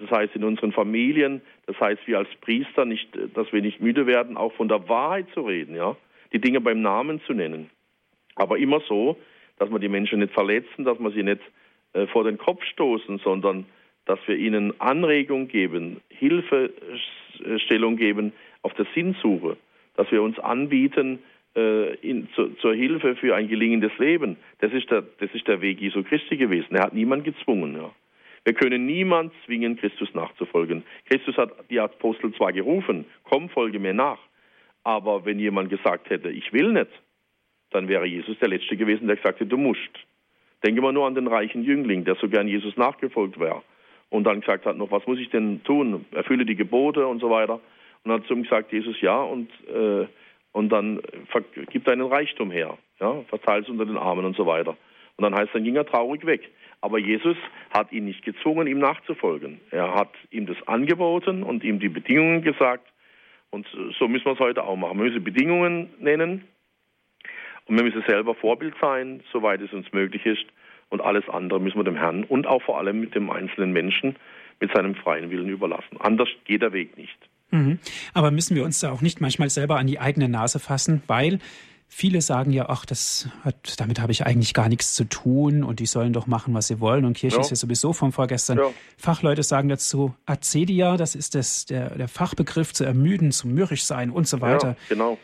Das 0.00 0.10
heißt 0.10 0.34
in 0.36 0.44
unseren 0.44 0.72
Familien, 0.72 1.42
das 1.66 1.78
heißt 1.80 2.06
wir 2.06 2.18
als 2.18 2.28
Priester 2.40 2.84
nicht, 2.84 3.14
äh, 3.16 3.28
dass 3.28 3.52
wir 3.52 3.62
nicht 3.62 3.80
müde 3.80 4.06
werden, 4.06 4.36
auch 4.36 4.52
von 4.54 4.68
der 4.68 4.88
Wahrheit 4.88 5.26
zu 5.32 5.42
reden, 5.42 5.74
ja, 5.74 5.96
die 6.32 6.40
Dinge 6.40 6.60
beim 6.60 6.82
Namen 6.82 7.20
zu 7.22 7.32
nennen. 7.32 7.70
Aber 8.34 8.58
immer 8.58 8.80
so, 8.80 9.16
dass 9.58 9.70
wir 9.70 9.78
die 9.78 9.88
Menschen 9.88 10.20
nicht 10.20 10.32
verletzen, 10.32 10.84
dass 10.84 10.98
wir 10.98 11.10
sie 11.10 11.22
nicht 11.22 11.40
äh, 11.92 12.06
vor 12.06 12.24
den 12.24 12.38
Kopf 12.38 12.64
stoßen, 12.64 13.18
sondern 13.18 13.66
dass 14.06 14.18
wir 14.26 14.36
ihnen 14.36 14.78
Anregung 14.80 15.48
geben, 15.48 16.00
Hilfestellung 16.08 17.96
geben 17.96 18.32
auf 18.62 18.74
der 18.74 18.86
Sinnsuche, 18.94 19.56
dass 19.96 20.10
wir 20.10 20.22
uns 20.22 20.38
anbieten 20.38 21.20
äh, 21.54 21.94
in, 21.96 22.28
zu, 22.34 22.48
zur 22.60 22.74
Hilfe 22.74 23.16
für 23.16 23.34
ein 23.34 23.48
gelingendes 23.48 23.96
Leben. 23.98 24.36
Das 24.60 24.72
ist, 24.72 24.90
der, 24.90 25.02
das 25.18 25.30
ist 25.32 25.46
der 25.46 25.60
Weg 25.60 25.80
Jesu 25.80 26.02
Christi 26.02 26.36
gewesen. 26.36 26.74
Er 26.74 26.84
hat 26.84 26.94
niemand 26.94 27.24
gezwungen. 27.24 27.76
Ja. 27.76 27.90
Wir 28.44 28.54
können 28.54 28.86
niemand 28.86 29.32
zwingen, 29.44 29.76
Christus 29.76 30.12
nachzufolgen. 30.14 30.82
Christus 31.08 31.36
hat 31.36 31.52
die 31.70 31.78
Apostel 31.78 32.32
zwar 32.34 32.52
gerufen, 32.52 33.04
komm, 33.24 33.48
folge 33.48 33.78
mir 33.78 33.94
nach. 33.94 34.18
Aber 34.84 35.24
wenn 35.24 35.38
jemand 35.38 35.70
gesagt 35.70 36.10
hätte, 36.10 36.30
ich 36.30 36.52
will 36.52 36.72
nicht, 36.72 36.90
dann 37.70 37.86
wäre 37.86 38.04
Jesus 38.04 38.36
der 38.40 38.48
Letzte 38.48 38.76
gewesen, 38.76 39.06
der 39.06 39.16
gesagt 39.16 39.38
hätte, 39.38 39.48
du 39.48 39.56
musst. 39.56 39.80
Denke 40.64 40.80
mal 40.80 40.92
nur 40.92 41.06
an 41.06 41.14
den 41.14 41.28
reichen 41.28 41.62
Jüngling, 41.62 42.04
der 42.04 42.16
so 42.16 42.28
gern 42.28 42.48
Jesus 42.48 42.76
nachgefolgt 42.76 43.38
wäre 43.38 43.62
und 44.12 44.24
dann 44.24 44.40
gesagt 44.40 44.66
hat 44.66 44.76
noch, 44.76 44.90
was 44.90 45.06
muss 45.06 45.18
ich 45.18 45.30
denn 45.30 45.64
tun? 45.64 46.04
Erfülle 46.12 46.44
die 46.44 46.54
Gebote 46.54 47.06
und 47.06 47.20
so 47.20 47.30
weiter. 47.30 47.54
Und 47.54 48.10
dann 48.10 48.20
hat 48.20 48.26
zu 48.26 48.34
ihm 48.34 48.42
gesagt, 48.42 48.70
Jesus, 48.70 49.00
ja, 49.00 49.16
und, 49.16 49.48
äh, 49.74 50.06
und 50.52 50.68
dann 50.68 51.00
gib 51.70 51.86
deinen 51.86 52.02
Reichtum 52.02 52.50
her, 52.50 52.76
ja, 53.00 53.22
verteile 53.28 53.62
es 53.62 53.70
unter 53.70 53.86
den 53.86 53.96
Armen 53.96 54.26
und 54.26 54.36
so 54.36 54.44
weiter. 54.44 54.76
Und 55.16 55.22
dann 55.22 55.34
heißt, 55.34 55.54
dann 55.54 55.64
ging 55.64 55.76
er 55.76 55.86
traurig 55.86 56.26
weg. 56.26 56.50
Aber 56.82 56.98
Jesus 56.98 57.38
hat 57.72 57.90
ihn 57.90 58.04
nicht 58.04 58.22
gezwungen, 58.22 58.66
ihm 58.66 58.80
nachzufolgen. 58.80 59.62
Er 59.70 59.94
hat 59.94 60.10
ihm 60.30 60.44
das 60.44 60.56
angeboten 60.66 61.42
und 61.42 61.64
ihm 61.64 61.80
die 61.80 61.88
Bedingungen 61.88 62.42
gesagt. 62.42 62.86
Und 63.48 63.66
so 63.98 64.08
müssen 64.08 64.26
wir 64.26 64.32
es 64.32 64.40
heute 64.40 64.62
auch 64.64 64.76
machen. 64.76 64.98
Wir 64.98 65.06
müssen 65.06 65.24
Bedingungen 65.24 65.88
nennen 66.00 66.44
und 67.64 67.76
wir 67.76 67.84
müssen 67.84 68.04
selber 68.06 68.34
Vorbild 68.34 68.74
sein, 68.78 69.22
soweit 69.32 69.62
es 69.62 69.72
uns 69.72 69.90
möglich 69.92 70.26
ist. 70.26 70.44
Und 70.92 71.00
alles 71.00 71.26
andere 71.28 71.58
müssen 71.58 71.78
wir 71.78 71.84
dem 71.84 71.96
Herrn 71.96 72.24
und 72.24 72.46
auch 72.46 72.62
vor 72.62 72.78
allem 72.78 73.00
mit 73.00 73.14
dem 73.14 73.30
einzelnen 73.30 73.72
Menschen 73.72 74.16
mit 74.60 74.72
seinem 74.72 74.94
freien 74.94 75.30
Willen 75.30 75.48
überlassen. 75.48 75.96
Anders 75.98 76.28
geht 76.44 76.60
der 76.60 76.72
Weg 76.72 76.96
nicht. 76.98 77.16
Mhm. 77.50 77.78
Aber 78.12 78.30
müssen 78.30 78.54
wir 78.54 78.64
uns 78.64 78.78
da 78.80 78.92
auch 78.92 79.00
nicht 79.00 79.20
manchmal 79.20 79.48
selber 79.48 79.78
an 79.78 79.86
die 79.86 79.98
eigene 79.98 80.28
Nase 80.28 80.58
fassen, 80.60 81.02
weil 81.06 81.38
Viele 81.94 82.22
sagen 82.22 82.52
ja, 82.52 82.70
ach, 82.70 82.86
das 82.86 83.28
hat, 83.44 83.78
damit 83.78 84.00
habe 84.00 84.12
ich 84.12 84.24
eigentlich 84.24 84.54
gar 84.54 84.70
nichts 84.70 84.94
zu 84.94 85.04
tun 85.04 85.62
und 85.62 85.78
die 85.78 85.84
sollen 85.84 86.14
doch 86.14 86.26
machen, 86.26 86.54
was 86.54 86.68
sie 86.68 86.80
wollen 86.80 87.04
und 87.04 87.18
Kirche 87.18 87.36
ja. 87.36 87.42
ist 87.42 87.50
ja 87.50 87.56
sowieso 87.56 87.92
vom 87.92 88.12
Vorgestern. 88.12 88.56
Ja. 88.56 88.70
Fachleute 88.96 89.42
sagen 89.42 89.68
dazu 89.68 90.14
Acedia, 90.24 90.96
das 90.96 91.14
ist 91.14 91.34
das, 91.34 91.66
der, 91.66 91.90
der 91.90 92.08
Fachbegriff 92.08 92.72
zu 92.72 92.84
ermüden, 92.84 93.30
zu 93.30 93.46
mürrisch 93.46 93.84
sein 93.84 94.08
und 94.08 94.26
so 94.26 94.40
weiter. 94.40 94.68
Ja, 94.68 94.76
genau. 94.88 95.18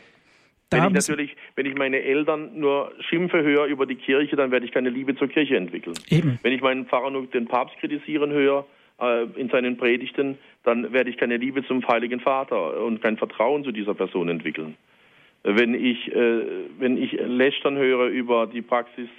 Da 0.69 0.77
wenn 0.77 0.95
ich 0.95 1.07
natürlich, 1.07 1.35
wenn 1.55 1.65
ich 1.65 1.75
meine 1.75 2.01
Eltern 2.01 2.59
nur 2.59 2.91
Schimpfe 2.99 3.41
höre 3.41 3.65
über 3.65 3.85
die 3.85 3.95
Kirche, 3.95 4.35
dann 4.35 4.51
werde 4.51 4.65
ich 4.65 4.71
keine 4.71 4.89
Liebe 4.89 5.15
zur 5.15 5.27
Kirche 5.27 5.57
entwickeln. 5.57 5.95
Eben. 6.09 6.39
Wenn 6.43 6.53
ich 6.53 6.61
meinen 6.61 6.85
Pfarrer 6.85 7.09
nur 7.09 7.25
den 7.25 7.47
Papst 7.47 7.77
kritisieren 7.79 8.31
höre 8.31 8.65
äh, 9.01 9.23
in 9.35 9.49
seinen 9.49 9.77
Predigten, 9.77 10.37
dann 10.63 10.93
werde 10.93 11.09
ich 11.09 11.17
keine 11.17 11.37
Liebe 11.37 11.65
zum 11.65 11.87
Heiligen 11.87 12.19
Vater 12.19 12.83
und 12.83 13.01
kein 13.01 13.17
Vertrauen 13.17 13.63
zu 13.63 13.71
dieser 13.71 13.95
Person 13.95 14.29
entwickeln 14.29 14.75
wenn 15.43 15.73
ich, 15.73 16.13
äh, 16.13 16.41
wenn 16.79 17.01
ich 17.01 17.13
lästern 17.13 17.77
höre 17.77 18.07
über 18.07 18.47
die 18.47 18.61
Praxis 18.61 19.09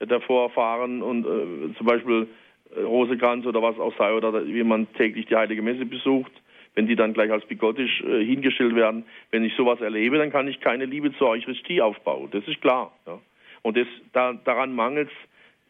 der 0.00 0.20
Vorfahren 0.20 1.02
und 1.02 1.26
äh, 1.26 1.76
zum 1.76 1.86
Beispiel 1.86 2.26
äh, 2.74 2.80
Rosekranz 2.80 3.46
oder 3.46 3.62
was 3.62 3.78
auch 3.78 3.96
sei, 3.96 4.12
oder 4.12 4.46
wie 4.46 4.62
man 4.62 4.92
täglich 4.94 5.26
die 5.26 5.36
Heilige 5.36 5.62
Messe 5.62 5.84
besucht, 5.84 6.32
wenn 6.80 6.86
die 6.86 6.96
dann 6.96 7.12
gleich 7.12 7.30
als 7.30 7.44
bigottisch 7.44 8.00
äh, 8.00 8.24
hingestellt 8.24 8.74
werden, 8.74 9.04
wenn 9.32 9.44
ich 9.44 9.54
sowas 9.54 9.82
erlebe, 9.82 10.16
dann 10.16 10.32
kann 10.32 10.48
ich 10.48 10.60
keine 10.60 10.86
Liebe 10.86 11.12
zur 11.18 11.28
Eucharistie 11.28 11.82
aufbauen. 11.82 12.30
Das 12.30 12.42
ist 12.48 12.62
klar. 12.62 12.90
Ja. 13.06 13.18
Und 13.60 13.76
das, 13.76 13.86
da, 14.14 14.32
daran 14.32 14.74
mangelt 14.74 15.10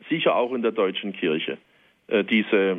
es 0.01 0.09
sicher 0.09 0.37
auch 0.37 0.53
in 0.53 0.63
der 0.63 0.71
deutschen 0.71 1.13
Kirche. 1.13 1.59
Äh, 2.07 2.23
diese, 2.23 2.77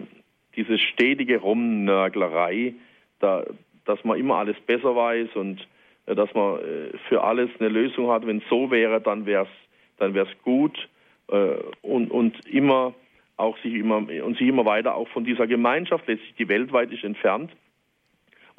diese 0.55 0.77
stetige 0.77 1.39
Rumnörglerei, 1.39 2.73
da, 3.19 3.43
dass 3.83 4.01
man 4.05 4.17
immer 4.17 4.35
alles 4.35 4.55
besser 4.65 4.95
weiß 4.95 5.35
und 5.35 5.67
äh, 6.05 6.15
dass 6.15 6.33
man 6.33 6.59
äh, 6.59 6.97
für 7.09 7.25
alles 7.25 7.49
eine 7.59 7.67
Lösung 7.67 8.11
hat. 8.11 8.25
Wenn 8.25 8.37
es 8.37 8.47
so 8.49 8.71
wäre, 8.71 9.01
dann 9.01 9.25
wäre 9.25 9.43
es 9.43 9.49
dann 9.97 10.13
wär's 10.13 10.31
gut 10.45 10.87
äh, 11.27 11.55
und, 11.81 12.09
und 12.11 12.45
immer 12.47 12.93
auch 13.35 13.57
sich 13.57 13.73
immer 13.73 13.97
und 13.97 14.37
sich 14.37 14.47
immer 14.47 14.63
weiter 14.63 14.95
auch 14.95 15.09
von 15.09 15.25
dieser 15.25 15.47
Gemeinschaft 15.47 16.07
letztlich, 16.07 16.33
die 16.35 16.47
weltweit 16.47 16.93
ist, 16.93 17.03
entfernt 17.03 17.51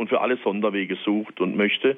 und 0.03 0.09
für 0.09 0.21
alle 0.21 0.37
Sonderwege 0.39 0.97
sucht 1.05 1.41
und 1.41 1.57
möchte, 1.57 1.97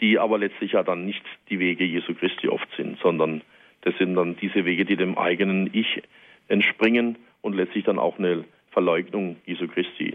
die 0.00 0.18
aber 0.18 0.38
letztlich 0.38 0.72
ja 0.72 0.82
dann 0.82 1.04
nicht 1.04 1.22
die 1.50 1.58
Wege 1.58 1.84
Jesu 1.84 2.14
Christi 2.14 2.48
oft 2.48 2.66
sind, 2.74 2.98
sondern 3.00 3.42
das 3.82 3.94
sind 3.98 4.14
dann 4.14 4.34
diese 4.36 4.64
Wege, 4.64 4.86
die 4.86 4.96
dem 4.96 5.18
eigenen 5.18 5.68
Ich 5.74 6.02
entspringen 6.48 7.16
und 7.42 7.54
letztlich 7.54 7.84
dann 7.84 7.98
auch 7.98 8.18
eine 8.18 8.44
Verleugnung 8.70 9.36
Jesu 9.44 9.68
Christi 9.68 10.14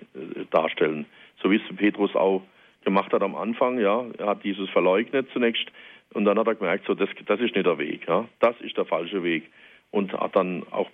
darstellen. 0.49 1.05
So 1.43 1.51
wie 1.51 1.57
es 1.57 1.75
Petrus 1.77 2.15
auch 2.15 2.41
gemacht 2.83 3.13
hat 3.13 3.21
am 3.21 3.35
Anfang, 3.35 3.79
ja, 3.79 4.05
er 4.17 4.25
hat 4.25 4.43
dieses 4.43 4.67
verleugnet 4.71 5.27
zunächst 5.31 5.67
und 6.15 6.25
dann 6.25 6.39
hat 6.39 6.47
er 6.47 6.55
gemerkt, 6.55 6.87
so 6.87 6.95
das, 6.95 7.09
das 7.27 7.39
ist 7.41 7.53
nicht 7.53 7.67
der 7.67 7.77
Weg, 7.77 8.07
ja, 8.07 8.27
das 8.39 8.59
ist 8.61 8.75
der 8.75 8.85
falsche 8.85 9.21
Weg 9.21 9.43
und 9.91 10.13
hat 10.13 10.35
dann 10.35 10.63
auch 10.71 10.89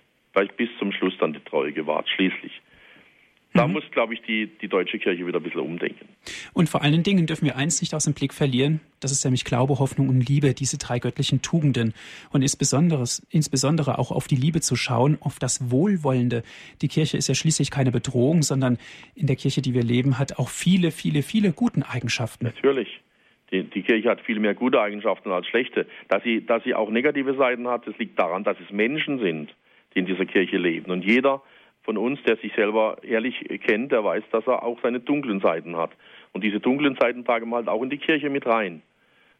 bis 0.58 0.68
zum 0.78 0.92
Schluss 0.92 1.16
dann 1.18 1.32
die 1.32 1.40
Treue 1.40 1.72
gewahrt, 1.72 2.10
schließlich. 2.10 2.60
Da 3.56 3.66
mhm. 3.66 3.74
muss, 3.74 3.84
glaube 3.90 4.14
ich, 4.14 4.22
die, 4.22 4.46
die 4.46 4.68
deutsche 4.68 4.98
Kirche 4.98 5.26
wieder 5.26 5.40
ein 5.40 5.42
bisschen 5.42 5.60
umdenken. 5.60 6.08
Und 6.52 6.68
vor 6.68 6.82
allen 6.82 7.02
Dingen 7.02 7.26
dürfen 7.26 7.46
wir 7.46 7.56
eins 7.56 7.80
nicht 7.80 7.94
aus 7.94 8.04
dem 8.04 8.14
Blick 8.14 8.34
verlieren. 8.34 8.80
Das 9.00 9.12
ist 9.12 9.24
nämlich 9.24 9.44
Glaube, 9.44 9.78
Hoffnung 9.78 10.08
und 10.08 10.28
Liebe, 10.28 10.52
diese 10.52 10.78
drei 10.78 10.98
göttlichen 10.98 11.42
Tugenden. 11.42 11.94
Und 12.30 12.42
insbesondere 12.42 13.98
auch 13.98 14.10
auf 14.10 14.28
die 14.28 14.36
Liebe 14.36 14.60
zu 14.60 14.76
schauen, 14.76 15.16
auf 15.20 15.38
das 15.38 15.70
Wohlwollende. 15.70 16.42
Die 16.82 16.88
Kirche 16.88 17.16
ist 17.16 17.28
ja 17.28 17.34
schließlich 17.34 17.70
keine 17.70 17.90
Bedrohung, 17.90 18.42
sondern 18.42 18.78
in 19.14 19.26
der 19.26 19.36
Kirche, 19.36 19.62
die 19.62 19.74
wir 19.74 19.82
leben, 19.82 20.18
hat 20.18 20.38
auch 20.38 20.48
viele, 20.48 20.90
viele, 20.90 21.22
viele 21.22 21.52
guten 21.52 21.82
Eigenschaften. 21.82 22.44
Natürlich. 22.44 23.00
Die, 23.52 23.62
die, 23.62 23.82
Kirche 23.82 24.10
hat 24.10 24.20
viel 24.22 24.40
mehr 24.40 24.54
gute 24.54 24.80
Eigenschaften 24.80 25.30
als 25.30 25.46
schlechte. 25.46 25.86
Dass 26.08 26.22
sie, 26.24 26.44
dass 26.44 26.64
sie 26.64 26.74
auch 26.74 26.90
negative 26.90 27.34
Seiten 27.36 27.68
hat, 27.68 27.86
das 27.86 27.96
liegt 27.96 28.18
daran, 28.18 28.42
dass 28.44 28.56
es 28.60 28.70
Menschen 28.72 29.20
sind, 29.20 29.54
die 29.94 30.00
in 30.00 30.06
dieser 30.06 30.26
Kirche 30.26 30.58
leben. 30.58 30.90
Und 30.90 31.04
jeder 31.04 31.42
von 31.86 31.96
uns, 31.96 32.22
der 32.24 32.36
sich 32.36 32.52
selber 32.54 32.98
ehrlich 33.02 33.36
kennt, 33.64 33.92
der 33.92 34.04
weiß, 34.04 34.24
dass 34.32 34.46
er 34.46 34.62
auch 34.62 34.78
seine 34.82 35.00
dunklen 35.00 35.40
Seiten 35.40 35.76
hat. 35.76 35.92
Und 36.32 36.44
diese 36.44 36.60
dunklen 36.60 36.96
Seiten 37.00 37.24
tragen 37.24 37.48
wir 37.48 37.56
halt 37.56 37.68
auch 37.68 37.82
in 37.82 37.88
die 37.88 37.96
Kirche 37.96 38.28
mit 38.28 38.44
rein. 38.44 38.82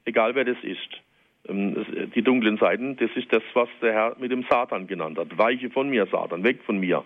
Egal 0.06 0.34
wer 0.34 0.44
das 0.44 0.56
ist. 0.62 0.88
Ähm, 1.48 1.84
die 2.14 2.22
dunklen 2.22 2.56
Seiten, 2.56 2.96
das 2.96 3.10
ist 3.16 3.30
das, 3.32 3.42
was 3.52 3.68
der 3.82 3.92
Herr 3.92 4.16
mit 4.18 4.30
dem 4.30 4.46
Satan 4.48 4.86
genannt 4.86 5.18
hat. 5.18 5.36
Weiche 5.36 5.68
von 5.68 5.90
mir, 5.90 6.06
Satan, 6.06 6.44
weg 6.44 6.60
von 6.64 6.78
mir. 6.78 7.04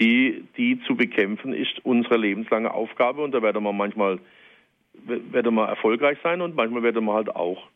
Die, 0.00 0.42
die 0.56 0.80
zu 0.86 0.96
bekämpfen, 0.96 1.52
ist 1.52 1.84
unsere 1.84 2.16
lebenslange 2.16 2.72
Aufgabe 2.72 3.22
und 3.22 3.32
da 3.32 3.42
werden 3.42 3.62
wir 3.62 3.72
manchmal 3.72 4.18
werden 5.04 5.54
wir 5.54 5.64
erfolgreich 5.68 6.18
sein 6.22 6.40
und 6.40 6.54
manchmal 6.54 6.82
werden 6.82 7.04
wir 7.04 7.14
halt 7.14 7.34
auch 7.34 7.68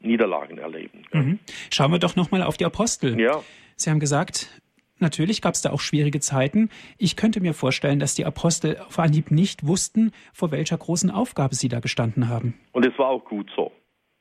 Niederlagen 0.00 0.58
erleben. 0.58 1.04
Mhm. 1.12 1.38
Schauen 1.72 1.92
wir 1.92 1.98
doch 1.98 2.16
nochmal 2.16 2.42
auf 2.42 2.56
die 2.56 2.64
Apostel. 2.64 3.18
Ja. 3.20 3.42
Sie 3.76 3.90
haben 3.90 4.00
gesagt, 4.00 4.60
Natürlich 4.98 5.42
gab 5.42 5.54
es 5.54 5.62
da 5.62 5.70
auch 5.72 5.80
schwierige 5.80 6.20
Zeiten. 6.20 6.70
Ich 6.98 7.16
könnte 7.16 7.40
mir 7.40 7.52
vorstellen, 7.52 7.98
dass 7.98 8.14
die 8.14 8.24
Apostel 8.24 8.78
auf 8.78 8.98
Anhieb 8.98 9.30
nicht 9.30 9.66
wussten, 9.66 10.12
vor 10.32 10.50
welcher 10.52 10.78
großen 10.78 11.10
Aufgabe 11.10 11.54
sie 11.54 11.68
da 11.68 11.80
gestanden 11.80 12.28
haben. 12.28 12.54
Und 12.72 12.86
es 12.86 12.98
war 12.98 13.08
auch 13.08 13.24
gut 13.24 13.50
so. 13.54 13.72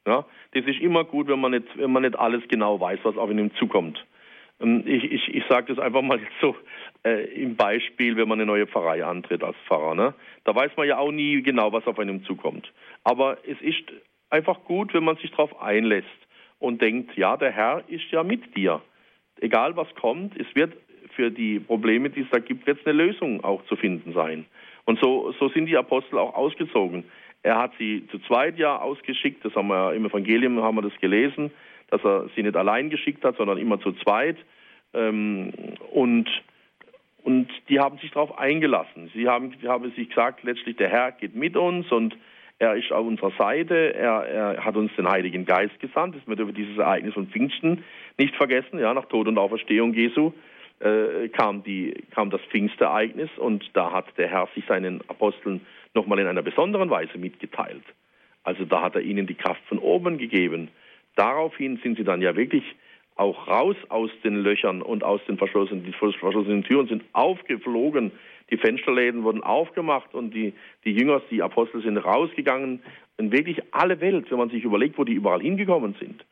Ja, 0.07 0.25
das 0.51 0.65
ist 0.65 0.81
immer 0.81 1.03
gut, 1.03 1.27
wenn 1.27 1.39
man 1.39 1.51
nicht, 1.51 1.65
wenn 1.77 1.91
man 1.91 2.03
nicht 2.03 2.17
alles 2.17 2.43
genau 2.47 2.79
weiß, 2.79 2.99
was 3.03 3.17
auf 3.17 3.29
ihn 3.31 3.51
zukommt. 3.57 4.05
Ähm, 4.59 4.83
ich, 4.85 5.03
ich, 5.03 5.33
ich 5.33 5.43
sage 5.49 5.73
das 5.73 5.83
einfach 5.83 6.01
mal 6.01 6.19
so 6.41 6.55
äh, 7.03 7.25
im 7.41 7.55
Beispiel, 7.55 8.17
wenn 8.17 8.27
man 8.27 8.39
eine 8.39 8.45
neue 8.45 8.67
Pfarrei 8.67 9.03
antritt 9.03 9.43
als 9.43 9.57
Pfarrer. 9.67 9.95
Ne? 9.95 10.13
Da 10.43 10.53
weiß 10.53 10.71
man 10.77 10.87
ja 10.87 10.97
auch 10.97 11.11
nie 11.11 11.41
genau, 11.41 11.71
was 11.71 11.87
auf 11.87 11.99
einem 11.99 12.23
zukommt. 12.25 12.71
Aber 13.03 13.37
es 13.47 13.59
ist 13.61 13.83
einfach 14.29 14.63
gut, 14.65 14.93
wenn 14.93 15.03
man 15.03 15.17
sich 15.17 15.31
darauf 15.31 15.59
einlässt 15.61 16.07
und 16.59 16.81
denkt, 16.81 17.15
ja, 17.17 17.37
der 17.37 17.51
Herr 17.51 17.83
ist 17.87 18.11
ja 18.11 18.23
mit 18.23 18.55
dir 18.55 18.81
egal 19.41 19.75
was 19.75 19.93
kommt, 19.95 20.39
es 20.39 20.47
wird 20.55 20.73
für 21.15 21.31
die 21.31 21.59
Probleme, 21.59 22.09
die 22.09 22.21
es 22.21 22.29
da 22.31 22.39
gibt, 22.39 22.67
es 22.67 22.77
eine 22.85 22.93
Lösung 22.93 23.43
auch 23.43 23.63
zu 23.65 23.75
finden 23.75 24.13
sein. 24.13 24.45
Und 24.85 24.99
so, 24.99 25.33
so 25.39 25.49
sind 25.49 25.65
die 25.65 25.77
Apostel 25.77 26.19
auch 26.19 26.33
ausgezogen. 26.35 27.05
Er 27.43 27.57
hat 27.57 27.71
sie 27.77 28.07
zu 28.11 28.19
zweit 28.19 28.57
ja 28.57 28.77
ausgeschickt, 28.79 29.43
das 29.45 29.55
haben 29.55 29.67
wir 29.67 29.93
im 29.93 30.05
Evangelium 30.05 30.61
haben 30.61 30.77
wir 30.77 30.81
das 30.81 30.99
gelesen, 30.99 31.51
dass 31.89 32.03
er 32.03 32.27
sie 32.35 32.43
nicht 32.43 32.55
allein 32.55 32.89
geschickt 32.89 33.23
hat, 33.23 33.37
sondern 33.37 33.57
immer 33.57 33.79
zu 33.79 33.91
zweit. 33.93 34.37
Ähm, 34.93 35.53
und, 35.91 36.27
und 37.23 37.47
die 37.69 37.79
haben 37.79 37.97
sich 37.99 38.11
darauf 38.11 38.37
eingelassen. 38.37 39.11
Sie 39.13 39.27
haben, 39.27 39.53
haben 39.67 39.91
sich 39.91 40.09
gesagt, 40.09 40.43
letztlich 40.43 40.77
der 40.77 40.89
Herr 40.89 41.11
geht 41.11 41.35
mit 41.35 41.55
uns 41.55 41.91
und 41.91 42.15
er 42.59 42.75
ist 42.75 42.91
auf 42.91 43.05
unserer 43.05 43.31
Seite. 43.37 43.93
Er, 43.95 44.25
er 44.25 44.65
hat 44.65 44.75
uns 44.75 44.91
den 44.95 45.09
Heiligen 45.09 45.45
Geist 45.45 45.79
gesandt. 45.79 46.15
Das 46.15 46.27
wird 46.27 46.39
über 46.39 46.53
dieses 46.53 46.77
Ereignis 46.77 47.13
von 47.13 47.27
Pfingsten 47.27 47.83
nicht 48.17 48.35
vergessen. 48.35 48.79
Ja, 48.79 48.93
nach 48.93 49.05
Tod 49.05 49.27
und 49.27 49.37
Auferstehung 49.37 49.93
Jesu 49.93 50.31
äh, 50.79 51.29
kam, 51.29 51.63
die, 51.63 51.93
kam 52.11 52.29
das 52.29 52.41
Pfingstereignis 52.49 53.29
und 53.37 53.69
da 53.73 53.91
hat 53.91 54.05
der 54.17 54.27
Herr 54.27 54.47
sich 54.55 54.65
seinen 54.65 55.01
Aposteln 55.09 55.61
nochmal 55.93 56.19
in 56.19 56.27
einer 56.27 56.41
besonderen 56.41 56.89
Weise 56.89 57.17
mitgeteilt. 57.17 57.83
Also 58.43 58.65
da 58.65 58.81
hat 58.81 58.95
er 58.95 59.01
ihnen 59.01 59.27
die 59.27 59.35
Kraft 59.35 59.61
von 59.67 59.79
oben 59.79 60.17
gegeben. 60.17 60.69
Daraufhin 61.15 61.77
sind 61.81 61.97
sie 61.97 62.03
dann 62.03 62.21
ja 62.21 62.35
wirklich 62.35 62.63
auch 63.15 63.47
raus 63.47 63.77
aus 63.89 64.11
den 64.23 64.35
Löchern 64.35 64.81
und 64.81 65.03
aus 65.03 65.21
den 65.27 65.37
verschlossenen, 65.37 65.93
verschlossenen 65.93 66.63
Türen 66.63 66.87
sind 66.87 67.03
aufgeflogen 67.13 68.11
die 68.51 68.57
Fensterläden 68.57 69.23
wurden 69.23 69.43
aufgemacht 69.43 70.13
und 70.13 70.33
die, 70.33 70.53
die 70.83 70.91
Jünger, 70.91 71.21
die 71.31 71.41
Apostel 71.41 71.81
sind 71.81 71.97
rausgegangen. 71.97 72.81
In 73.17 73.31
wirklich 73.31 73.61
alle 73.71 73.99
Welt, 74.01 74.29
wenn 74.29 74.37
man 74.37 74.49
sich 74.49 74.63
überlegt, 74.63 74.97
wo 74.97 75.03
die 75.03 75.13
überall 75.13 75.41
hingekommen 75.41 75.95
sind. 75.99 76.23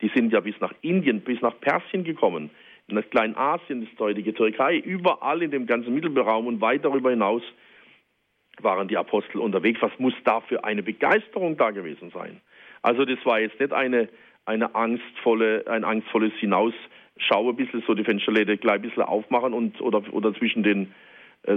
Die 0.00 0.08
sind 0.14 0.32
ja 0.32 0.40
bis 0.40 0.58
nach 0.60 0.72
Indien, 0.80 1.20
bis 1.20 1.40
nach 1.42 1.58
Persien 1.60 2.04
gekommen, 2.04 2.50
in 2.86 2.96
das 2.96 3.08
Kleinasien, 3.10 3.86
das 3.90 3.98
heutige 3.98 4.32
Türkei, 4.32 4.78
überall 4.78 5.42
in 5.42 5.50
dem 5.50 5.66
ganzen 5.66 5.94
Mittelmeerraum 5.94 6.46
und 6.46 6.60
weit 6.60 6.84
darüber 6.84 7.10
hinaus 7.10 7.42
waren 8.60 8.88
die 8.88 8.96
Apostel 8.96 9.38
unterwegs. 9.38 9.80
Was 9.82 9.96
muss 9.98 10.14
da 10.24 10.40
für 10.40 10.64
eine 10.64 10.82
Begeisterung 10.82 11.56
da 11.56 11.70
gewesen 11.70 12.10
sein? 12.10 12.40
Also 12.82 13.04
das 13.04 13.18
war 13.24 13.40
jetzt 13.40 13.60
nicht 13.60 13.72
eine, 13.72 14.08
eine 14.46 14.74
angstvolle, 14.74 15.64
ein 15.66 15.84
angstvolles 15.84 16.32
Hinausschauen, 16.38 17.50
ein 17.50 17.56
bisschen 17.56 17.82
so 17.86 17.94
die 17.94 18.04
Fensterläden 18.04 18.58
gleich 18.58 18.76
ein 18.76 18.82
bisschen 18.82 19.02
aufmachen 19.02 19.52
und 19.52 19.80
oder, 19.80 20.02
oder 20.12 20.34
zwischen 20.34 20.62
den 20.62 20.94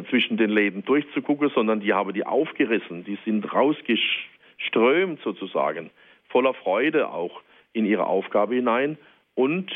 zwischen 0.10 0.38
den 0.38 0.50
Läden 0.50 0.86
durchzugucken, 0.86 1.50
sondern 1.50 1.80
die 1.80 1.94
haben 1.94 2.14
die 2.14 2.26
aufgerissen, 2.26 3.04
die 3.04 3.18
sind 3.26 3.52
rausgeströmt 3.54 5.22
sozusagen, 5.24 5.90
voller 6.30 6.54
Freude 6.54 7.10
auch 7.10 7.42
in 7.74 7.86
ihre 7.86 8.06
Aufgabe 8.06 8.56
hinein 8.56 8.98
und 9.36 9.72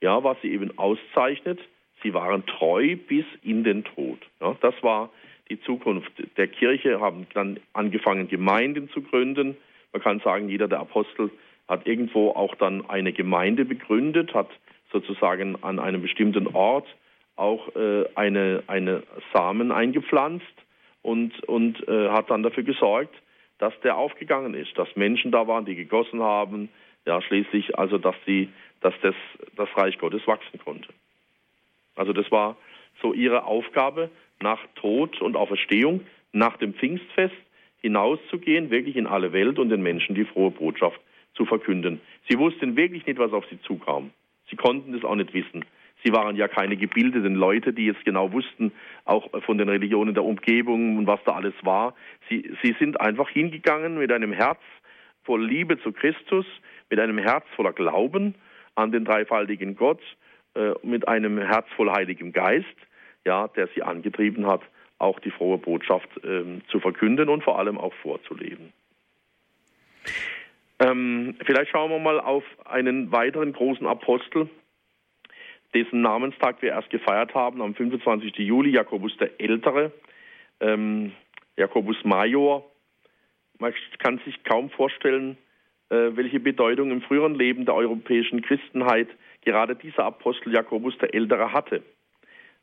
ja, 0.00 0.22
was 0.24 0.40
sie 0.40 0.50
eben 0.52 0.76
auszeichnet, 0.78 1.60
sie 2.02 2.14
waren 2.14 2.46
treu 2.46 2.96
bis 2.96 3.24
in 3.42 3.64
den 3.64 3.84
Tod. 3.84 4.18
Ja, 4.40 4.56
das 4.60 4.74
war 4.82 5.10
die 5.50 5.60
Zukunft 5.60 6.12
der 6.36 6.48
Kirche, 6.48 7.00
haben 7.00 7.26
dann 7.34 7.60
angefangen, 7.72 8.28
Gemeinden 8.28 8.88
zu 8.90 9.02
gründen. 9.02 9.56
Man 9.92 10.02
kann 10.02 10.20
sagen, 10.20 10.48
jeder 10.48 10.68
der 10.68 10.80
Apostel 10.80 11.30
hat 11.68 11.86
irgendwo 11.86 12.30
auch 12.30 12.54
dann 12.54 12.88
eine 12.88 13.12
Gemeinde 13.12 13.64
begründet, 13.64 14.32
hat 14.32 14.48
sozusagen 14.92 15.62
an 15.62 15.78
einem 15.78 16.02
bestimmten 16.02 16.46
Ort 16.48 16.86
auch 17.40 17.74
äh, 17.74 18.04
eine, 18.14 18.62
eine 18.66 19.02
Samen 19.32 19.72
eingepflanzt 19.72 20.44
und, 21.02 21.42
und 21.44 21.88
äh, 21.88 22.10
hat 22.10 22.30
dann 22.30 22.42
dafür 22.42 22.62
gesorgt, 22.62 23.14
dass 23.58 23.72
der 23.80 23.96
aufgegangen 23.96 24.54
ist, 24.54 24.76
dass 24.78 24.94
Menschen 24.96 25.30
da 25.32 25.46
waren, 25.46 25.64
die 25.64 25.74
gegossen 25.74 26.22
haben, 26.22 26.68
ja, 27.06 27.20
schließlich 27.22 27.78
also, 27.78 27.98
dass 27.98 28.16
die, 28.26 28.48
dass 28.80 28.94
das, 29.02 29.14
das 29.56 29.68
Reich 29.76 29.98
Gottes 29.98 30.26
wachsen 30.26 30.58
konnte. 30.58 30.88
Also 31.96 32.12
das 32.12 32.30
war 32.30 32.56
so 33.02 33.12
ihre 33.12 33.44
Aufgabe, 33.44 34.10
nach 34.42 34.60
Tod 34.76 35.20
und 35.20 35.36
Auferstehung, 35.36 36.00
nach 36.32 36.56
dem 36.56 36.74
Pfingstfest 36.74 37.34
hinauszugehen, 37.82 38.70
wirklich 38.70 38.96
in 38.96 39.06
alle 39.06 39.32
Welt 39.32 39.58
und 39.58 39.68
den 39.68 39.82
Menschen 39.82 40.14
die 40.14 40.24
frohe 40.24 40.50
Botschaft 40.50 41.00
zu 41.34 41.44
verkünden. 41.44 42.00
Sie 42.28 42.38
wussten 42.38 42.76
wirklich 42.76 43.06
nicht, 43.06 43.18
was 43.18 43.32
auf 43.32 43.44
sie 43.50 43.60
zukam. 43.62 44.10
Sie 44.48 44.56
konnten 44.56 44.94
es 44.94 45.04
auch 45.04 45.14
nicht 45.14 45.32
wissen. 45.32 45.64
Sie 46.02 46.12
waren 46.12 46.36
ja 46.36 46.48
keine 46.48 46.76
gebildeten 46.76 47.34
Leute, 47.34 47.72
die 47.72 47.86
jetzt 47.86 48.04
genau 48.04 48.32
wussten, 48.32 48.72
auch 49.04 49.28
von 49.42 49.58
den 49.58 49.68
Religionen 49.68 50.14
der 50.14 50.24
Umgebung 50.24 50.96
und 50.98 51.06
was 51.06 51.20
da 51.24 51.32
alles 51.32 51.54
war. 51.62 51.94
Sie, 52.28 52.50
sie 52.62 52.74
sind 52.78 53.00
einfach 53.00 53.28
hingegangen 53.28 53.98
mit 53.98 54.12
einem 54.12 54.32
Herz 54.32 54.60
voll 55.24 55.44
Liebe 55.44 55.78
zu 55.80 55.92
Christus, 55.92 56.46
mit 56.88 56.98
einem 56.98 57.18
Herz 57.18 57.44
voller 57.54 57.72
Glauben 57.72 58.34
an 58.74 58.92
den 58.92 59.04
dreifaltigen 59.04 59.76
Gott, 59.76 60.00
äh, 60.54 60.72
mit 60.82 61.06
einem 61.06 61.38
Herz 61.38 61.66
voll 61.76 61.90
Heiligem 61.90 62.32
Geist, 62.32 62.66
ja, 63.24 63.48
der 63.48 63.68
sie 63.74 63.82
angetrieben 63.82 64.46
hat, 64.46 64.62
auch 64.98 65.20
die 65.20 65.30
frohe 65.30 65.58
Botschaft 65.58 66.08
äh, 66.24 66.60
zu 66.68 66.80
verkünden 66.80 67.28
und 67.28 67.44
vor 67.44 67.58
allem 67.58 67.78
auch 67.78 67.94
vorzuleben. 67.94 68.72
Ähm, 70.78 71.36
vielleicht 71.44 71.70
schauen 71.70 71.90
wir 71.90 71.98
mal 71.98 72.20
auf 72.20 72.44
einen 72.64 73.12
weiteren 73.12 73.52
großen 73.52 73.86
Apostel, 73.86 74.48
dessen 75.74 76.02
Namenstag 76.02 76.62
wir 76.62 76.70
erst 76.70 76.90
gefeiert 76.90 77.34
haben, 77.34 77.62
am 77.62 77.74
25. 77.74 78.36
Juli, 78.38 78.70
Jakobus 78.70 79.16
der 79.18 79.40
Ältere, 79.40 79.92
ähm, 80.60 81.12
Jakobus 81.56 81.96
Major. 82.04 82.64
Man 83.58 83.74
kann 83.98 84.20
sich 84.24 84.42
kaum 84.44 84.70
vorstellen, 84.70 85.36
äh, 85.90 86.16
welche 86.16 86.40
Bedeutung 86.40 86.90
im 86.90 87.02
früheren 87.02 87.34
Leben 87.34 87.64
der 87.64 87.74
europäischen 87.74 88.42
Christenheit 88.42 89.08
gerade 89.44 89.76
dieser 89.76 90.04
Apostel 90.04 90.52
Jakobus 90.52 90.96
der 90.98 91.14
Ältere 91.14 91.52
hatte. 91.52 91.82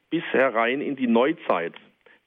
Bis 0.09 0.23
herein 0.31 0.81
in 0.81 0.95
die 0.95 1.07
Neuzeit 1.07 1.73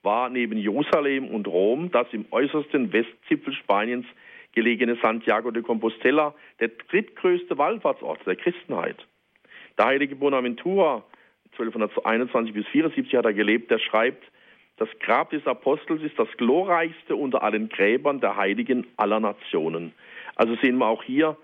war 0.03 0.29
neben 0.29 0.59
Jerusalem 0.59 1.29
und 1.29 1.47
Rom 1.47 1.91
das 1.91 2.07
im 2.13 2.27
äußersten 2.31 2.93
Westzipfel 2.93 3.55
Spaniens 3.55 4.07
gelegene 4.53 4.97
Santiago 5.03 5.51
de 5.51 5.63
Compostela 5.63 6.35
der 6.59 6.69
drittgrößte 6.69 7.57
Wallfahrtsort 7.57 8.27
der 8.27 8.37
Christenheit. 8.37 8.97
Der 9.81 9.87
heilige 9.87 10.15
Bonaventura, 10.15 11.03
1221 11.53 12.53
bis 12.53 12.67
74 12.67 13.15
hat 13.15 13.25
er 13.25 13.33
gelebt, 13.33 13.71
der 13.71 13.79
schreibt, 13.79 14.23
das 14.77 14.91
Grab 14.99 15.31
des 15.31 15.47
Apostels 15.47 16.03
ist 16.03 16.19
das 16.19 16.29
glorreichste 16.37 17.17
unter 17.17 17.43
allen 17.43 17.71
Gräbern 17.71 18.21
der 18.21 18.37
Heiligen 18.37 18.87
aller 18.99 19.21
Nationen. 19.21 19.95
Also 20.37 20.55
sehen 20.57 20.77
wir 20.77 20.87
auch 20.87 21.03
hier, 21.03 21.35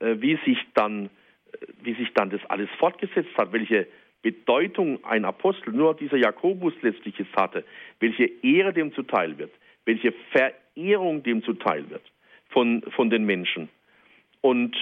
äh, 0.00 0.16
wie 0.18 0.38
sich 0.44 0.58
dann, 0.74 1.06
äh, 1.06 1.66
wie 1.84 1.94
sich 1.94 2.12
dann 2.12 2.28
das 2.28 2.44
alles 2.50 2.68
fortgesetzt 2.78 3.34
hat, 3.38 3.54
welche 3.54 3.86
Bedeutung 4.20 5.02
ein 5.06 5.24
Apostel, 5.24 5.72
nur 5.72 5.96
dieser 5.96 6.18
Jakobus 6.18 6.74
letztlich 6.82 7.16
jetzt 7.16 7.34
hatte, 7.34 7.64
welche 8.00 8.26
Ehre 8.42 8.74
dem 8.74 8.92
zuteil 8.92 9.38
wird, 9.38 9.52
welche 9.86 10.12
Verehrung 10.32 11.22
dem 11.22 11.42
zuteil 11.42 11.88
wird 11.88 12.04
von, 12.50 12.82
von 12.94 13.08
den 13.08 13.24
Menschen. 13.24 13.70
Und 14.42 14.76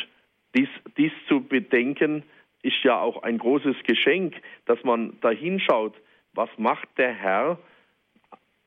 dies, 0.56 0.68
dies 0.96 1.12
zu 1.28 1.44
bedenken, 1.44 2.24
ist 2.64 2.82
ja 2.82 2.98
auch 2.98 3.22
ein 3.22 3.38
großes 3.38 3.76
Geschenk, 3.84 4.34
dass 4.66 4.82
man 4.84 5.18
da 5.20 5.30
hinschaut, 5.30 5.94
was 6.32 6.48
macht 6.56 6.88
der 6.96 7.12
Herr 7.12 7.58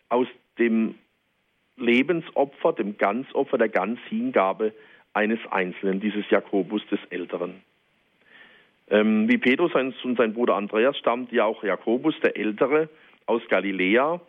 aus 0.09 0.27
dem 0.59 0.95
Lebensopfer, 1.75 2.73
dem 2.73 2.97
Ganzopfer, 2.97 3.57
der 3.57 3.69
Ganzhingabe 3.69 4.73
eines 5.13 5.39
Einzelnen, 5.49 5.99
dieses 5.99 6.29
Jakobus 6.29 6.85
des 6.87 6.99
Älteren. 7.09 7.61
Ähm, 8.89 9.27
wie 9.27 9.37
Petrus 9.37 9.73
und 9.75 10.17
sein 10.17 10.33
Bruder 10.33 10.55
Andreas 10.55 10.97
stammt 10.97 11.31
ja 11.31 11.45
auch 11.45 11.63
Jakobus, 11.63 12.15
der 12.21 12.37
Ältere, 12.37 12.89
aus 13.25 13.41
Galiläa. 13.49 14.21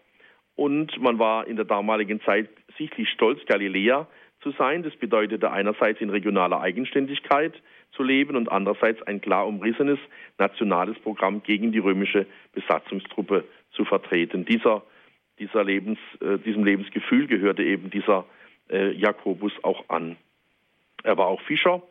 Und 0.56 1.00
man 1.00 1.18
war 1.18 1.46
in 1.46 1.56
der 1.56 1.64
damaligen 1.64 2.20
Zeit 2.22 2.48
sichtlich 2.76 3.08
stolz, 3.10 3.44
Galiläa 3.46 4.08
zu 4.40 4.52
sein. 4.52 4.82
Das 4.82 4.94
bedeutete 4.96 5.50
einerseits 5.50 6.00
in 6.00 6.10
regionaler 6.10 6.60
Eigenständigkeit 6.60 7.54
zu 7.92 8.02
leben 8.02 8.36
und 8.36 8.50
andererseits 8.50 9.02
ein 9.02 9.20
klar 9.20 9.46
umrissenes 9.46 9.98
nationales 10.38 10.98
Programm 11.00 11.42
gegen 11.42 11.72
die 11.72 11.78
römische 11.78 12.26
Besatzungstruppe 12.52 13.44
zu 13.72 13.84
vertreten. 13.84 14.44
Dieser, 14.44 14.82
dieser 15.38 15.64
Lebens, 15.64 15.98
äh, 16.20 16.38
diesem 16.38 16.64
Lebensgefühl 16.64 17.26
gehörte 17.26 17.62
eben 17.62 17.90
dieser 17.90 18.24
äh, 18.70 18.92
Jakobus 18.92 19.52
auch 19.62 19.88
an. 19.88 20.16
Er 21.02 21.16
war 21.16 21.26
auch 21.26 21.40
Fischer. 21.42 21.82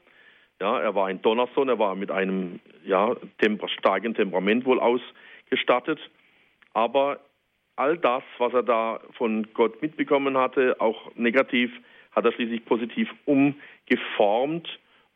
Ja, 0.60 0.80
er 0.80 0.96
war 0.96 1.08
ein 1.08 1.22
Donnersohn, 1.22 1.70
er 1.70 1.78
war 1.78 1.96
mit 1.96 2.10
einem 2.10 2.60
ja, 2.84 3.16
temper 3.40 3.68
starken 3.70 4.16
Temperament 4.16 4.66
wohl 4.66 4.80
ausgestattet. 4.80 6.00
Aber 6.74 7.20
all 7.76 7.98
das, 7.98 8.24
was 8.40 8.54
er 8.54 8.64
da 8.64 9.00
von 9.18 9.48
Gott 9.54 9.82
mitbekommen 9.82 10.38
hatte, 10.38 10.76
auch 10.80 11.16
negativ, 11.16 11.72
hat 12.18 12.26
er 12.26 12.32
schließlich 12.32 12.66
positiv 12.66 13.14
umgeformt 13.26 14.68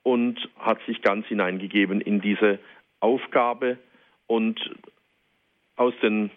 und 0.04 0.49
hat 0.60 0.80
sich 0.86 1.02
ganz 1.02 1.26
hineingegeben 1.26 1.99
in 1.99 2.22
diese 2.22 2.60
Aufgabe 2.99 3.80
und 4.28 4.60
aus 5.76 5.95
den 6.04 6.30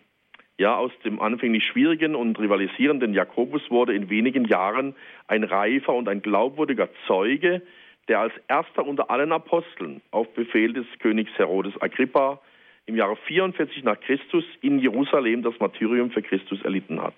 ja, 0.57 0.77
aus 0.77 0.93
dem 1.05 1.21
anfänglich 1.21 1.65
schwierigen 1.65 2.15
und 2.15 2.39
rivalisierenden 2.39 3.13
Jakobus 3.13 3.61
wurde 3.71 3.93
in 3.93 4.09
wenigen 4.09 4.45
Jahren 4.45 4.95
ein 5.27 5.43
reifer 5.43 5.93
und 5.93 6.09
ein 6.09 6.23
glaubwürdiger 6.23 6.89
Zeuge, 7.09 7.61
der 8.07 8.21
als 8.21 8.33
erster 8.47 8.87
unter 8.87 9.11
allen 9.11 9.33
Aposteln 9.33 10.01
auf 10.13 10.33
Befehl 10.35 10.73
des 10.73 10.87
Königs 11.01 11.33
Herodes 11.37 11.75
Agrippa 11.83 12.41
im 12.87 12.95
Jahre 12.95 13.17
44 13.17 13.83
nach 13.83 13.99
Christus 14.01 14.45
in 14.61 14.79
Jerusalem 14.79 15.43
das 15.43 15.59
Martyrium 15.59 16.13
für 16.13 16.23
Christus 16.23 16.63
erlitten 16.63 17.03
hat. 17.03 17.15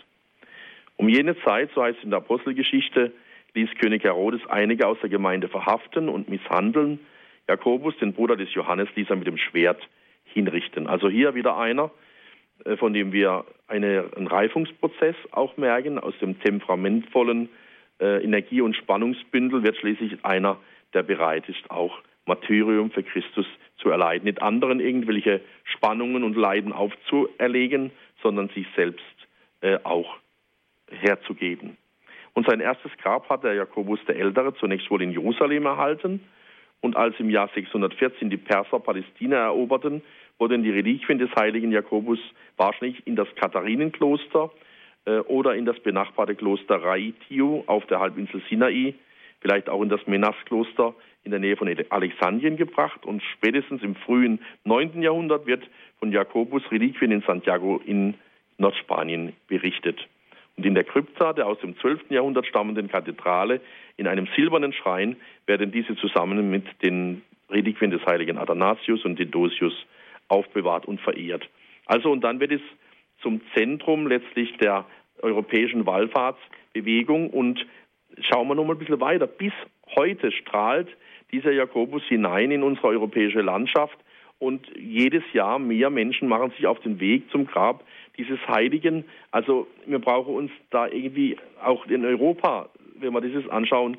Um 0.96 1.10
jene 1.10 1.38
Zeit, 1.42 1.70
so 1.74 1.82
heißt 1.82 1.98
es 1.98 2.04
in 2.04 2.10
der 2.10 2.20
Apostelgeschichte, 2.20 3.12
ließ 3.56 3.70
König 3.80 4.04
Herodes 4.04 4.40
einige 4.48 4.86
aus 4.86 4.98
der 5.00 5.08
Gemeinde 5.08 5.48
verhaften 5.48 6.08
und 6.08 6.28
misshandeln. 6.28 7.00
Jakobus, 7.48 7.96
den 7.98 8.12
Bruder 8.12 8.36
des 8.36 8.52
Johannes, 8.54 8.88
ließ 8.94 9.08
er 9.10 9.16
mit 9.16 9.26
dem 9.26 9.38
Schwert 9.38 9.80
hinrichten. 10.24 10.86
Also 10.86 11.08
hier 11.08 11.34
wieder 11.34 11.56
einer, 11.56 11.90
äh, 12.64 12.76
von 12.76 12.92
dem 12.92 13.12
wir 13.12 13.44
eine, 13.66 14.10
einen 14.14 14.26
Reifungsprozess 14.26 15.16
auch 15.32 15.56
merken. 15.56 15.98
Aus 15.98 16.14
dem 16.20 16.38
temperamentvollen 16.40 17.48
äh, 17.98 18.22
Energie- 18.22 18.60
und 18.60 18.76
Spannungsbündel 18.76 19.62
wird 19.62 19.76
schließlich 19.78 20.24
einer, 20.24 20.58
der 20.92 21.02
bereit 21.02 21.48
ist, 21.48 21.70
auch 21.70 21.98
Martyrium 22.26 22.90
für 22.90 23.02
Christus 23.02 23.46
zu 23.78 23.88
erleiden. 23.88 24.24
Nicht 24.24 24.42
anderen 24.42 24.80
irgendwelche 24.80 25.40
Spannungen 25.64 26.24
und 26.24 26.36
Leiden 26.36 26.72
aufzuerlegen, 26.72 27.90
sondern 28.22 28.48
sich 28.50 28.66
selbst 28.76 29.04
äh, 29.60 29.78
auch 29.84 30.18
herzugeben. 30.90 31.76
Und 32.36 32.46
sein 32.46 32.60
erstes 32.60 32.92
Grab 32.98 33.30
hat 33.30 33.44
der 33.44 33.54
Jakobus 33.54 33.98
der 34.06 34.16
Ältere 34.16 34.54
zunächst 34.56 34.90
wohl 34.90 35.00
in 35.00 35.10
Jerusalem 35.10 35.64
erhalten. 35.64 36.20
Und 36.82 36.94
als 36.94 37.18
im 37.18 37.30
Jahr 37.30 37.48
614 37.54 38.28
die 38.28 38.36
Perser 38.36 38.78
Palästina 38.78 39.36
eroberten, 39.36 40.02
wurden 40.38 40.62
die 40.62 40.70
Reliquien 40.70 41.18
des 41.18 41.30
heiligen 41.34 41.72
Jakobus 41.72 42.18
wahrscheinlich 42.58 43.06
in 43.06 43.16
das 43.16 43.26
Katharinenkloster 43.36 44.50
äh, 45.06 45.20
oder 45.20 45.54
in 45.54 45.64
das 45.64 45.80
benachbarte 45.80 46.34
Kloster 46.34 46.76
Raitiu 46.76 47.64
auf 47.66 47.86
der 47.86 48.00
Halbinsel 48.00 48.42
Sinai, 48.50 48.92
vielleicht 49.40 49.70
auch 49.70 49.80
in 49.80 49.88
das 49.88 50.06
Menas-Kloster 50.06 50.92
in 51.24 51.30
der 51.30 51.40
Nähe 51.40 51.56
von 51.56 51.74
Alexandrien 51.88 52.58
gebracht. 52.58 53.06
Und 53.06 53.22
spätestens 53.32 53.82
im 53.82 53.94
frühen 53.94 54.40
9. 54.64 55.00
Jahrhundert 55.00 55.46
wird 55.46 55.64
von 56.00 56.12
Jakobus 56.12 56.70
Reliquien 56.70 57.12
in 57.12 57.22
Santiago 57.22 57.80
in 57.86 58.12
Nordspanien 58.58 59.32
berichtet. 59.48 60.06
Und 60.56 60.64
in 60.64 60.74
der 60.74 60.84
Krypta 60.84 61.32
der 61.32 61.46
aus 61.46 61.58
dem 61.60 61.76
12. 61.78 62.10
Jahrhundert 62.10 62.46
stammenden 62.46 62.88
Kathedrale 62.88 63.60
in 63.96 64.06
einem 64.06 64.26
silbernen 64.34 64.72
Schrein 64.72 65.16
werden 65.46 65.70
diese 65.70 65.96
zusammen 65.96 66.50
mit 66.50 66.64
den 66.82 67.22
Reliquien 67.50 67.90
des 67.90 68.04
heiligen 68.06 68.38
Athanasius 68.38 69.04
und 69.04 69.18
Dedosius 69.18 69.74
aufbewahrt 70.28 70.86
und 70.86 71.00
verehrt. 71.00 71.48
Also 71.86 72.10
und 72.10 72.22
dann 72.22 72.40
wird 72.40 72.52
es 72.52 72.60
zum 73.22 73.40
Zentrum 73.54 74.06
letztlich 74.06 74.56
der 74.58 74.86
europäischen 75.22 75.86
Wallfahrtsbewegung 75.86 77.30
und 77.30 77.64
schauen 78.20 78.48
wir 78.48 78.54
noch 78.54 78.64
mal 78.64 78.74
ein 78.74 78.78
bisschen 78.78 79.00
weiter. 79.00 79.26
Bis 79.26 79.52
heute 79.94 80.32
strahlt 80.32 80.88
dieser 81.32 81.52
Jakobus 81.52 82.02
hinein 82.04 82.50
in 82.50 82.62
unsere 82.62 82.88
europäische 82.88 83.40
Landschaft 83.40 83.98
und 84.38 84.66
jedes 84.76 85.22
Jahr 85.32 85.58
mehr 85.58 85.90
Menschen 85.90 86.28
machen 86.28 86.50
sich 86.50 86.66
auf 86.66 86.80
den 86.80 87.00
Weg 87.00 87.30
zum 87.30 87.46
Grab 87.46 87.84
dieses 88.18 88.38
Heiligen. 88.48 89.04
Also 89.30 89.66
wir 89.86 89.98
brauchen 89.98 90.34
uns 90.34 90.50
da 90.70 90.86
irgendwie 90.86 91.36
auch 91.62 91.86
in 91.86 92.04
Europa, 92.04 92.68
wenn 92.98 93.12
wir 93.12 93.20
dieses 93.20 93.48
anschauen, 93.48 93.96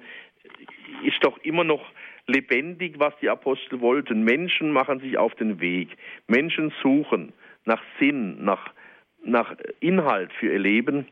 ist 1.03 1.23
doch 1.23 1.37
immer 1.39 1.63
noch 1.63 1.83
lebendig, 2.27 2.99
was 2.99 3.13
die 3.21 3.29
Apostel 3.29 3.79
wollten. 3.81 4.23
Menschen 4.23 4.71
machen 4.71 4.99
sich 4.99 5.17
auf 5.17 5.35
den 5.35 5.59
Weg. 5.59 5.97
Menschen 6.27 6.73
suchen 6.81 7.33
nach 7.65 7.81
Sinn, 7.99 8.43
nach, 8.43 8.73
nach 9.23 9.55
Inhalt 9.79 10.31
für 10.33 10.51
ihr 10.51 10.59
Leben. 10.59 11.07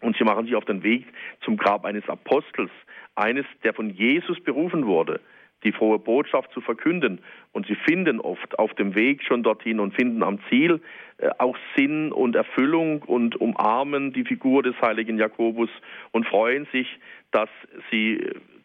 und 0.00 0.16
sie 0.16 0.24
machen 0.24 0.46
sich 0.46 0.54
auf 0.54 0.64
den 0.64 0.84
Weg 0.84 1.04
zum 1.44 1.56
Grab 1.56 1.84
eines 1.84 2.08
Apostels, 2.08 2.70
eines, 3.16 3.44
der 3.64 3.74
von 3.74 3.90
Jesus 3.90 4.40
berufen 4.40 4.86
wurde, 4.86 5.20
die 5.64 5.72
frohe 5.72 5.98
Botschaft 5.98 6.52
zu 6.52 6.60
verkünden. 6.60 7.20
Und 7.52 7.66
sie 7.66 7.74
finden 7.74 8.20
oft 8.20 8.58
auf 8.58 8.74
dem 8.74 8.94
Weg 8.94 9.22
schon 9.24 9.42
dorthin 9.42 9.80
und 9.80 9.94
finden 9.94 10.22
am 10.22 10.38
Ziel 10.48 10.80
äh, 11.18 11.30
auch 11.38 11.56
Sinn 11.76 12.12
und 12.12 12.36
Erfüllung 12.36 13.02
und 13.02 13.36
umarmen 13.36 14.12
die 14.12 14.24
Figur 14.24 14.62
des 14.62 14.74
heiligen 14.80 15.18
Jakobus 15.18 15.70
und 16.12 16.26
freuen 16.26 16.66
sich, 16.72 16.86
dass 17.30 17.50
sie 17.90 18.20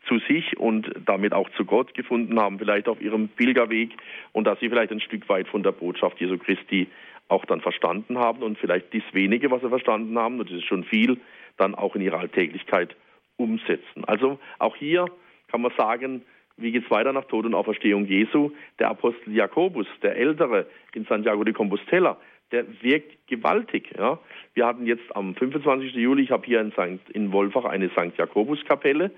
zu 0.08 0.20
sich 0.20 0.58
und 0.58 0.92
damit 1.06 1.34
auch 1.34 1.50
zu 1.52 1.66
Gott 1.66 1.94
gefunden 1.94 2.40
haben, 2.40 2.60
vielleicht 2.60 2.88
auf 2.88 3.02
ihrem 3.02 3.30
Pilgerweg 3.30 3.92
und 4.34 4.46
dass 4.46 4.60
sie 4.60 4.70
vielleicht 4.70 4.92
ein 4.92 5.00
Stück 5.00 5.28
weit 5.30 5.48
von 5.48 5.64
der 5.64 5.72
Botschaft 5.72 6.20
Jesu 6.20 6.38
Christi 6.38 6.88
auch 7.30 7.46
dann 7.46 7.62
verstanden 7.62 8.18
haben 8.18 8.44
und 8.44 8.58
vielleicht 8.58 8.92
dies 8.94 9.04
wenige, 9.14 9.50
was 9.50 9.62
sie 9.62 9.70
verstanden 9.70 10.18
haben, 10.20 10.40
und 10.40 10.50
das 10.50 10.58
ist 10.58 10.66
schon 10.66 10.84
viel, 10.84 11.20
dann 11.58 11.74
auch 11.74 11.96
in 11.96 12.02
ihrer 12.02 12.20
Alltäglichkeit 12.20 12.96
umsetzen. 13.38 14.04
Also 14.06 14.40
auch 14.60 14.76
hier 14.76 15.06
kann 15.48 15.62
man 15.62 15.72
sagen, 15.78 16.24
wie 16.58 16.72
geht 16.72 16.86
es 16.86 16.92
weiter 16.92 17.14
nach 17.14 17.26
Tod 17.26 17.46
und 17.46 17.56
Auferstehung 17.56 18.06
Jesu? 18.06 18.52
Der 18.80 18.90
Apostel 18.90 19.34
Jakobus, 19.34 19.88
der 20.02 20.16
Ältere 20.16 20.68
in 20.94 21.06
Santiago 21.06 21.44
de 21.44 21.54
Compostela, 21.54 22.18
der 22.52 22.66
wirkt 22.84 23.28
gewaltig. 23.28 23.92
Ja. 23.98 24.20
Wir 24.54 24.68
hatten 24.68 24.86
jetzt 24.86 25.16
am 25.16 25.36
25. 25.36 25.94
Juli, 25.96 26.24
ich 26.24 26.32
habe 26.32 26.46
hier 26.46 26.62
in, 26.62 26.72
St., 26.72 27.10
in 27.12 27.32
Wolfach 27.32 27.66
eine 27.66 27.90
St. 27.90 28.16
Jakobus-Kapelle, 28.18 29.12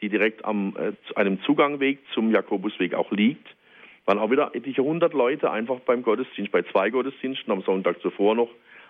die 0.00 0.08
direkt 0.08 0.44
am 0.44 0.76
äh, 0.76 0.92
einem 1.14 1.40
Zugangweg 1.42 2.00
zum 2.12 2.32
Jakobusweg 2.32 2.94
auch 2.94 3.12
liegt. 3.12 3.46
Waren 4.06 4.18
auch 4.18 4.30
wieder 4.30 4.50
etliche 4.54 4.82
hundert 4.82 5.14
Leute 5.14 5.50
einfach 5.50 5.78
beim 5.80 6.02
Gottesdienst, 6.02 6.50
bei 6.50 6.62
zwei 6.62 6.90
Gottesdiensten 6.90 7.52
am 7.52 7.62
Sonntag 7.62 8.00
zuvor 8.00 8.34
noch, 8.34 8.48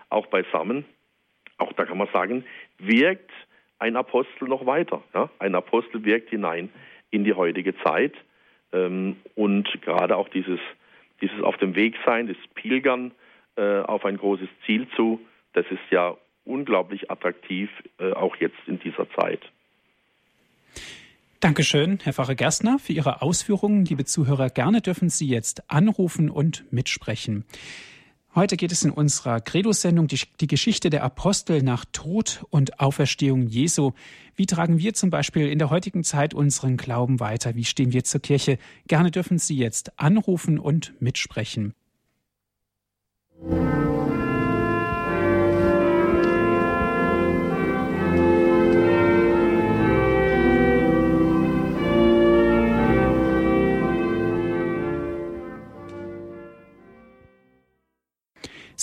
auch 0.09 0.25
beisammen. 0.27 0.85
Auch 1.57 1.73
da 1.73 1.85
kann 1.85 1.99
man 1.99 2.07
sagen, 2.11 2.43
wirkt 2.79 3.29
ein 3.77 3.95
Apostel 3.95 4.47
noch 4.47 4.65
weiter. 4.65 5.03
Ja? 5.13 5.29
Ein 5.37 5.53
Apostel 5.53 6.03
wirkt 6.03 6.29
hinein 6.31 6.69
in 7.11 7.23
die 7.23 7.33
heutige 7.33 7.75
Zeit. 7.83 8.13
Ähm, 8.73 9.17
und 9.35 9.67
gerade 9.81 10.17
auch 10.17 10.29
dieses, 10.29 10.59
dieses 11.21 11.41
auf 11.43 11.57
dem 11.57 11.75
Weg 11.75 11.95
sein, 12.05 12.27
das 12.27 12.37
Pilgern 12.55 13.11
äh, 13.55 13.81
auf 13.81 14.05
ein 14.05 14.17
großes 14.17 14.49
Ziel 14.65 14.87
zu, 14.95 15.19
das 15.53 15.65
ist 15.69 15.91
ja 15.91 16.17
unglaublich 16.45 17.11
attraktiv, 17.11 17.69
äh, 17.99 18.13
auch 18.13 18.35
jetzt 18.37 18.57
in 18.67 18.79
dieser 18.79 19.09
Zeit. 19.11 19.41
Dankeschön, 21.39 21.99
Herr 22.03 22.13
Pfarrer 22.13 22.35
Gerstner, 22.35 22.77
für 22.77 22.93
Ihre 22.93 23.21
Ausführungen. 23.21 23.83
Liebe 23.85 24.05
Zuhörer, 24.05 24.49
gerne 24.49 24.79
dürfen 24.79 25.09
Sie 25.09 25.27
jetzt 25.27 25.69
anrufen 25.71 26.29
und 26.29 26.71
mitsprechen. 26.71 27.45
Heute 28.33 28.55
geht 28.55 28.71
es 28.71 28.83
in 28.83 28.91
unserer 28.91 29.41
Credo-Sendung 29.41 30.07
die, 30.07 30.21
die, 30.39 30.47
Geschichte 30.47 30.89
der 30.89 31.03
Apostel 31.03 31.61
nach 31.63 31.83
Tod 31.91 32.45
und 32.49 32.79
Auferstehung 32.79 33.47
Jesu. 33.47 33.91
Wie 34.35 34.45
tragen 34.45 34.79
wir 34.79 34.93
zum 34.93 35.09
Beispiel 35.09 35.49
in 35.49 35.59
der 35.59 35.69
heutigen 35.69 36.05
Zeit 36.05 36.33
unseren 36.33 36.77
Glauben 36.77 37.19
weiter? 37.19 37.55
Wie 37.55 37.65
stehen 37.65 37.91
wir 37.91 38.05
zur 38.05 38.21
Kirche? 38.21 38.57
Gerne 38.87 39.11
dürfen 39.11 39.37
Sie 39.37 39.57
jetzt 39.57 39.99
anrufen 39.99 40.59
und 40.59 40.93
mitsprechen. 41.01 41.73
Musik 43.41 43.90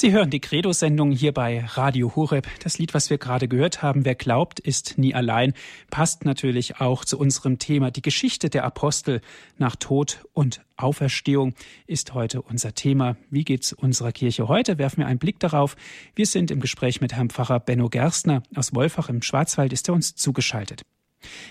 Sie 0.00 0.12
hören 0.12 0.30
die 0.30 0.38
Credo-Sendung 0.38 1.10
hier 1.10 1.32
bei 1.32 1.64
Radio 1.64 2.14
Horeb. 2.14 2.46
Das 2.62 2.78
Lied, 2.78 2.94
was 2.94 3.10
wir 3.10 3.18
gerade 3.18 3.48
gehört 3.48 3.82
haben, 3.82 4.04
Wer 4.04 4.14
glaubt, 4.14 4.60
ist 4.60 4.96
nie 4.96 5.12
allein, 5.12 5.54
passt 5.90 6.24
natürlich 6.24 6.80
auch 6.80 7.04
zu 7.04 7.18
unserem 7.18 7.58
Thema. 7.58 7.90
Die 7.90 8.00
Geschichte 8.00 8.48
der 8.48 8.62
Apostel 8.62 9.20
nach 9.56 9.74
Tod 9.74 10.24
und 10.34 10.64
Auferstehung 10.76 11.52
ist 11.88 12.14
heute 12.14 12.42
unser 12.42 12.76
Thema. 12.76 13.16
Wie 13.28 13.42
geht's 13.42 13.72
unserer 13.72 14.12
Kirche 14.12 14.46
heute? 14.46 14.78
Werfen 14.78 14.98
wir 14.98 15.08
einen 15.08 15.18
Blick 15.18 15.40
darauf. 15.40 15.74
Wir 16.14 16.26
sind 16.26 16.52
im 16.52 16.60
Gespräch 16.60 17.00
mit 17.00 17.14
Herrn 17.14 17.30
Pfarrer 17.30 17.58
Benno 17.58 17.88
Gerstner 17.88 18.44
aus 18.54 18.76
Wolfach 18.76 19.08
im 19.08 19.20
Schwarzwald, 19.20 19.72
ist 19.72 19.88
er 19.88 19.94
uns 19.94 20.14
zugeschaltet. 20.14 20.82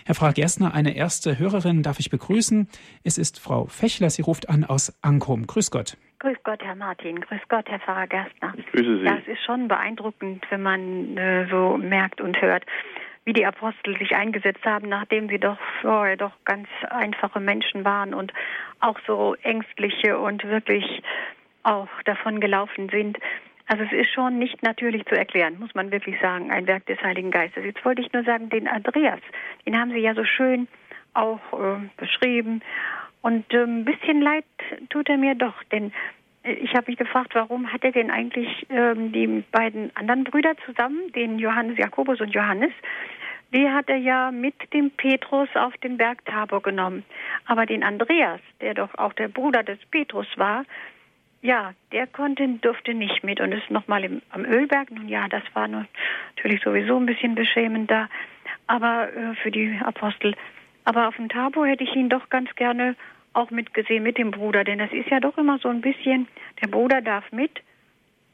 Herr 0.06 0.16
Frau 0.16 0.32
Gerstner, 0.32 0.74
eine 0.74 0.96
erste 0.96 1.38
Hörerin 1.38 1.84
darf 1.84 2.00
ich 2.00 2.10
begrüßen. 2.10 2.70
Es 3.04 3.18
ist 3.18 3.42
Frau 3.42 3.66
Fechler, 3.66 4.10
sie 4.10 4.22
ruft 4.22 4.48
an 4.48 4.64
aus 4.64 4.94
Ankum. 5.02 5.48
Grüß 5.48 5.70
Gott. 5.70 5.98
Grüß 6.20 6.38
Gott, 6.44 6.64
Herr 6.64 6.76
Martin. 6.76 7.22
Grüß 7.22 7.42
Gott, 7.48 7.70
Herr 7.70 7.80
Pfarrer 7.80 8.08
Gerstner. 8.08 8.54
Ich 8.58 8.66
grüße 8.72 9.00
Sie. 9.00 9.06
Das 9.06 9.28
ist 9.28 9.44
schon 9.46 9.68
beeindruckend, 9.68 10.46
wenn 10.50 10.64
man 10.64 11.16
äh, 11.16 11.48
so 11.50 11.78
merkt 11.78 12.22
und 12.22 12.42
hört, 12.42 12.66
wie 13.26 13.34
die 13.34 13.46
Apostel 13.46 13.98
sich 14.00 14.16
eingesetzt 14.16 14.66
haben, 14.66 14.90
nachdem 14.90 15.30
sie 15.30 15.38
doch 15.38 15.60
vorher 15.82 16.18
doch 16.18 16.32
ganz 16.46 16.68
einfache 16.90 17.40
Menschen 17.40 17.86
waren 17.86 18.16
und 18.16 18.34
auch 18.80 18.98
so 19.06 19.36
ängstliche 19.44 20.18
und 20.18 20.44
wirklich 20.46 21.04
auch 21.64 21.90
davon 22.06 22.40
gelaufen 22.40 22.90
sind. 22.90 23.20
Also 23.68 23.84
es 23.84 23.92
ist 23.92 24.12
schon 24.12 24.40
nicht 24.40 24.64
natürlich 24.64 25.06
zu 25.06 25.16
erklären, 25.16 25.60
muss 25.60 25.76
man 25.76 25.92
wirklich 25.92 26.20
sagen, 26.22 26.52
ein 26.52 26.66
Werk 26.68 26.86
des 26.88 27.00
Heiligen 27.02 27.30
Geistes. 27.30 27.64
Jetzt 27.64 27.84
wollte 27.86 28.02
ich 28.02 28.12
nur 28.14 28.24
sagen, 28.24 28.50
den 28.50 28.68
Andreas, 28.68 29.20
den 29.66 29.78
haben 29.78 29.92
Sie 29.92 30.00
ja 30.00 30.16
so 30.16 30.24
schön 30.24 30.68
auch 31.14 31.42
äh, 31.54 31.90
beschrieben 31.98 32.62
und 33.28 33.54
äh, 33.54 33.64
ein 33.64 33.84
bisschen 33.84 34.22
leid 34.22 34.46
tut 34.90 35.10
er 35.10 35.18
mir 35.18 35.36
doch, 35.36 35.62
denn 35.74 35.92
äh, 36.44 36.54
ich 36.54 36.74
habe 36.76 36.90
mich 36.90 36.98
gefragt, 36.98 37.36
warum 37.36 37.74
hat 37.74 37.84
er 37.84 37.92
denn 37.92 38.10
eigentlich 38.10 38.66
ähm, 38.70 39.12
die 39.12 39.44
beiden 39.52 39.94
anderen 39.98 40.24
Brüder 40.24 40.56
zusammen, 40.66 41.12
den 41.12 41.38
Johannes, 41.38 41.78
Jakobus 41.78 42.22
und 42.22 42.34
Johannes, 42.34 42.72
die 43.54 43.70
hat 43.70 43.90
er 43.90 43.98
ja 43.98 44.32
mit 44.32 44.56
dem 44.74 44.92
Petrus 44.92 45.50
auf 45.56 45.76
den 45.80 45.98
Berg 45.98 46.24
Tabor 46.24 46.62
genommen. 46.62 47.04
Aber 47.46 47.66
den 47.66 47.84
Andreas, 47.84 48.40
der 48.62 48.74
doch 48.74 48.98
auch 48.98 49.12
der 49.12 49.28
Bruder 49.28 49.62
des 49.62 49.80
Petrus 49.92 50.28
war, 50.38 50.64
ja, 51.42 51.74
der 51.92 52.08
konnte, 52.08 52.48
durfte 52.62 52.94
nicht 52.94 53.26
mit 53.26 53.42
und 53.42 53.52
ist 53.52 53.70
nochmal 53.70 54.10
am 54.30 54.46
Ölberg. 54.46 54.90
Nun 54.90 55.10
ja, 55.10 55.28
das 55.28 55.44
war 55.54 55.68
natürlich 55.68 56.62
sowieso 56.64 56.98
ein 56.98 57.06
bisschen 57.06 57.36
beschämend 57.36 57.92
da, 57.92 58.08
aber 58.68 59.10
äh, 59.14 59.36
für 59.44 59.52
die 59.52 59.78
Apostel. 59.84 60.34
Aber 60.86 61.10
auf 61.10 61.18
dem 61.18 61.28
Tabor 61.28 61.68
hätte 61.68 61.84
ich 61.84 61.94
ihn 61.94 62.08
doch 62.08 62.30
ganz 62.30 62.56
gerne 62.56 62.96
auch 63.34 63.52
mitgesehen 63.52 64.04
mit 64.04 64.18
dem 64.18 64.32
Bruder, 64.32 64.64
denn 64.64 64.80
das 64.80 64.92
ist 64.92 65.10
ja 65.10 65.20
doch 65.20 65.38
immer 65.38 65.60
so 65.60 65.70
ein 65.70 65.82
bisschen, 65.82 66.28
der 66.62 66.68
Bruder 66.68 67.02
darf 67.02 67.32
mit 67.32 67.52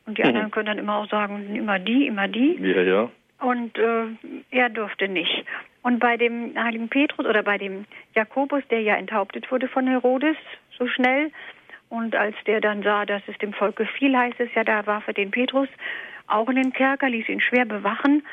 und 0.06 0.18
die 0.18 0.24
mhm. 0.24 0.30
anderen 0.30 0.52
können 0.52 0.68
dann 0.68 0.78
immer 0.80 0.98
auch 0.98 1.10
sagen, 1.10 1.56
immer 1.56 1.80
die, 1.80 2.08
immer 2.08 2.28
die. 2.28 2.58
Ja, 2.62 2.82
ja. 2.82 3.10
Und 3.40 3.78
äh, 3.78 4.06
er 4.52 4.70
durfte 4.70 5.08
nicht. 5.08 5.46
Und 5.82 6.00
bei 6.00 6.16
dem 6.16 6.54
heiligen 6.58 6.88
Petrus 6.88 7.26
oder 7.26 7.44
bei 7.44 7.58
dem 7.58 7.86
Jakobus, 8.16 8.64
der 8.70 8.82
ja 8.82 8.96
enthauptet 8.96 9.52
wurde 9.52 9.68
von 9.68 9.86
Herodes, 9.88 10.38
so 10.78 10.88
schnell, 10.88 11.32
und 11.90 12.16
als 12.16 12.36
der 12.48 12.60
dann 12.60 12.82
sah, 12.82 13.06
dass 13.06 13.22
es 13.28 13.38
dem 13.38 13.54
Volk 13.54 13.76
gefiel, 13.76 14.18
heißt 14.18 14.40
es 14.40 14.50
ja, 14.56 14.64
da 14.64 14.88
warf 14.88 15.08
er 15.08 15.14
den 15.14 15.30
Petrus 15.30 15.70
auch 16.26 16.50
in 16.50 16.56
den 16.56 16.74
Kerker, 16.74 17.08
ließ 17.10 17.30
ihn 17.30 17.42
schwer 17.42 17.66
bewachen. 17.66 18.24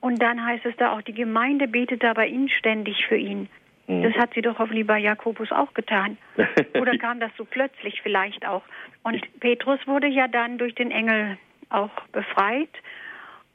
Und 0.00 0.20
dann 0.20 0.44
heißt 0.44 0.66
es 0.66 0.76
da 0.76 0.92
auch, 0.92 1.02
die 1.02 1.14
Gemeinde 1.14 1.68
betet 1.68 2.04
aber 2.04 2.26
inständig 2.26 3.06
für 3.06 3.16
ihn. 3.16 3.48
Mhm. 3.88 4.02
Das 4.02 4.14
hat 4.14 4.34
sie 4.34 4.42
doch 4.42 4.58
hoffentlich 4.58 4.86
bei 4.86 4.98
Jakobus 4.98 5.50
auch 5.50 5.74
getan. 5.74 6.18
Oder 6.80 6.96
kam 6.98 7.18
das 7.20 7.32
so 7.36 7.44
plötzlich 7.44 8.00
vielleicht 8.02 8.46
auch? 8.46 8.62
Und 9.02 9.26
Petrus 9.40 9.80
wurde 9.86 10.06
ja 10.06 10.28
dann 10.28 10.58
durch 10.58 10.74
den 10.74 10.90
Engel 10.90 11.38
auch 11.70 11.90
befreit 12.12 12.70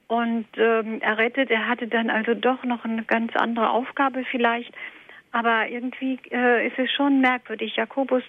und 0.07 0.47
ähm, 0.57 1.01
errettet. 1.01 1.49
Er 1.51 1.67
hatte 1.67 1.87
dann 1.87 2.09
also 2.09 2.33
doch 2.33 2.63
noch 2.63 2.83
eine 2.83 3.03
ganz 3.03 3.35
andere 3.35 3.69
Aufgabe 3.69 4.25
vielleicht. 4.29 4.73
Aber 5.31 5.67
irgendwie 5.67 6.19
äh, 6.31 6.67
ist 6.67 6.77
es 6.77 6.91
schon 6.91 7.21
merkwürdig. 7.21 7.75
Jakobus 7.75 8.23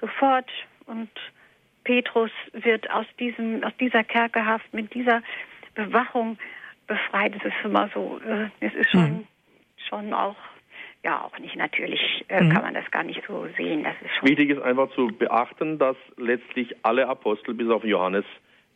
sofort 0.00 0.50
und 0.86 1.10
Petrus 1.84 2.30
wird 2.52 2.90
aus 2.90 3.06
diesem 3.18 3.62
aus 3.64 3.72
dieser 3.78 4.04
Kerkerhaft 4.04 4.72
mit 4.72 4.92
dieser 4.94 5.22
Bewachung 5.74 6.38
befreit. 6.86 7.34
Es 7.36 7.44
ist 7.44 7.64
immer 7.64 7.88
so, 7.94 8.18
äh, 8.26 8.48
es 8.60 8.74
ist 8.74 8.90
schon 8.90 9.12
mhm. 9.12 9.26
schon 9.88 10.12
auch 10.12 10.36
ja 11.04 11.22
auch 11.22 11.38
nicht 11.38 11.54
natürlich 11.54 12.24
äh, 12.28 12.42
mhm. 12.42 12.50
kann 12.50 12.62
man 12.62 12.74
das 12.74 12.90
gar 12.90 13.04
nicht 13.04 13.22
so 13.28 13.46
sehen. 13.56 13.84
Das 13.84 13.94
ist 14.02 14.16
schon 14.18 14.28
Wichtig 14.28 14.50
ist 14.50 14.62
einfach 14.62 14.90
zu 14.94 15.08
beachten, 15.08 15.78
dass 15.78 15.96
letztlich 16.16 16.74
alle 16.82 17.06
Apostel 17.06 17.54
bis 17.54 17.68
auf 17.68 17.84
Johannes 17.84 18.24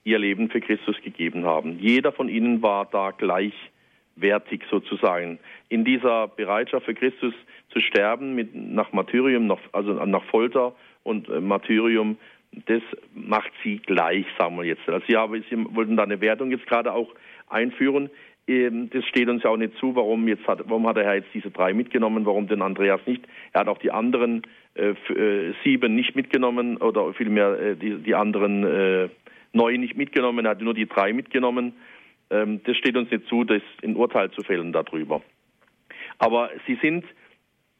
ihr 0.04 0.18
Leben 0.18 0.50
für 0.50 0.60
Christus 0.60 0.96
gegeben 1.02 1.44
haben. 1.44 1.78
Jeder 1.78 2.12
von 2.12 2.28
ihnen 2.28 2.62
war 2.62 2.86
da 2.86 3.10
gleichwertig 3.10 4.62
sozusagen 4.70 5.38
in 5.68 5.84
dieser 5.84 6.28
Bereitschaft 6.28 6.86
für 6.86 6.94
Christus 6.94 7.34
zu 7.70 7.80
sterben 7.80 8.34
mit 8.34 8.54
nach 8.54 8.92
Martyrium, 8.92 9.46
nach, 9.46 9.58
also 9.72 9.92
nach 9.92 10.24
Folter 10.24 10.74
und 11.02 11.28
äh, 11.28 11.40
Martyrium. 11.40 12.18
Das 12.66 12.82
macht 13.14 13.52
sie 13.62 13.78
gleich, 13.78 14.24
sagen 14.38 14.56
wir 14.56 14.64
jetzt. 14.64 14.88
Also 14.88 15.04
sie, 15.06 15.16
haben, 15.16 15.44
sie 15.50 15.56
wollten 15.74 15.96
da 15.96 16.04
eine 16.04 16.20
Wertung 16.20 16.50
jetzt 16.50 16.66
gerade 16.66 16.92
auch 16.92 17.14
einführen. 17.48 18.10
Ähm, 18.48 18.88
das 18.90 19.04
steht 19.04 19.28
uns 19.28 19.42
ja 19.42 19.50
auch 19.50 19.56
nicht 19.56 19.76
zu, 19.76 19.94
warum 19.94 20.26
jetzt 20.26 20.46
hat, 20.48 20.60
warum 20.64 20.86
hat 20.86 20.96
Herr 20.96 21.14
jetzt 21.14 21.32
diese 21.34 21.50
drei 21.50 21.74
mitgenommen, 21.74 22.24
warum 22.24 22.48
den 22.48 22.62
Andreas 22.62 23.00
nicht. 23.06 23.24
Er 23.52 23.60
hat 23.60 23.68
auch 23.68 23.78
die 23.78 23.90
anderen 23.90 24.42
äh, 24.74 24.90
äh, 25.12 25.54
sieben 25.62 25.94
nicht 25.94 26.16
mitgenommen 26.16 26.78
oder 26.78 27.12
vielmehr 27.12 27.60
äh, 27.60 27.76
die, 27.76 27.96
die 27.96 28.14
anderen 28.14 28.64
äh, 28.64 29.08
neun 29.52 29.80
nicht 29.80 29.96
mitgenommen, 29.96 30.46
er 30.46 30.52
hat 30.52 30.62
nur 30.62 30.74
die 30.74 30.86
drei 30.86 31.12
mitgenommen. 31.12 31.74
Ähm, 32.30 32.60
das 32.64 32.76
steht 32.76 32.96
uns 32.96 33.10
nicht 33.10 33.26
zu, 33.26 33.44
das 33.44 33.62
in 33.82 33.96
Urteil 33.96 34.30
zu 34.30 34.42
fällen 34.42 34.72
darüber. 34.72 35.22
Aber 36.18 36.50
sie 36.66 36.78
sind 36.82 37.04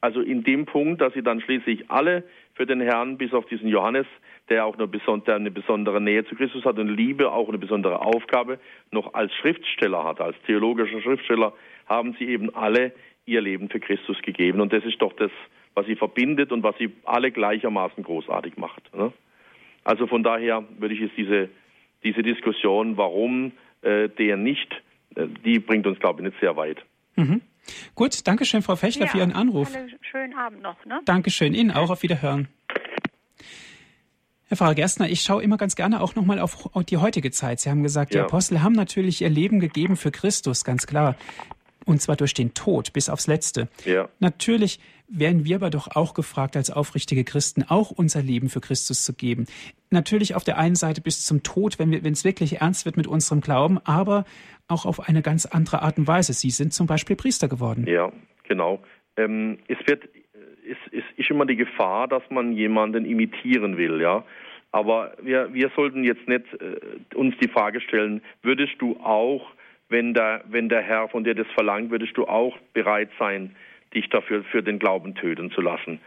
also 0.00 0.20
in 0.20 0.44
dem 0.44 0.66
Punkt, 0.66 1.00
dass 1.00 1.14
sie 1.14 1.22
dann 1.22 1.40
schließlich 1.40 1.90
alle 1.90 2.24
für 2.58 2.66
den 2.66 2.80
Herrn, 2.80 3.16
bis 3.16 3.32
auf 3.32 3.46
diesen 3.46 3.68
Johannes, 3.68 4.06
der 4.48 4.66
auch 4.66 4.76
eine 4.76 4.88
besondere, 4.88 5.36
eine 5.36 5.52
besondere 5.52 6.00
Nähe 6.00 6.24
zu 6.24 6.34
Christus 6.34 6.64
hat 6.64 6.76
und 6.78 6.88
Liebe, 6.88 7.30
auch 7.30 7.48
eine 7.48 7.56
besondere 7.56 8.00
Aufgabe, 8.04 8.58
noch 8.90 9.14
als 9.14 9.32
Schriftsteller 9.34 10.02
hat, 10.02 10.20
als 10.20 10.36
theologischer 10.44 11.00
Schriftsteller, 11.00 11.52
haben 11.86 12.16
sie 12.18 12.26
eben 12.26 12.52
alle 12.54 12.92
ihr 13.26 13.40
Leben 13.40 13.68
für 13.68 13.78
Christus 13.78 14.20
gegeben. 14.22 14.60
Und 14.60 14.72
das 14.72 14.84
ist 14.84 15.00
doch 15.00 15.12
das, 15.12 15.30
was 15.74 15.86
sie 15.86 15.94
verbindet 15.94 16.50
und 16.50 16.64
was 16.64 16.76
sie 16.78 16.90
alle 17.04 17.30
gleichermaßen 17.30 18.02
großartig 18.02 18.56
macht. 18.56 18.92
Ne? 18.92 19.12
Also 19.84 20.08
von 20.08 20.24
daher 20.24 20.64
würde 20.78 20.94
ich 20.94 21.00
jetzt 21.00 21.16
diese, 21.16 21.48
diese 22.02 22.22
Diskussion, 22.22 22.96
warum 22.96 23.52
äh, 23.82 24.08
der 24.08 24.36
nicht, 24.36 24.82
äh, 25.14 25.28
die 25.44 25.60
bringt 25.60 25.86
uns, 25.86 26.00
glaube 26.00 26.20
ich, 26.20 26.28
nicht 26.28 26.40
sehr 26.40 26.56
weit. 26.56 26.84
Mhm. 27.14 27.40
Gut, 27.94 28.26
danke 28.26 28.44
schön, 28.44 28.62
Frau 28.62 28.76
Fechler, 28.76 29.06
ja, 29.06 29.10
für 29.10 29.18
Ihren 29.18 29.32
Anruf. 29.32 29.74
Einen 29.74 29.90
schönen 30.00 30.34
Abend 30.34 30.62
noch. 30.62 30.84
Ne? 30.84 31.00
Dankeschön, 31.04 31.54
Ihnen 31.54 31.70
auch. 31.70 31.90
Auf 31.90 32.02
Wiederhören. 32.02 32.48
Herr 34.48 34.56
Pfarrer 34.56 34.74
Gerstner, 34.74 35.10
ich 35.10 35.20
schaue 35.20 35.42
immer 35.42 35.58
ganz 35.58 35.76
gerne 35.76 36.00
auch 36.00 36.14
nochmal 36.14 36.38
auf 36.38 36.70
die 36.88 36.96
heutige 36.96 37.30
Zeit. 37.30 37.60
Sie 37.60 37.68
haben 37.68 37.82
gesagt, 37.82 38.14
ja. 38.14 38.22
die 38.22 38.24
Apostel 38.24 38.62
haben 38.62 38.72
natürlich 38.72 39.20
ihr 39.20 39.28
Leben 39.28 39.60
gegeben 39.60 39.96
für 39.96 40.10
Christus, 40.10 40.64
ganz 40.64 40.86
klar. 40.86 41.16
Und 41.84 42.00
zwar 42.02 42.16
durch 42.16 42.34
den 42.34 42.54
Tod 42.54 42.92
bis 42.92 43.08
aufs 43.08 43.26
Letzte. 43.26 43.68
Ja. 43.84 44.08
Natürlich 44.18 44.80
werden 45.08 45.44
wir 45.44 45.56
aber 45.56 45.70
doch 45.70 45.96
auch 45.96 46.12
gefragt, 46.12 46.56
als 46.56 46.70
aufrichtige 46.70 47.24
Christen 47.24 47.64
auch 47.66 47.90
unser 47.90 48.22
Leben 48.22 48.50
für 48.50 48.60
Christus 48.60 49.04
zu 49.04 49.14
geben. 49.14 49.46
Natürlich 49.90 50.34
auf 50.34 50.44
der 50.44 50.58
einen 50.58 50.74
Seite 50.74 51.00
bis 51.00 51.24
zum 51.24 51.42
Tod, 51.42 51.78
wenn 51.78 51.92
wenn 52.04 52.12
es 52.12 52.24
wirklich 52.24 52.60
ernst 52.60 52.84
wird 52.84 52.96
mit 52.96 53.06
unserem 53.06 53.40
Glauben, 53.40 53.78
aber 53.84 54.24
auch 54.68 54.84
auf 54.84 55.08
eine 55.08 55.22
ganz 55.22 55.46
andere 55.46 55.82
Art 55.82 55.98
und 55.98 56.06
Weise. 56.06 56.34
Sie 56.34 56.50
sind 56.50 56.74
zum 56.74 56.86
Beispiel 56.86 57.16
Priester 57.16 57.48
geworden. 57.48 57.86
Ja, 57.86 58.12
genau. 58.46 58.80
Ähm, 59.16 59.58
es 59.66 59.78
wird, 59.86 60.04
es, 60.04 60.76
es 60.92 61.04
ist 61.16 61.30
immer 61.30 61.46
die 61.46 61.56
Gefahr, 61.56 62.06
dass 62.06 62.22
man 62.30 62.52
jemanden 62.52 63.04
imitieren 63.04 63.78
will, 63.78 64.00
ja. 64.00 64.24
Aber 64.70 65.14
wir, 65.22 65.52
wir 65.54 65.70
sollten 65.74 66.04
jetzt 66.04 66.28
nicht 66.28 66.44
äh, 66.60 67.16
uns 67.16 67.34
die 67.38 67.48
Frage 67.48 67.80
stellen, 67.80 68.20
würdest 68.42 68.74
du 68.78 68.98
auch, 68.98 69.46
wenn 69.88 70.14
der, 70.14 70.42
wenn 70.48 70.68
der 70.68 70.82
Herr 70.82 71.08
von 71.08 71.24
dir 71.24 71.34
das 71.34 71.46
verlangt, 71.48 71.90
würdest 71.90 72.16
du 72.16 72.26
auch 72.26 72.56
bereit 72.72 73.10
sein, 73.18 73.54
dich 73.94 74.08
dafür 74.08 74.44
für 74.44 74.62
den 74.62 74.78
Glauben 74.78 75.14
töten 75.14 75.50
zu 75.50 75.60
lassen? 75.60 76.00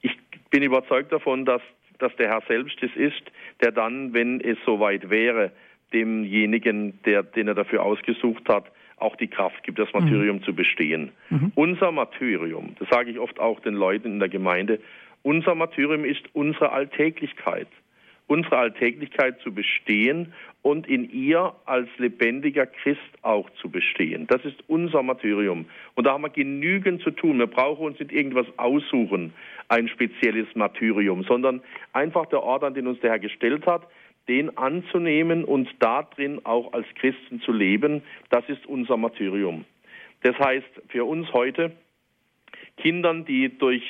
Ich 0.00 0.16
bin 0.50 0.62
überzeugt 0.62 1.12
davon, 1.12 1.44
dass, 1.44 1.62
dass 1.98 2.14
der 2.16 2.28
Herr 2.28 2.42
selbst 2.48 2.82
es 2.82 2.94
ist, 2.96 3.22
der 3.62 3.70
dann, 3.70 4.12
wenn 4.12 4.40
es 4.40 4.58
soweit 4.66 5.08
wäre, 5.10 5.52
demjenigen, 5.92 6.98
der, 7.04 7.22
den 7.22 7.48
er 7.48 7.54
dafür 7.54 7.82
ausgesucht 7.82 8.48
hat, 8.48 8.64
auch 8.96 9.16
die 9.16 9.28
Kraft 9.28 9.62
gibt, 9.64 9.78
das 9.78 9.92
Martyrium 9.92 10.36
mhm. 10.36 10.42
zu 10.42 10.54
bestehen. 10.54 11.12
Mhm. 11.30 11.52
Unser 11.54 11.92
Martyrium, 11.92 12.74
das 12.78 12.88
sage 12.88 13.10
ich 13.10 13.18
oft 13.18 13.38
auch 13.40 13.60
den 13.60 13.74
Leuten 13.74 14.12
in 14.12 14.18
der 14.18 14.28
Gemeinde, 14.28 14.80
unser 15.22 15.54
Martyrium 15.54 16.04
ist 16.04 16.22
unsere 16.32 16.72
Alltäglichkeit. 16.72 17.68
Unsere 18.26 18.56
Alltäglichkeit 18.56 19.40
zu 19.40 19.52
bestehen 19.52 20.32
und 20.62 20.86
in 20.86 21.10
ihr 21.10 21.54
als 21.66 21.88
lebendiger 21.98 22.66
Christ 22.66 23.00
auch 23.22 23.50
zu 23.60 23.68
bestehen. 23.68 24.26
Das 24.28 24.44
ist 24.44 24.56
unser 24.68 25.02
Martyrium. 25.02 25.66
Und 25.96 26.06
da 26.06 26.12
haben 26.12 26.22
wir 26.22 26.30
genügend 26.30 27.02
zu 27.02 27.10
tun. 27.10 27.38
Wir 27.38 27.48
brauchen 27.48 27.84
uns 27.84 27.98
nicht 27.98 28.12
irgendwas 28.12 28.46
aussuchen, 28.56 29.32
ein 29.68 29.88
spezielles 29.88 30.46
Martyrium, 30.54 31.24
sondern 31.24 31.62
einfach 31.92 32.26
der 32.26 32.42
Ort, 32.42 32.64
an 32.64 32.74
den 32.74 32.86
uns 32.86 33.00
der 33.00 33.10
Herr 33.10 33.18
gestellt 33.18 33.66
hat, 33.66 33.86
den 34.28 34.56
anzunehmen 34.56 35.44
und 35.44 35.68
darin 35.80 36.44
auch 36.44 36.72
als 36.72 36.86
Christen 36.94 37.40
zu 37.40 37.52
leben, 37.52 38.02
das 38.30 38.48
ist 38.48 38.64
unser 38.66 38.96
Martyrium. 38.96 39.64
Das 40.22 40.38
heißt 40.38 40.82
für 40.88 41.04
uns 41.04 41.32
heute, 41.32 41.72
Kindern, 42.76 43.24
die 43.24 43.58
durch 43.58 43.82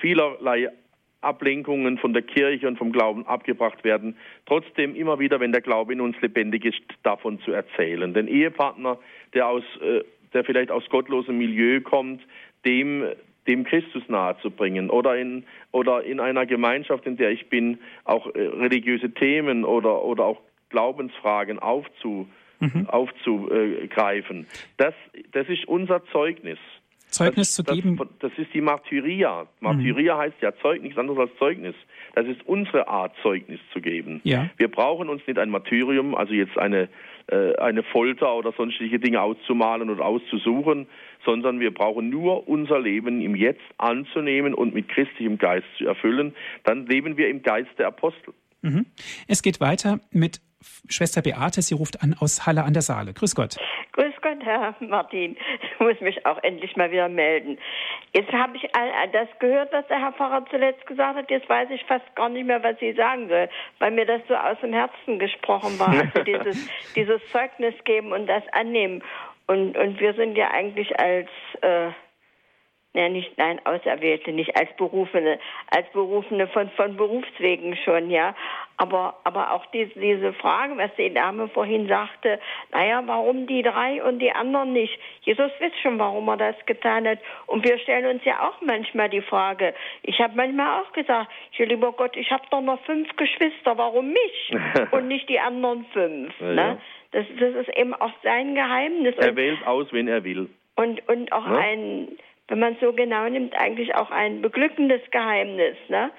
vielerlei 0.00 0.70
Ablenkungen 1.20 1.98
von 1.98 2.12
der 2.12 2.22
Kirche 2.22 2.66
und 2.66 2.78
vom 2.78 2.92
Glauben 2.92 3.26
abgebracht 3.26 3.84
werden, 3.84 4.16
trotzdem 4.46 4.94
immer 4.94 5.18
wieder, 5.18 5.40
wenn 5.40 5.52
der 5.52 5.60
Glaube 5.60 5.92
in 5.92 6.00
uns 6.00 6.20
lebendig 6.20 6.64
ist, 6.64 6.80
davon 7.02 7.40
zu 7.40 7.52
erzählen. 7.52 8.14
Den 8.14 8.28
Ehepartner, 8.28 8.98
der 9.34 9.48
aus, 9.48 9.64
äh, 9.82 10.02
der 10.32 10.44
vielleicht 10.44 10.70
aus 10.70 10.88
gottlosem 10.88 11.38
Milieu 11.38 11.80
kommt, 11.80 12.22
dem 12.64 13.04
dem 13.46 13.64
Christus 13.64 14.02
nahezubringen 14.08 14.90
oder 14.90 15.16
in, 15.16 15.44
oder 15.72 16.04
in 16.04 16.20
einer 16.20 16.46
Gemeinschaft, 16.46 17.06
in 17.06 17.16
der 17.16 17.30
ich 17.30 17.48
bin, 17.48 17.78
auch 18.04 18.26
äh, 18.34 18.40
religiöse 18.40 19.12
Themen 19.12 19.64
oder, 19.64 20.04
oder 20.04 20.24
auch 20.24 20.40
Glaubensfragen 20.68 21.58
aufzu, 21.58 22.28
mhm. 22.60 22.86
aufzugreifen. 22.88 24.46
Das, 24.76 24.94
das 25.32 25.48
ist 25.48 25.66
unser 25.66 26.04
Zeugnis. 26.06 26.58
Zeugnis 27.10 27.54
das, 27.54 27.66
zu 27.66 27.74
geben. 27.74 27.96
Das, 27.96 28.08
das, 28.18 28.32
ist 28.38 28.52
die 28.54 28.60
Martyria. 28.60 29.46
Martyria 29.60 30.14
mhm. 30.14 30.20
heißt 30.20 30.36
ja 30.40 30.52
Zeugnis, 30.60 30.82
nichts 30.82 30.98
anderes 30.98 31.18
als 31.18 31.38
Zeugnis. 31.38 31.74
Das 32.14 32.26
ist 32.26 32.40
unsere 32.46 32.88
Art, 32.88 33.14
Zeugnis 33.22 33.60
zu 33.72 33.80
geben. 33.80 34.20
Ja. 34.24 34.50
Wir 34.56 34.68
brauchen 34.68 35.08
uns 35.08 35.22
nicht 35.26 35.38
ein 35.38 35.50
Martyrium, 35.50 36.14
also 36.14 36.32
jetzt 36.32 36.56
eine, 36.58 36.88
äh, 37.28 37.54
eine 37.56 37.82
Folter 37.82 38.34
oder 38.34 38.52
sonstige 38.52 38.98
Dinge 38.98 39.20
auszumalen 39.20 39.90
oder 39.90 40.04
auszusuchen, 40.04 40.86
sondern 41.24 41.60
wir 41.60 41.72
brauchen 41.72 42.10
nur 42.10 42.48
unser 42.48 42.80
Leben 42.80 43.20
im 43.20 43.34
Jetzt 43.34 43.60
anzunehmen 43.78 44.54
und 44.54 44.74
mit 44.74 44.88
christlichem 44.88 45.38
Geist 45.38 45.66
zu 45.78 45.86
erfüllen. 45.86 46.34
Dann 46.64 46.86
leben 46.86 47.16
wir 47.16 47.28
im 47.28 47.42
Geist 47.42 47.70
der 47.78 47.88
Apostel. 47.88 48.34
Mhm. 48.62 48.86
Es 49.26 49.42
geht 49.42 49.60
weiter 49.60 50.00
mit 50.10 50.40
Schwester 50.88 51.22
Beate, 51.22 51.62
sie 51.62 51.74
ruft 51.74 52.02
an 52.02 52.14
aus 52.18 52.46
Halle 52.46 52.64
an 52.64 52.72
der 52.72 52.82
Saale. 52.82 53.12
Grüß 53.12 53.34
Gott. 53.34 53.56
Grüß 53.92 54.14
Gott, 54.22 54.38
Herr 54.42 54.74
Martin. 54.80 55.36
Ich 55.62 55.80
muss 55.80 56.00
mich 56.00 56.26
auch 56.26 56.42
endlich 56.42 56.76
mal 56.76 56.90
wieder 56.90 57.08
melden. 57.08 57.58
Jetzt 58.12 58.32
habe 58.32 58.56
ich 58.56 58.74
all 58.74 59.08
das 59.12 59.28
gehört, 59.38 59.72
was 59.72 59.86
der 59.88 59.98
Herr 59.98 60.12
Pfarrer 60.12 60.44
zuletzt 60.50 60.86
gesagt 60.86 61.16
hat. 61.16 61.30
Jetzt 61.30 61.48
weiß 61.48 61.70
ich 61.70 61.84
fast 61.84 62.04
gar 62.14 62.28
nicht 62.28 62.46
mehr, 62.46 62.62
was 62.62 62.76
ich 62.80 62.96
sagen 62.96 63.28
soll, 63.28 63.48
weil 63.78 63.90
mir 63.92 64.04
das 64.04 64.20
so 64.28 64.34
aus 64.34 64.58
dem 64.60 64.72
Herzen 64.72 65.18
gesprochen 65.18 65.78
war. 65.78 65.90
Also 66.00 66.22
dieses, 66.24 66.70
dieses 66.94 67.20
Zeugnis 67.30 67.74
geben 67.84 68.12
und 68.12 68.26
das 68.26 68.42
annehmen. 68.52 69.02
Und, 69.46 69.76
und 69.76 70.00
wir 70.00 70.14
sind 70.14 70.36
ja 70.36 70.50
eigentlich 70.50 70.98
als, 70.98 71.28
äh, 71.60 71.90
ja 72.92 73.08
nicht, 73.08 73.38
nein, 73.38 73.60
Auserwählte, 73.64 74.32
nicht 74.32 74.56
als 74.56 74.68
Berufene, 74.76 75.38
als 75.70 75.88
Berufene 75.92 76.48
von, 76.48 76.70
von 76.70 76.96
Berufswegen 76.96 77.76
schon, 77.76 78.10
ja. 78.10 78.34
Aber, 78.76 79.14
aber 79.24 79.52
auch 79.52 79.66
diese, 79.66 79.98
diese 79.98 80.32
Frage, 80.32 80.76
was 80.76 80.90
die 80.96 81.12
Dame 81.12 81.48
vorhin 81.48 81.86
sagte, 81.86 82.40
naja, 82.72 83.02
warum 83.06 83.46
die 83.46 83.62
drei 83.62 84.02
und 84.02 84.18
die 84.18 84.32
anderen 84.32 84.72
nicht? 84.72 84.98
Jesus 85.22 85.52
weiß 85.60 85.72
schon, 85.82 85.98
warum 85.98 86.28
er 86.28 86.38
das 86.38 86.56
getan 86.66 87.06
hat. 87.06 87.18
Und 87.46 87.64
wir 87.64 87.78
stellen 87.78 88.06
uns 88.06 88.24
ja 88.24 88.48
auch 88.48 88.60
manchmal 88.62 89.08
die 89.08 89.20
Frage. 89.20 89.74
Ich 90.02 90.18
habe 90.18 90.34
manchmal 90.34 90.80
auch 90.80 90.92
gesagt, 90.92 91.30
ja, 91.58 91.66
lieber 91.66 91.92
Gott, 91.92 92.16
ich 92.16 92.30
habe 92.30 92.44
doch 92.50 92.62
noch 92.62 92.80
fünf 92.84 93.14
Geschwister, 93.16 93.76
warum 93.76 94.12
mich 94.12 94.56
und 94.90 95.08
nicht 95.08 95.28
die 95.28 95.38
anderen 95.38 95.84
fünf? 95.92 96.32
Ja, 96.40 96.52
ne? 96.52 96.80
Das, 97.12 97.26
das 97.38 97.66
ist 97.66 97.76
eben 97.76 97.94
auch 97.94 98.12
sein 98.22 98.54
Geheimnis. 98.54 99.14
Er 99.18 99.30
und, 99.30 99.36
wählt 99.36 99.66
aus, 99.66 99.92
wenn 99.92 100.08
er 100.08 100.24
will. 100.24 100.48
Und, 100.76 101.06
und 101.08 101.32
auch 101.32 101.46
ne? 101.46 101.58
ein, 101.58 102.08
wenn 102.50 102.58
man 102.58 102.76
so 102.80 102.92
genau 102.92 103.28
nimmt, 103.28 103.54
eigentlich 103.56 103.94
auch 103.94 104.10
ein 104.10 104.42
beglückendes 104.42 105.00
Geheimnis. 105.12 105.76
Ne? 105.88 106.10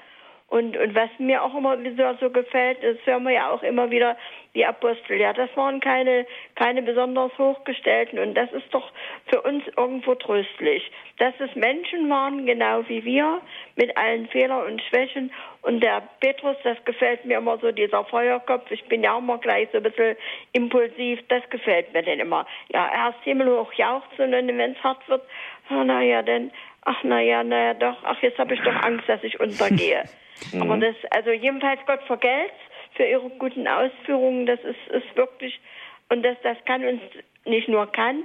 Und, 0.52 0.76
und 0.76 0.94
was 0.96 1.10
mir 1.18 1.42
auch 1.44 1.56
immer 1.56 1.82
wieder 1.82 2.18
so 2.20 2.30
gefällt, 2.30 2.84
das 2.84 2.98
hören 3.06 3.24
wir 3.24 3.32
ja 3.32 3.52
auch 3.52 3.64
immer 3.64 3.90
wieder, 3.90 4.18
die 4.54 4.66
Apostel, 4.66 5.18
ja, 5.18 5.32
das 5.32 5.50
waren 5.56 5.80
keine, 5.80 6.28
keine 6.56 6.82
besonders 6.82 7.32
hochgestellten. 7.38 8.20
Und 8.20 8.34
das 8.34 8.52
ist 8.52 8.66
doch 8.72 8.92
für 9.28 9.42
uns 9.44 9.64
irgendwo 9.78 10.14
tröstlich, 10.14 10.92
dass 11.20 11.34
es 11.40 11.56
Menschen 11.56 12.10
waren, 12.10 12.46
genau 12.46 12.84
wie 12.90 13.06
wir, 13.06 13.40
mit 13.78 13.96
allen 13.96 14.28
Fehlern 14.28 14.66
und 14.66 14.82
Schwächen. 14.82 15.32
Und 15.62 15.82
der 15.82 16.04
Petrus, 16.20 16.58
das 16.66 16.84
gefällt 16.84 17.24
mir 17.24 17.38
immer 17.38 17.58
so, 17.60 17.72
dieser 17.72 18.04
Feuerkopf, 18.04 18.70
ich 18.72 18.84
bin 18.90 19.04
ja 19.04 19.18
mal 19.22 19.40
gleich 19.40 19.70
so 19.72 19.78
ein 19.78 19.84
bisschen 19.84 20.18
impulsiv, 20.52 21.22
das 21.30 21.50
gefällt 21.50 21.94
mir 21.94 22.04
denn 22.04 22.20
immer. 22.20 22.46
Ja, 22.74 22.92
erst 22.94 23.24
himmelhoch 23.24 23.72
jauchzen 23.72 24.34
und 24.34 24.34
wenn 24.34 24.74
es 24.74 24.84
hart 24.84 25.08
wird, 25.08 25.24
naja, 25.70 26.24
dann, 26.24 26.52
ach 26.84 27.02
naja, 27.04 27.42
naja, 27.42 27.74
doch, 27.74 28.04
ach 28.04 28.22
jetzt 28.22 28.38
habe 28.38 28.54
ich 28.54 28.60
doch 28.60 28.76
Angst, 28.84 29.08
dass 29.08 29.24
ich 29.24 29.40
untergehe. 29.40 30.04
Mhm. 30.54 30.62
Aber 30.62 30.78
das, 30.78 30.96
also 31.12 31.32
jedenfalls 31.32 31.80
Gott 31.86 32.02
vergelt's 32.04 32.54
für 32.96 33.06
ihre 33.06 33.30
guten 33.30 33.68
Ausführungen. 33.68 34.46
Das 34.46 34.60
ist, 34.62 34.88
ist 34.90 35.16
wirklich, 35.16 35.60
und 36.10 36.24
das, 36.24 36.38
das 36.44 36.58
kann 36.66 36.84
uns 36.84 37.02
nicht 37.46 37.68
nur 37.68 37.92
kann, 37.92 38.24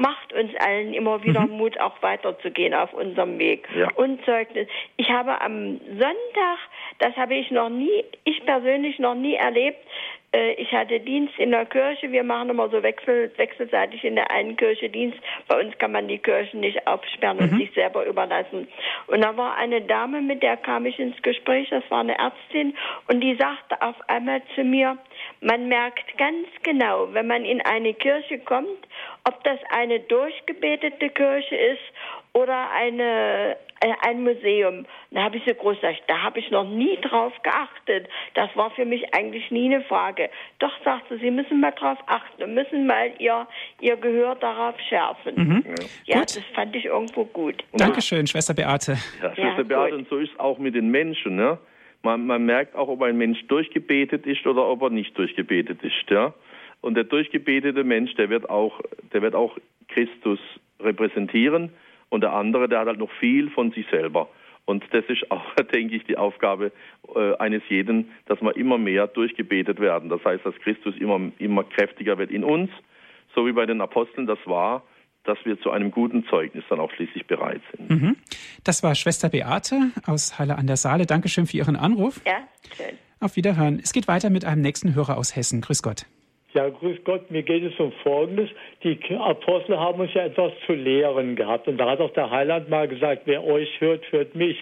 macht 0.00 0.32
uns 0.32 0.50
allen 0.56 0.94
immer 0.94 1.22
wieder 1.22 1.42
mhm. 1.42 1.58
Mut, 1.58 1.78
auch 1.78 2.02
weiterzugehen 2.02 2.74
auf 2.74 2.92
unserem 2.94 3.38
Weg. 3.38 3.68
Ja. 3.76 3.88
Und 3.94 4.24
Zeugnis. 4.24 4.66
Ich 4.96 5.08
habe 5.10 5.40
am 5.40 5.78
Sonntag, 5.90 6.58
das 6.98 7.14
habe 7.16 7.34
ich 7.34 7.50
noch 7.50 7.68
nie, 7.68 8.04
ich 8.24 8.44
persönlich 8.44 8.98
noch 8.98 9.14
nie 9.14 9.34
erlebt, 9.34 9.78
äh, 10.32 10.52
ich 10.54 10.72
hatte 10.72 11.00
Dienst 11.00 11.38
in 11.38 11.50
der 11.50 11.66
Kirche. 11.66 12.10
Wir 12.12 12.24
machen 12.24 12.50
immer 12.50 12.68
so 12.68 12.82
wechsel, 12.82 13.30
wechselseitig 13.36 14.04
in 14.04 14.14
der 14.14 14.30
einen 14.30 14.56
Kirche 14.56 14.88
Dienst. 14.88 15.18
Bei 15.48 15.60
uns 15.60 15.76
kann 15.78 15.92
man 15.92 16.08
die 16.08 16.18
Kirchen 16.18 16.60
nicht 16.60 16.86
aufsperren 16.86 17.38
und 17.38 17.52
mhm. 17.52 17.58
sich 17.58 17.72
selber 17.74 18.06
überlassen. 18.06 18.68
Und 19.08 19.20
da 19.22 19.36
war 19.36 19.56
eine 19.56 19.82
Dame, 19.82 20.22
mit 20.22 20.42
der 20.42 20.56
kam 20.56 20.86
ich 20.86 20.98
ins 20.98 21.20
Gespräch. 21.22 21.68
Das 21.70 21.84
war 21.90 22.00
eine 22.00 22.18
Ärztin. 22.18 22.76
Und 23.08 23.20
die 23.20 23.34
sagte 23.34 23.80
auf 23.82 23.96
einmal 24.08 24.42
zu 24.54 24.64
mir, 24.64 24.96
man 25.40 25.68
merkt 25.68 26.16
ganz 26.18 26.48
genau, 26.62 27.08
wenn 27.12 27.26
man 27.26 27.44
in 27.44 27.60
eine 27.62 27.94
Kirche 27.94 28.38
kommt, 28.38 28.86
ob 29.24 29.42
das 29.44 29.58
eine 29.70 30.00
durchgebetete 30.00 31.08
Kirche 31.10 31.56
ist 31.56 31.80
oder 32.32 32.70
eine, 32.70 33.56
äh, 33.80 33.92
ein 34.06 34.22
Museum. 34.22 34.86
Da 35.10 35.24
habe 35.24 35.38
ich 35.38 35.44
so 35.46 35.54
groß 35.54 35.76
gesagt, 35.76 36.02
da 36.06 36.22
habe 36.22 36.38
ich 36.38 36.50
noch 36.50 36.64
nie 36.64 36.96
drauf 37.00 37.32
geachtet. 37.42 38.08
Das 38.34 38.54
war 38.54 38.70
für 38.70 38.84
mich 38.84 39.14
eigentlich 39.14 39.50
nie 39.50 39.74
eine 39.74 39.82
Frage. 39.84 40.30
Doch, 40.58 40.72
sagte 40.84 41.18
sie, 41.18 41.30
müssen 41.30 41.60
mal 41.60 41.72
drauf 41.72 41.98
achten 42.06 42.42
und 42.42 42.54
müssen 42.54 42.86
mal 42.86 43.10
ihr, 43.18 43.46
ihr 43.80 43.96
Gehör 43.96 44.36
darauf 44.36 44.78
schärfen. 44.88 45.34
Mhm. 45.36 45.64
Ja, 46.04 46.18
gut. 46.18 46.36
das 46.36 46.44
fand 46.54 46.76
ich 46.76 46.84
irgendwo 46.84 47.24
gut. 47.24 47.64
Dankeschön, 47.72 48.26
Schwester 48.26 48.54
Beate. 48.54 48.96
Ja, 49.22 49.34
Schwester 49.34 49.56
ja, 49.58 49.62
Beate, 49.62 49.96
und 49.96 50.08
so 50.08 50.18
ist 50.18 50.32
es 50.32 50.38
auch 50.38 50.58
mit 50.58 50.74
den 50.74 50.90
Menschen. 50.90 51.38
Ja? 51.38 51.58
Man, 52.02 52.26
man 52.26 52.46
merkt 52.46 52.74
auch, 52.76 52.88
ob 52.88 53.02
ein 53.02 53.18
Mensch 53.18 53.46
durchgebetet 53.48 54.26
ist 54.26 54.46
oder 54.46 54.66
ob 54.66 54.82
er 54.82 54.90
nicht 54.90 55.16
durchgebetet 55.18 55.82
ist. 55.82 56.08
Ja? 56.08 56.34
Und 56.80 56.94
der 56.94 57.04
durchgebetete 57.04 57.84
Mensch, 57.84 58.14
der 58.14 58.30
wird 58.30 58.48
auch, 58.48 58.80
der 59.12 59.22
wird 59.22 59.34
auch 59.34 59.58
Christus 59.88 60.38
repräsentieren 60.80 61.70
und 62.08 62.22
der 62.22 62.32
andere, 62.32 62.68
der 62.68 62.80
hat 62.80 62.86
halt 62.88 62.98
noch 62.98 63.10
viel 63.12 63.50
von 63.50 63.70
sich 63.72 63.86
selber. 63.90 64.28
Und 64.64 64.84
das 64.92 65.04
ist 65.08 65.30
auch, 65.30 65.54
denke 65.74 65.96
ich, 65.96 66.04
die 66.04 66.16
Aufgabe 66.16 66.72
äh, 67.14 67.34
eines 67.36 67.62
jeden, 67.68 68.12
dass 68.26 68.40
wir 68.40 68.56
immer 68.56 68.78
mehr 68.78 69.06
durchgebetet 69.06 69.80
werden. 69.80 70.08
Das 70.08 70.24
heißt, 70.24 70.44
dass 70.46 70.54
Christus 70.60 70.94
immer, 70.98 71.20
immer 71.38 71.64
kräftiger 71.64 72.18
wird 72.18 72.30
in 72.30 72.44
uns, 72.44 72.70
so 73.34 73.46
wie 73.46 73.52
bei 73.52 73.66
den 73.66 73.80
Aposteln 73.80 74.26
das 74.26 74.38
war, 74.46 74.84
dass 75.24 75.38
wir 75.44 75.60
zu 75.60 75.70
einem 75.70 75.90
guten 75.90 76.24
Zeugnis 76.26 76.64
dann 76.68 76.80
auch 76.80 76.90
schließlich 76.92 77.26
bereit 77.26 77.60
sind. 77.76 77.90
Mhm. 77.90 78.16
Das 78.64 78.82
war 78.82 78.94
Schwester 78.94 79.28
Beate 79.28 79.90
aus 80.06 80.38
Halle 80.38 80.56
an 80.56 80.66
der 80.66 80.76
Saale. 80.76 81.06
Dankeschön 81.06 81.46
für 81.46 81.56
Ihren 81.56 81.76
Anruf. 81.76 82.20
Ja, 82.26 82.38
schön. 82.76 82.96
Auf 83.20 83.36
Wiederhören. 83.36 83.80
Es 83.82 83.92
geht 83.92 84.08
weiter 84.08 84.30
mit 84.30 84.44
einem 84.44 84.62
nächsten 84.62 84.94
Hörer 84.94 85.18
aus 85.18 85.36
Hessen. 85.36 85.60
Grüß 85.60 85.82
Gott. 85.82 86.06
Ja, 86.52 86.68
grüß 86.68 87.04
Gott, 87.04 87.30
mir 87.30 87.44
geht 87.44 87.62
es 87.62 87.78
um 87.78 87.92
Folgendes. 88.02 88.50
Die 88.82 88.98
Apostel 89.16 89.78
haben 89.78 90.00
uns 90.00 90.12
ja 90.14 90.24
etwas 90.24 90.52
zu 90.66 90.72
lehren 90.72 91.36
gehabt. 91.36 91.68
Und 91.68 91.78
da 91.78 91.88
hat 91.88 92.00
auch 92.00 92.12
der 92.12 92.30
Heiland 92.30 92.68
mal 92.68 92.88
gesagt, 92.88 93.22
wer 93.26 93.44
euch 93.44 93.80
hört, 93.80 94.10
hört 94.10 94.34
mich. 94.34 94.56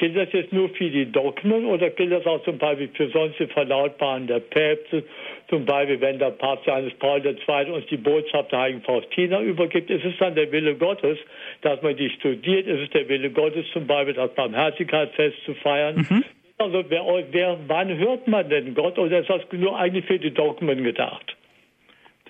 Gilt 0.00 0.16
das 0.16 0.32
jetzt 0.32 0.50
nur 0.50 0.70
für 0.70 0.88
die 0.88 1.12
Dogmen 1.12 1.66
oder 1.66 1.90
gilt 1.90 2.10
das 2.10 2.24
auch 2.24 2.42
zum 2.42 2.56
Beispiel 2.56 2.88
für 2.94 3.10
sonstige 3.10 3.52
Verlautbaren 3.52 4.26
der 4.26 4.40
Päpste? 4.40 5.04
Zum 5.50 5.66
Beispiel, 5.66 6.00
wenn 6.00 6.18
der 6.18 6.30
Papst 6.30 6.64
Johannes 6.66 6.94
Paul 6.94 7.20
II. 7.22 7.70
uns 7.70 7.84
die 7.90 7.98
Botschaft 7.98 8.50
der 8.50 8.60
heiligen 8.60 8.80
Faustina 8.80 9.42
übergibt, 9.42 9.90
ist 9.90 10.02
es 10.02 10.14
dann 10.18 10.34
der 10.34 10.50
Wille 10.52 10.74
Gottes, 10.76 11.18
dass 11.60 11.82
man 11.82 11.98
die 11.98 12.08
studiert? 12.08 12.66
Ist 12.66 12.80
es 12.80 12.88
der 12.88 13.10
Wille 13.10 13.28
Gottes, 13.28 13.66
zum 13.74 13.86
Beispiel 13.86 14.14
das 14.14 14.34
Barmherzigkeitsfest 14.34 15.36
zu 15.44 15.52
feiern? 15.56 16.06
Mhm. 16.08 16.24
Also 16.56 16.82
wer, 16.88 17.04
wer, 17.30 17.58
wann 17.66 17.98
hört 17.98 18.26
man 18.26 18.48
denn 18.48 18.72
Gott 18.72 18.98
oder 18.98 19.20
ist 19.20 19.28
das 19.28 19.42
nur 19.52 19.78
eigentlich 19.78 20.06
für 20.06 20.18
die 20.18 20.32
Dogmen 20.32 20.82
gedacht? 20.82 21.36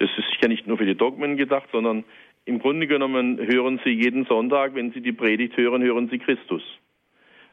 Das 0.00 0.10
ist 0.18 0.28
sicher 0.32 0.48
nicht 0.48 0.66
nur 0.66 0.76
für 0.76 0.86
die 0.86 0.96
Dogmen 0.96 1.36
gedacht, 1.36 1.68
sondern 1.70 2.02
im 2.46 2.58
Grunde 2.58 2.88
genommen 2.88 3.38
hören 3.38 3.80
Sie 3.84 3.90
jeden 3.90 4.24
Sonntag, 4.24 4.74
wenn 4.74 4.90
Sie 4.90 5.00
die 5.00 5.12
Predigt 5.12 5.56
hören, 5.56 5.84
hören 5.84 6.08
Sie 6.10 6.18
Christus. 6.18 6.64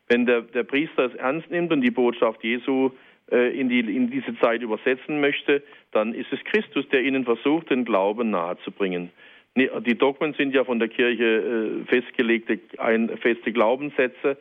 Wenn 0.07 0.25
der, 0.25 0.41
der 0.41 0.63
Priester 0.63 1.05
es 1.05 1.15
ernst 1.15 1.49
nimmt 1.51 1.71
und 1.71 1.81
die 1.81 1.91
Botschaft 1.91 2.43
Jesu 2.43 2.91
äh, 3.31 3.59
in, 3.59 3.69
die, 3.69 3.79
in 3.79 4.09
diese 4.09 4.37
Zeit 4.39 4.61
übersetzen 4.61 5.19
möchte, 5.19 5.63
dann 5.91 6.13
ist 6.13 6.31
es 6.31 6.39
Christus, 6.45 6.87
der 6.89 7.03
Ihnen 7.03 7.25
versucht, 7.25 7.69
den 7.69 7.85
Glauben 7.85 8.29
nahezubringen. 8.29 9.11
Die 9.55 9.97
Dogmen 9.97 10.33
sind 10.33 10.53
ja 10.53 10.63
von 10.63 10.77
der 10.77 10.87
Kirche 10.87 11.23
äh, 11.23 11.85
festgelegte, 11.85 12.59
ein, 12.77 13.09
feste 13.17 13.51
Glaubenssätze 13.51 14.37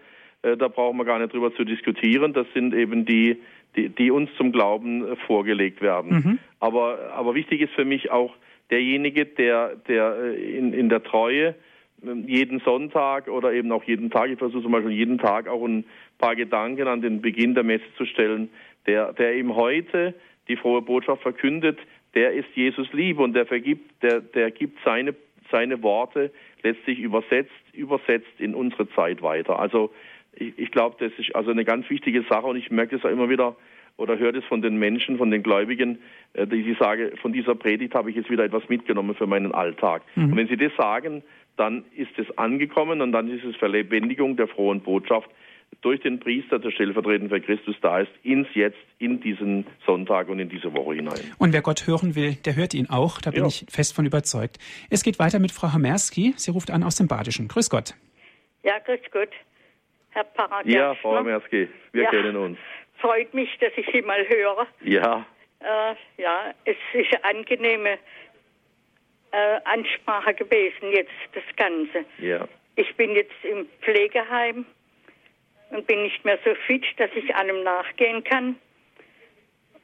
äh, 0.46 0.56
da 0.56 0.68
brauchen 0.68 0.96
wir 0.98 1.04
gar 1.04 1.18
nicht 1.18 1.32
drüber 1.32 1.54
zu 1.54 1.64
diskutieren. 1.64 2.32
Das 2.32 2.46
sind 2.54 2.74
eben 2.74 3.04
die, 3.04 3.40
die, 3.76 3.88
die 3.88 4.10
uns 4.10 4.30
zum 4.36 4.52
Glauben 4.52 5.04
äh, 5.06 5.16
vorgelegt 5.26 5.80
werden. 5.80 6.10
Mhm. 6.12 6.38
Aber, 6.60 7.12
aber 7.14 7.34
wichtig 7.34 7.60
ist 7.60 7.72
für 7.74 7.84
mich 7.84 8.10
auch 8.10 8.34
derjenige, 8.70 9.26
der, 9.26 9.76
der 9.88 10.16
äh, 10.16 10.56
in, 10.58 10.72
in 10.72 10.88
der 10.88 11.02
Treue 11.02 11.54
jeden 12.26 12.60
Sonntag 12.60 13.28
oder 13.28 13.52
eben 13.52 13.72
auch 13.72 13.84
jeden 13.84 14.10
Tag, 14.10 14.30
ich 14.30 14.38
versuche 14.38 14.62
zum 14.62 14.72
Beispiel 14.72 14.92
jeden 14.92 15.18
Tag 15.18 15.48
auch 15.48 15.64
ein 15.64 15.84
paar 16.18 16.36
Gedanken 16.36 16.88
an 16.88 17.00
den 17.00 17.20
Beginn 17.20 17.54
der 17.54 17.64
Messe 17.64 17.84
zu 17.96 18.06
stellen, 18.06 18.48
der, 18.86 19.12
der 19.12 19.34
eben 19.34 19.54
heute 19.54 20.14
die 20.48 20.56
frohe 20.56 20.82
Botschaft 20.82 21.22
verkündet, 21.22 21.78
der 22.14 22.32
ist 22.32 22.48
Jesus 22.54 22.92
lieb 22.92 23.18
und 23.18 23.34
der 23.34 23.46
vergibt, 23.46 24.02
der, 24.02 24.20
der 24.20 24.50
gibt 24.50 24.78
seine, 24.84 25.14
seine 25.50 25.82
Worte 25.82 26.30
letztlich 26.62 26.98
übersetzt, 26.98 27.50
übersetzt 27.72 28.38
in 28.38 28.54
unsere 28.54 28.88
Zeit 28.90 29.22
weiter. 29.22 29.58
Also 29.58 29.92
ich, 30.34 30.52
ich 30.56 30.70
glaube, 30.70 30.96
das 30.98 31.12
ist 31.18 31.34
also 31.34 31.50
eine 31.50 31.64
ganz 31.64 31.88
wichtige 31.90 32.22
Sache 32.22 32.46
und 32.46 32.56
ich 32.56 32.70
merke 32.70 32.96
das 32.96 33.04
auch 33.04 33.12
immer 33.12 33.28
wieder 33.28 33.56
oder 33.96 34.18
höre 34.18 34.32
das 34.32 34.44
von 34.44 34.62
den 34.62 34.76
Menschen, 34.76 35.18
von 35.18 35.30
den 35.30 35.42
Gläubigen, 35.42 35.98
äh, 36.34 36.46
die 36.46 36.76
sagen, 36.78 37.16
von 37.20 37.32
dieser 37.32 37.54
Predigt 37.54 37.94
habe 37.94 38.10
ich 38.10 38.16
jetzt 38.16 38.30
wieder 38.30 38.44
etwas 38.44 38.68
mitgenommen 38.68 39.14
für 39.14 39.26
meinen 39.26 39.52
Alltag. 39.52 40.02
Mhm. 40.14 40.24
Und 40.24 40.36
wenn 40.36 40.48
sie 40.48 40.56
das 40.56 40.72
sagen, 40.76 41.22
dann 41.56 41.84
ist 41.96 42.18
es 42.18 42.36
angekommen 42.38 43.00
und 43.00 43.12
dann 43.12 43.28
ist 43.30 43.44
es 43.44 43.56
Verlebendigung 43.56 44.36
der 44.36 44.48
frohen 44.48 44.80
Botschaft 44.80 45.28
durch 45.82 46.00
den 46.00 46.20
Priester, 46.20 46.58
der 46.58 46.70
stellvertretend 46.70 47.30
für 47.30 47.40
Christus 47.40 47.76
da 47.80 48.00
ist, 48.00 48.10
ins 48.22 48.48
Jetzt, 48.54 48.78
in 48.98 49.20
diesen 49.20 49.66
Sonntag 49.84 50.28
und 50.28 50.38
in 50.38 50.48
diese 50.48 50.72
Woche 50.74 50.94
hinein. 50.94 51.20
Und 51.38 51.52
wer 51.52 51.62
Gott 51.62 51.86
hören 51.86 52.14
will, 52.14 52.34
der 52.44 52.56
hört 52.56 52.74
ihn 52.74 52.88
auch, 52.88 53.20
da 53.20 53.30
bin 53.30 53.42
ja. 53.42 53.48
ich 53.48 53.66
fest 53.68 53.94
von 53.94 54.06
überzeugt. 54.06 54.58
Es 54.90 55.02
geht 55.02 55.18
weiter 55.18 55.38
mit 55.38 55.52
Frau 55.52 55.72
Hamerski. 55.72 56.34
Sie 56.36 56.50
ruft 56.50 56.70
an 56.70 56.82
aus 56.82 56.96
dem 56.96 57.08
Badischen. 57.08 57.48
Grüß 57.48 57.70
Gott. 57.70 57.94
Ja, 58.62 58.78
grüß 58.78 59.00
Gott. 59.12 59.30
Herr 60.10 60.24
Pfarrer 60.24 60.66
Ja, 60.66 60.94
Frau 60.94 61.22
Merski, 61.22 61.68
wir 61.92 62.04
ja, 62.04 62.10
kennen 62.10 62.36
uns. 62.36 62.58
Freut 62.98 63.34
mich, 63.34 63.50
dass 63.60 63.72
ich 63.76 63.86
Sie 63.92 64.00
mal 64.00 64.26
höre. 64.26 64.66
Ja. 64.82 65.26
Äh, 65.60 66.22
ja, 66.22 66.54
es 66.64 66.76
ist 66.94 67.22
eine 67.22 67.38
angenehme 67.38 67.98
äh, 69.32 69.60
Ansprache 69.64 70.34
gewesen, 70.34 70.92
jetzt 70.92 71.10
das 71.32 71.44
Ganze. 71.56 72.04
Ja. 72.18 72.46
Ich 72.76 72.94
bin 72.96 73.12
jetzt 73.12 73.34
im 73.42 73.66
Pflegeheim 73.82 74.66
und 75.70 75.86
bin 75.86 76.02
nicht 76.02 76.24
mehr 76.24 76.38
so 76.44 76.54
fit, 76.66 76.84
dass 76.98 77.10
ich 77.14 77.34
allem 77.34 77.62
nachgehen 77.62 78.22
kann. 78.24 78.56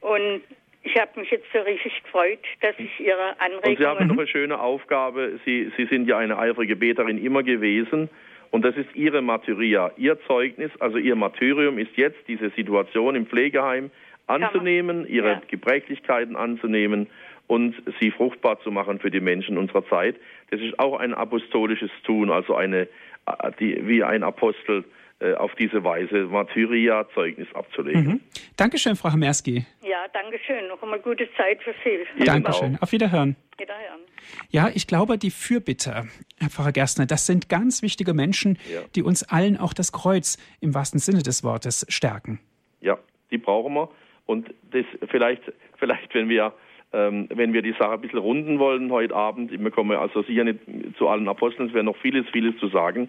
Und 0.00 0.42
ich 0.82 0.96
habe 1.00 1.20
mich 1.20 1.30
jetzt 1.30 1.46
so 1.52 1.60
richtig 1.60 2.02
gefreut, 2.02 2.40
dass 2.60 2.74
ich 2.78 3.00
Ihre 3.00 3.40
Anregungen... 3.40 3.70
Und 3.70 3.78
Sie 3.78 3.86
haben 3.86 4.06
noch 4.08 4.18
eine 4.18 4.26
schöne 4.26 4.60
Aufgabe. 4.60 5.38
Sie, 5.44 5.70
Sie 5.76 5.86
sind 5.86 6.08
ja 6.08 6.18
eine 6.18 6.38
eifrige 6.38 6.76
Beterin 6.76 7.24
immer 7.24 7.42
gewesen. 7.42 8.10
Und 8.50 8.64
das 8.64 8.76
ist 8.76 8.94
Ihre 8.94 9.22
Martyria, 9.22 9.92
Ihr 9.96 10.20
Zeugnis, 10.26 10.70
also 10.78 10.98
Ihr 10.98 11.16
Martyrium 11.16 11.78
ist 11.78 11.96
jetzt 11.96 12.18
diese 12.28 12.50
Situation 12.50 13.14
im 13.14 13.26
Pflegeheim 13.26 13.90
anzunehmen, 14.26 15.06
Ihre 15.06 15.28
ja. 15.28 15.42
Gebrechlichkeiten 15.48 16.36
anzunehmen 16.36 17.08
und 17.52 17.74
sie 18.00 18.10
fruchtbar 18.10 18.58
zu 18.62 18.70
machen 18.70 18.98
für 18.98 19.10
die 19.10 19.20
Menschen 19.20 19.58
unserer 19.58 19.86
Zeit. 19.86 20.16
Das 20.50 20.58
ist 20.58 20.78
auch 20.78 20.98
ein 20.98 21.12
apostolisches 21.12 21.90
Tun, 22.02 22.30
also 22.30 22.54
eine, 22.54 22.88
äh, 23.26 23.52
die, 23.60 23.86
wie 23.86 24.02
ein 24.02 24.22
Apostel 24.22 24.84
äh, 25.20 25.34
auf 25.34 25.54
diese 25.56 25.84
Weise 25.84 26.28
Martyria-Zeugnis 26.30 27.48
abzulegen. 27.54 28.04
Mhm. 28.04 28.20
Dankeschön, 28.56 28.96
Frau 28.96 29.10
Hamerski. 29.10 29.66
Ja, 29.82 30.06
Dankeschön. 30.14 30.66
Noch 30.68 30.82
einmal 30.82 31.00
gute 31.00 31.28
Zeit 31.36 31.62
für 31.62 31.74
Sie. 31.84 32.24
Dankeschön. 32.24 32.78
Auf 32.80 32.90
Wiederhören. 32.92 33.36
Wiederhören. 33.58 34.00
Ja, 34.48 34.70
ich 34.72 34.86
glaube, 34.86 35.18
die 35.18 35.30
Fürbitter, 35.30 36.06
Herr 36.40 36.48
Pfarrer 36.48 36.72
Gerstner, 36.72 37.04
das 37.04 37.26
sind 37.26 37.50
ganz 37.50 37.82
wichtige 37.82 38.14
Menschen, 38.14 38.56
ja. 38.72 38.80
die 38.96 39.02
uns 39.02 39.24
allen 39.24 39.58
auch 39.58 39.74
das 39.74 39.92
Kreuz 39.92 40.38
im 40.62 40.72
wahrsten 40.72 41.00
Sinne 41.00 41.22
des 41.22 41.44
Wortes 41.44 41.84
stärken. 41.90 42.40
Ja, 42.80 42.96
die 43.30 43.36
brauchen 43.36 43.74
wir. 43.74 43.90
Und 44.24 44.54
das 44.70 44.86
vielleicht, 45.10 45.42
vielleicht 45.76 46.14
wenn 46.14 46.30
wir 46.30 46.54
ähm, 46.92 47.28
wenn 47.34 47.52
wir 47.52 47.62
die 47.62 47.72
Sache 47.72 47.92
ein 47.92 48.00
bisschen 48.00 48.18
runden 48.18 48.58
wollen 48.58 48.90
heute 48.90 49.14
Abend, 49.14 49.50
wir 49.50 49.70
kommen 49.70 49.96
also 49.96 50.22
sicher 50.22 50.44
nicht 50.44 50.60
zu 50.98 51.08
allen 51.08 51.28
Aposteln, 51.28 51.68
es 51.68 51.74
wäre 51.74 51.84
noch 51.84 51.96
vieles, 51.96 52.26
vieles 52.30 52.56
zu 52.58 52.68
sagen. 52.68 53.08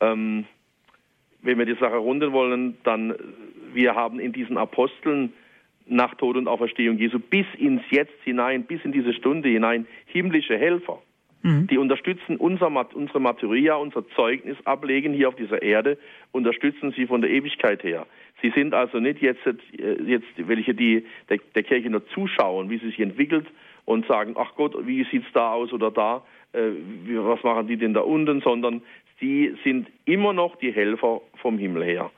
Ähm, 0.00 0.44
wenn 1.42 1.58
wir 1.58 1.66
die 1.66 1.74
Sache 1.74 1.96
runden 1.96 2.32
wollen, 2.32 2.76
dann 2.84 3.14
wir 3.72 3.94
haben 3.94 4.20
in 4.20 4.32
diesen 4.32 4.58
Aposteln 4.58 5.32
nach 5.86 6.14
Tod 6.14 6.36
und 6.36 6.48
Auferstehung 6.48 6.98
Jesu 6.98 7.18
bis 7.18 7.46
ins 7.58 7.82
Jetzt 7.90 8.22
hinein, 8.24 8.64
bis 8.64 8.84
in 8.84 8.92
diese 8.92 9.12
Stunde 9.12 9.48
hinein 9.48 9.86
himmlische 10.06 10.56
Helfer. 10.56 11.02
Mhm. 11.42 11.66
Die 11.66 11.78
unterstützen 11.78 12.36
unser, 12.36 12.70
unsere 12.94 13.20
Materia, 13.20 13.74
unser 13.74 14.08
Zeugnis 14.10 14.56
ablegen 14.64 15.12
hier 15.12 15.28
auf 15.28 15.36
dieser 15.36 15.62
Erde, 15.62 15.98
unterstützen 16.30 16.92
sie 16.96 17.06
von 17.06 17.20
der 17.20 17.30
Ewigkeit 17.30 17.82
her. 17.82 18.06
Sie 18.40 18.50
sind 18.50 18.74
also 18.74 18.98
nicht 18.98 19.20
jetzt, 19.20 19.44
äh, 19.46 20.02
jetzt 20.04 20.26
welche, 20.36 20.74
die 20.74 21.04
der, 21.28 21.38
der 21.54 21.62
Kirche 21.62 21.90
nur 21.90 22.06
zuschauen, 22.08 22.70
wie 22.70 22.78
sie 22.78 22.86
sich 22.86 23.00
entwickelt 23.00 23.46
und 23.84 24.06
sagen, 24.06 24.34
ach 24.36 24.54
Gott, 24.56 24.74
wie 24.86 25.04
sieht's 25.10 25.26
da 25.32 25.52
aus 25.52 25.72
oder 25.72 25.90
da, 25.90 26.22
äh, 26.52 26.70
was 27.08 27.42
machen 27.42 27.66
die 27.66 27.76
denn 27.76 27.94
da 27.94 28.00
unten, 28.00 28.40
sondern 28.40 28.82
sie 29.20 29.54
sind 29.64 29.88
immer 30.04 30.32
noch 30.32 30.56
die 30.56 30.72
Helfer 30.72 31.20
vom 31.40 31.58
Himmel 31.58 31.84
her. 31.84 32.10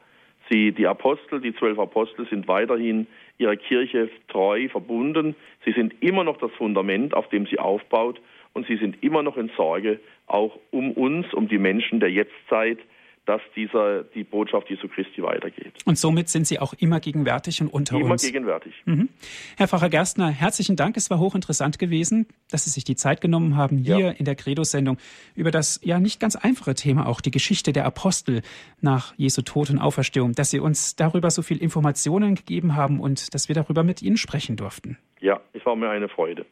Sie, 0.51 0.72
die 0.72 0.87
Apostel, 0.87 1.41
die 1.41 1.55
zwölf 1.55 1.79
Apostel 1.79 2.27
sind 2.29 2.47
weiterhin 2.49 3.07
ihrer 3.39 3.57
Kirche 3.57 4.11
treu 4.29 4.68
verbunden. 4.68 5.35
Sie 5.64 5.72
sind 5.72 5.95
immer 6.03 6.22
noch 6.22 6.37
das 6.37 6.51
Fundament, 6.53 7.14
auf 7.14 7.29
dem 7.31 7.47
sie 7.47 7.59
aufbaut 7.59 8.20
und 8.55 8.67
sie 8.67 8.77
sind 8.77 9.03
immer 9.03 9.23
noch 9.23 9.37
in 9.37 9.51
Sorge 9.57 10.01
auch 10.27 10.59
um 10.71 10.93
uns, 10.93 11.33
um 11.35 11.49
die 11.49 11.59
Menschen 11.59 12.01
der 12.01 12.11
Jetztzeit, 12.11 12.79
dass 13.27 13.41
dieser, 13.57 14.05
die 14.05 14.23
Botschaft 14.23 14.69
Jesu 14.69 14.87
Christi 14.89 15.23
weitergeht. 15.23 15.73
Und 15.87 15.97
somit 15.97 16.29
sind 16.29 16.47
Sie 16.47 16.59
auch 16.59 16.75
immer 16.75 17.01
gegenwärtig 17.01 17.61
und 17.63 17.69
unter 17.69 17.97
immer 17.97 18.13
uns. 18.13 18.23
Immer 18.23 18.33
gegenwärtig. 18.33 18.75
Mhm. 18.85 19.09
Herr 19.57 19.67
Pfarrer 19.67 19.89
Gerstner, 19.89 20.29
herzlichen 20.29 20.77
Dank. 20.77 20.97
Es 20.97 21.11
war 21.11 21.19
hochinteressant 21.19 21.79
gewesen, 21.79 22.27
dass 22.51 22.65
Sie 22.65 22.71
sich 22.71 22.85
die 22.85 22.97
Zeit 22.97 23.21
genommen 23.21 23.57
haben, 23.57 23.79
hier 23.79 23.99
ja. 23.99 24.11
in 24.11 24.27
der 24.27 24.35
Credo-Sendung 24.35 24.99
über 25.35 25.51
das 25.51 25.81
ja 25.83 26.01
nicht 26.01 26.21
ganz 26.21 26.37
einfache 26.37 26.75
Thema, 26.75 27.07
auch 27.07 27.21
die 27.21 27.31
Geschichte 27.31 27.73
der 27.73 27.87
Apostel 27.87 28.43
nach 28.83 29.15
Jesu 29.17 29.41
Tod 29.41 29.71
und 29.71 29.79
Auferstehung, 29.79 30.33
dass 30.33 30.51
Sie 30.51 30.61
uns 30.61 30.97
darüber 30.97 31.31
so 31.31 31.41
viel 31.41 31.63
Informationen 31.63 32.35
gegeben 32.35 32.77
haben 32.77 33.01
und 33.01 33.33
dass 33.35 33.49
wir 33.49 33.55
darüber 33.55 33.85
mit 33.85 34.03
Ihnen 34.03 34.19
sprechen 34.19 34.57
durften. 34.57 34.99
Ja, 35.21 35.41
es 35.55 35.65
war 35.65 35.77
mir 35.77 35.89
eine 35.89 36.09
Freude. 36.09 36.45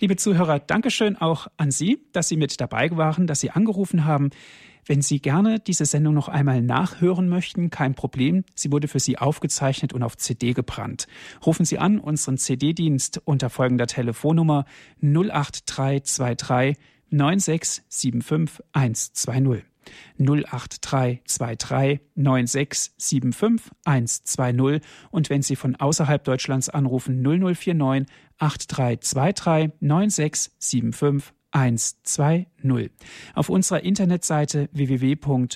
Liebe 0.00 0.16
Zuhörer, 0.16 0.58
Dankeschön 0.58 1.16
auch 1.16 1.48
an 1.56 1.70
Sie, 1.70 2.00
dass 2.12 2.28
Sie 2.28 2.36
mit 2.36 2.60
dabei 2.60 2.90
waren, 2.92 3.26
dass 3.26 3.40
Sie 3.40 3.50
angerufen 3.50 4.04
haben. 4.04 4.30
Wenn 4.86 5.00
Sie 5.00 5.20
gerne 5.20 5.60
diese 5.60 5.86
Sendung 5.86 6.14
noch 6.14 6.28
einmal 6.28 6.60
nachhören 6.60 7.28
möchten, 7.28 7.70
kein 7.70 7.94
Problem. 7.94 8.44
Sie 8.54 8.70
wurde 8.70 8.88
für 8.88 9.00
Sie 9.00 9.16
aufgezeichnet 9.18 9.92
und 9.92 10.02
auf 10.02 10.16
CD 10.16 10.52
gebrannt. 10.52 11.06
Rufen 11.44 11.64
Sie 11.64 11.78
an 11.78 11.98
unseren 11.98 12.36
CD-Dienst 12.36 13.22
unter 13.24 13.48
folgender 13.48 13.86
Telefonnummer 13.86 14.66
08323 15.00 16.76
9675 17.10 18.64
120. 18.72 19.73
08323 20.18 22.00
9675 22.14 23.72
120 23.84 24.80
und 25.10 25.30
wenn 25.30 25.42
Sie 25.42 25.56
von 25.56 25.76
außerhalb 25.76 26.22
Deutschlands 26.24 26.68
anrufen 26.68 27.22
0049 27.22 28.06
8323 28.38 29.72
9675 29.80 31.34
120. 31.54 32.46
Auf 33.34 33.48
unserer 33.48 33.84
Internetseite 33.84 34.68
www.hure.org 34.72 35.52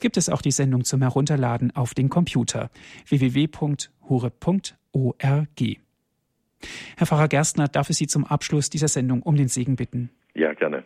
gibt 0.00 0.16
es 0.16 0.28
auch 0.28 0.42
die 0.42 0.50
Sendung 0.50 0.82
zum 0.84 1.00
Herunterladen 1.00 1.70
auf 1.76 1.94
den 1.94 2.08
Computer 2.08 2.70
www.hure.org. 3.06 4.40
Herr 6.96 7.06
Pfarrer 7.06 7.28
Gerstner, 7.28 7.68
darf 7.68 7.88
ich 7.88 7.96
Sie 7.96 8.08
zum 8.08 8.24
Abschluss 8.24 8.68
dieser 8.68 8.88
Sendung 8.88 9.22
um 9.22 9.36
den 9.36 9.46
Segen 9.48 9.76
bitten? 9.76 10.10
Ja, 10.34 10.52
gerne. 10.54 10.84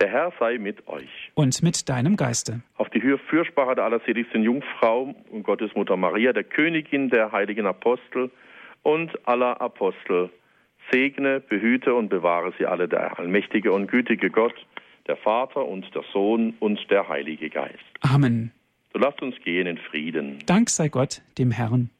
Der 0.00 0.08
Herr 0.08 0.32
sei 0.38 0.58
mit 0.58 0.86
euch. 0.86 1.08
Und 1.34 1.62
mit 1.62 1.88
deinem 1.88 2.16
Geiste. 2.16 2.60
Auf 2.76 2.88
die 2.90 3.00
Fürsprache 3.00 3.74
der 3.74 3.84
allerseligsten 3.84 4.42
Jungfrau 4.44 5.14
und 5.30 5.42
Gottesmutter 5.42 5.96
Maria, 5.96 6.32
der 6.32 6.44
Königin 6.44 7.10
der 7.10 7.32
heiligen 7.32 7.66
Apostel 7.66 8.30
und 8.82 9.10
aller 9.26 9.60
Apostel, 9.60 10.30
segne, 10.90 11.40
behüte 11.40 11.94
und 11.94 12.08
bewahre 12.08 12.52
sie 12.58 12.66
alle 12.66 12.88
der 12.88 13.18
allmächtige 13.18 13.72
und 13.72 13.88
gütige 13.88 14.30
Gott, 14.30 14.54
der 15.08 15.16
Vater 15.16 15.66
und 15.66 15.92
der 15.94 16.04
Sohn 16.12 16.54
und 16.60 16.78
der 16.90 17.08
Heilige 17.08 17.50
Geist. 17.50 17.78
Amen. 18.00 18.52
So 18.92 19.00
lasst 19.00 19.20
uns 19.20 19.34
gehen 19.42 19.66
in 19.66 19.78
Frieden. 19.78 20.38
Dank 20.46 20.70
sei 20.70 20.88
Gott, 20.88 21.22
dem 21.38 21.50
Herrn. 21.50 21.90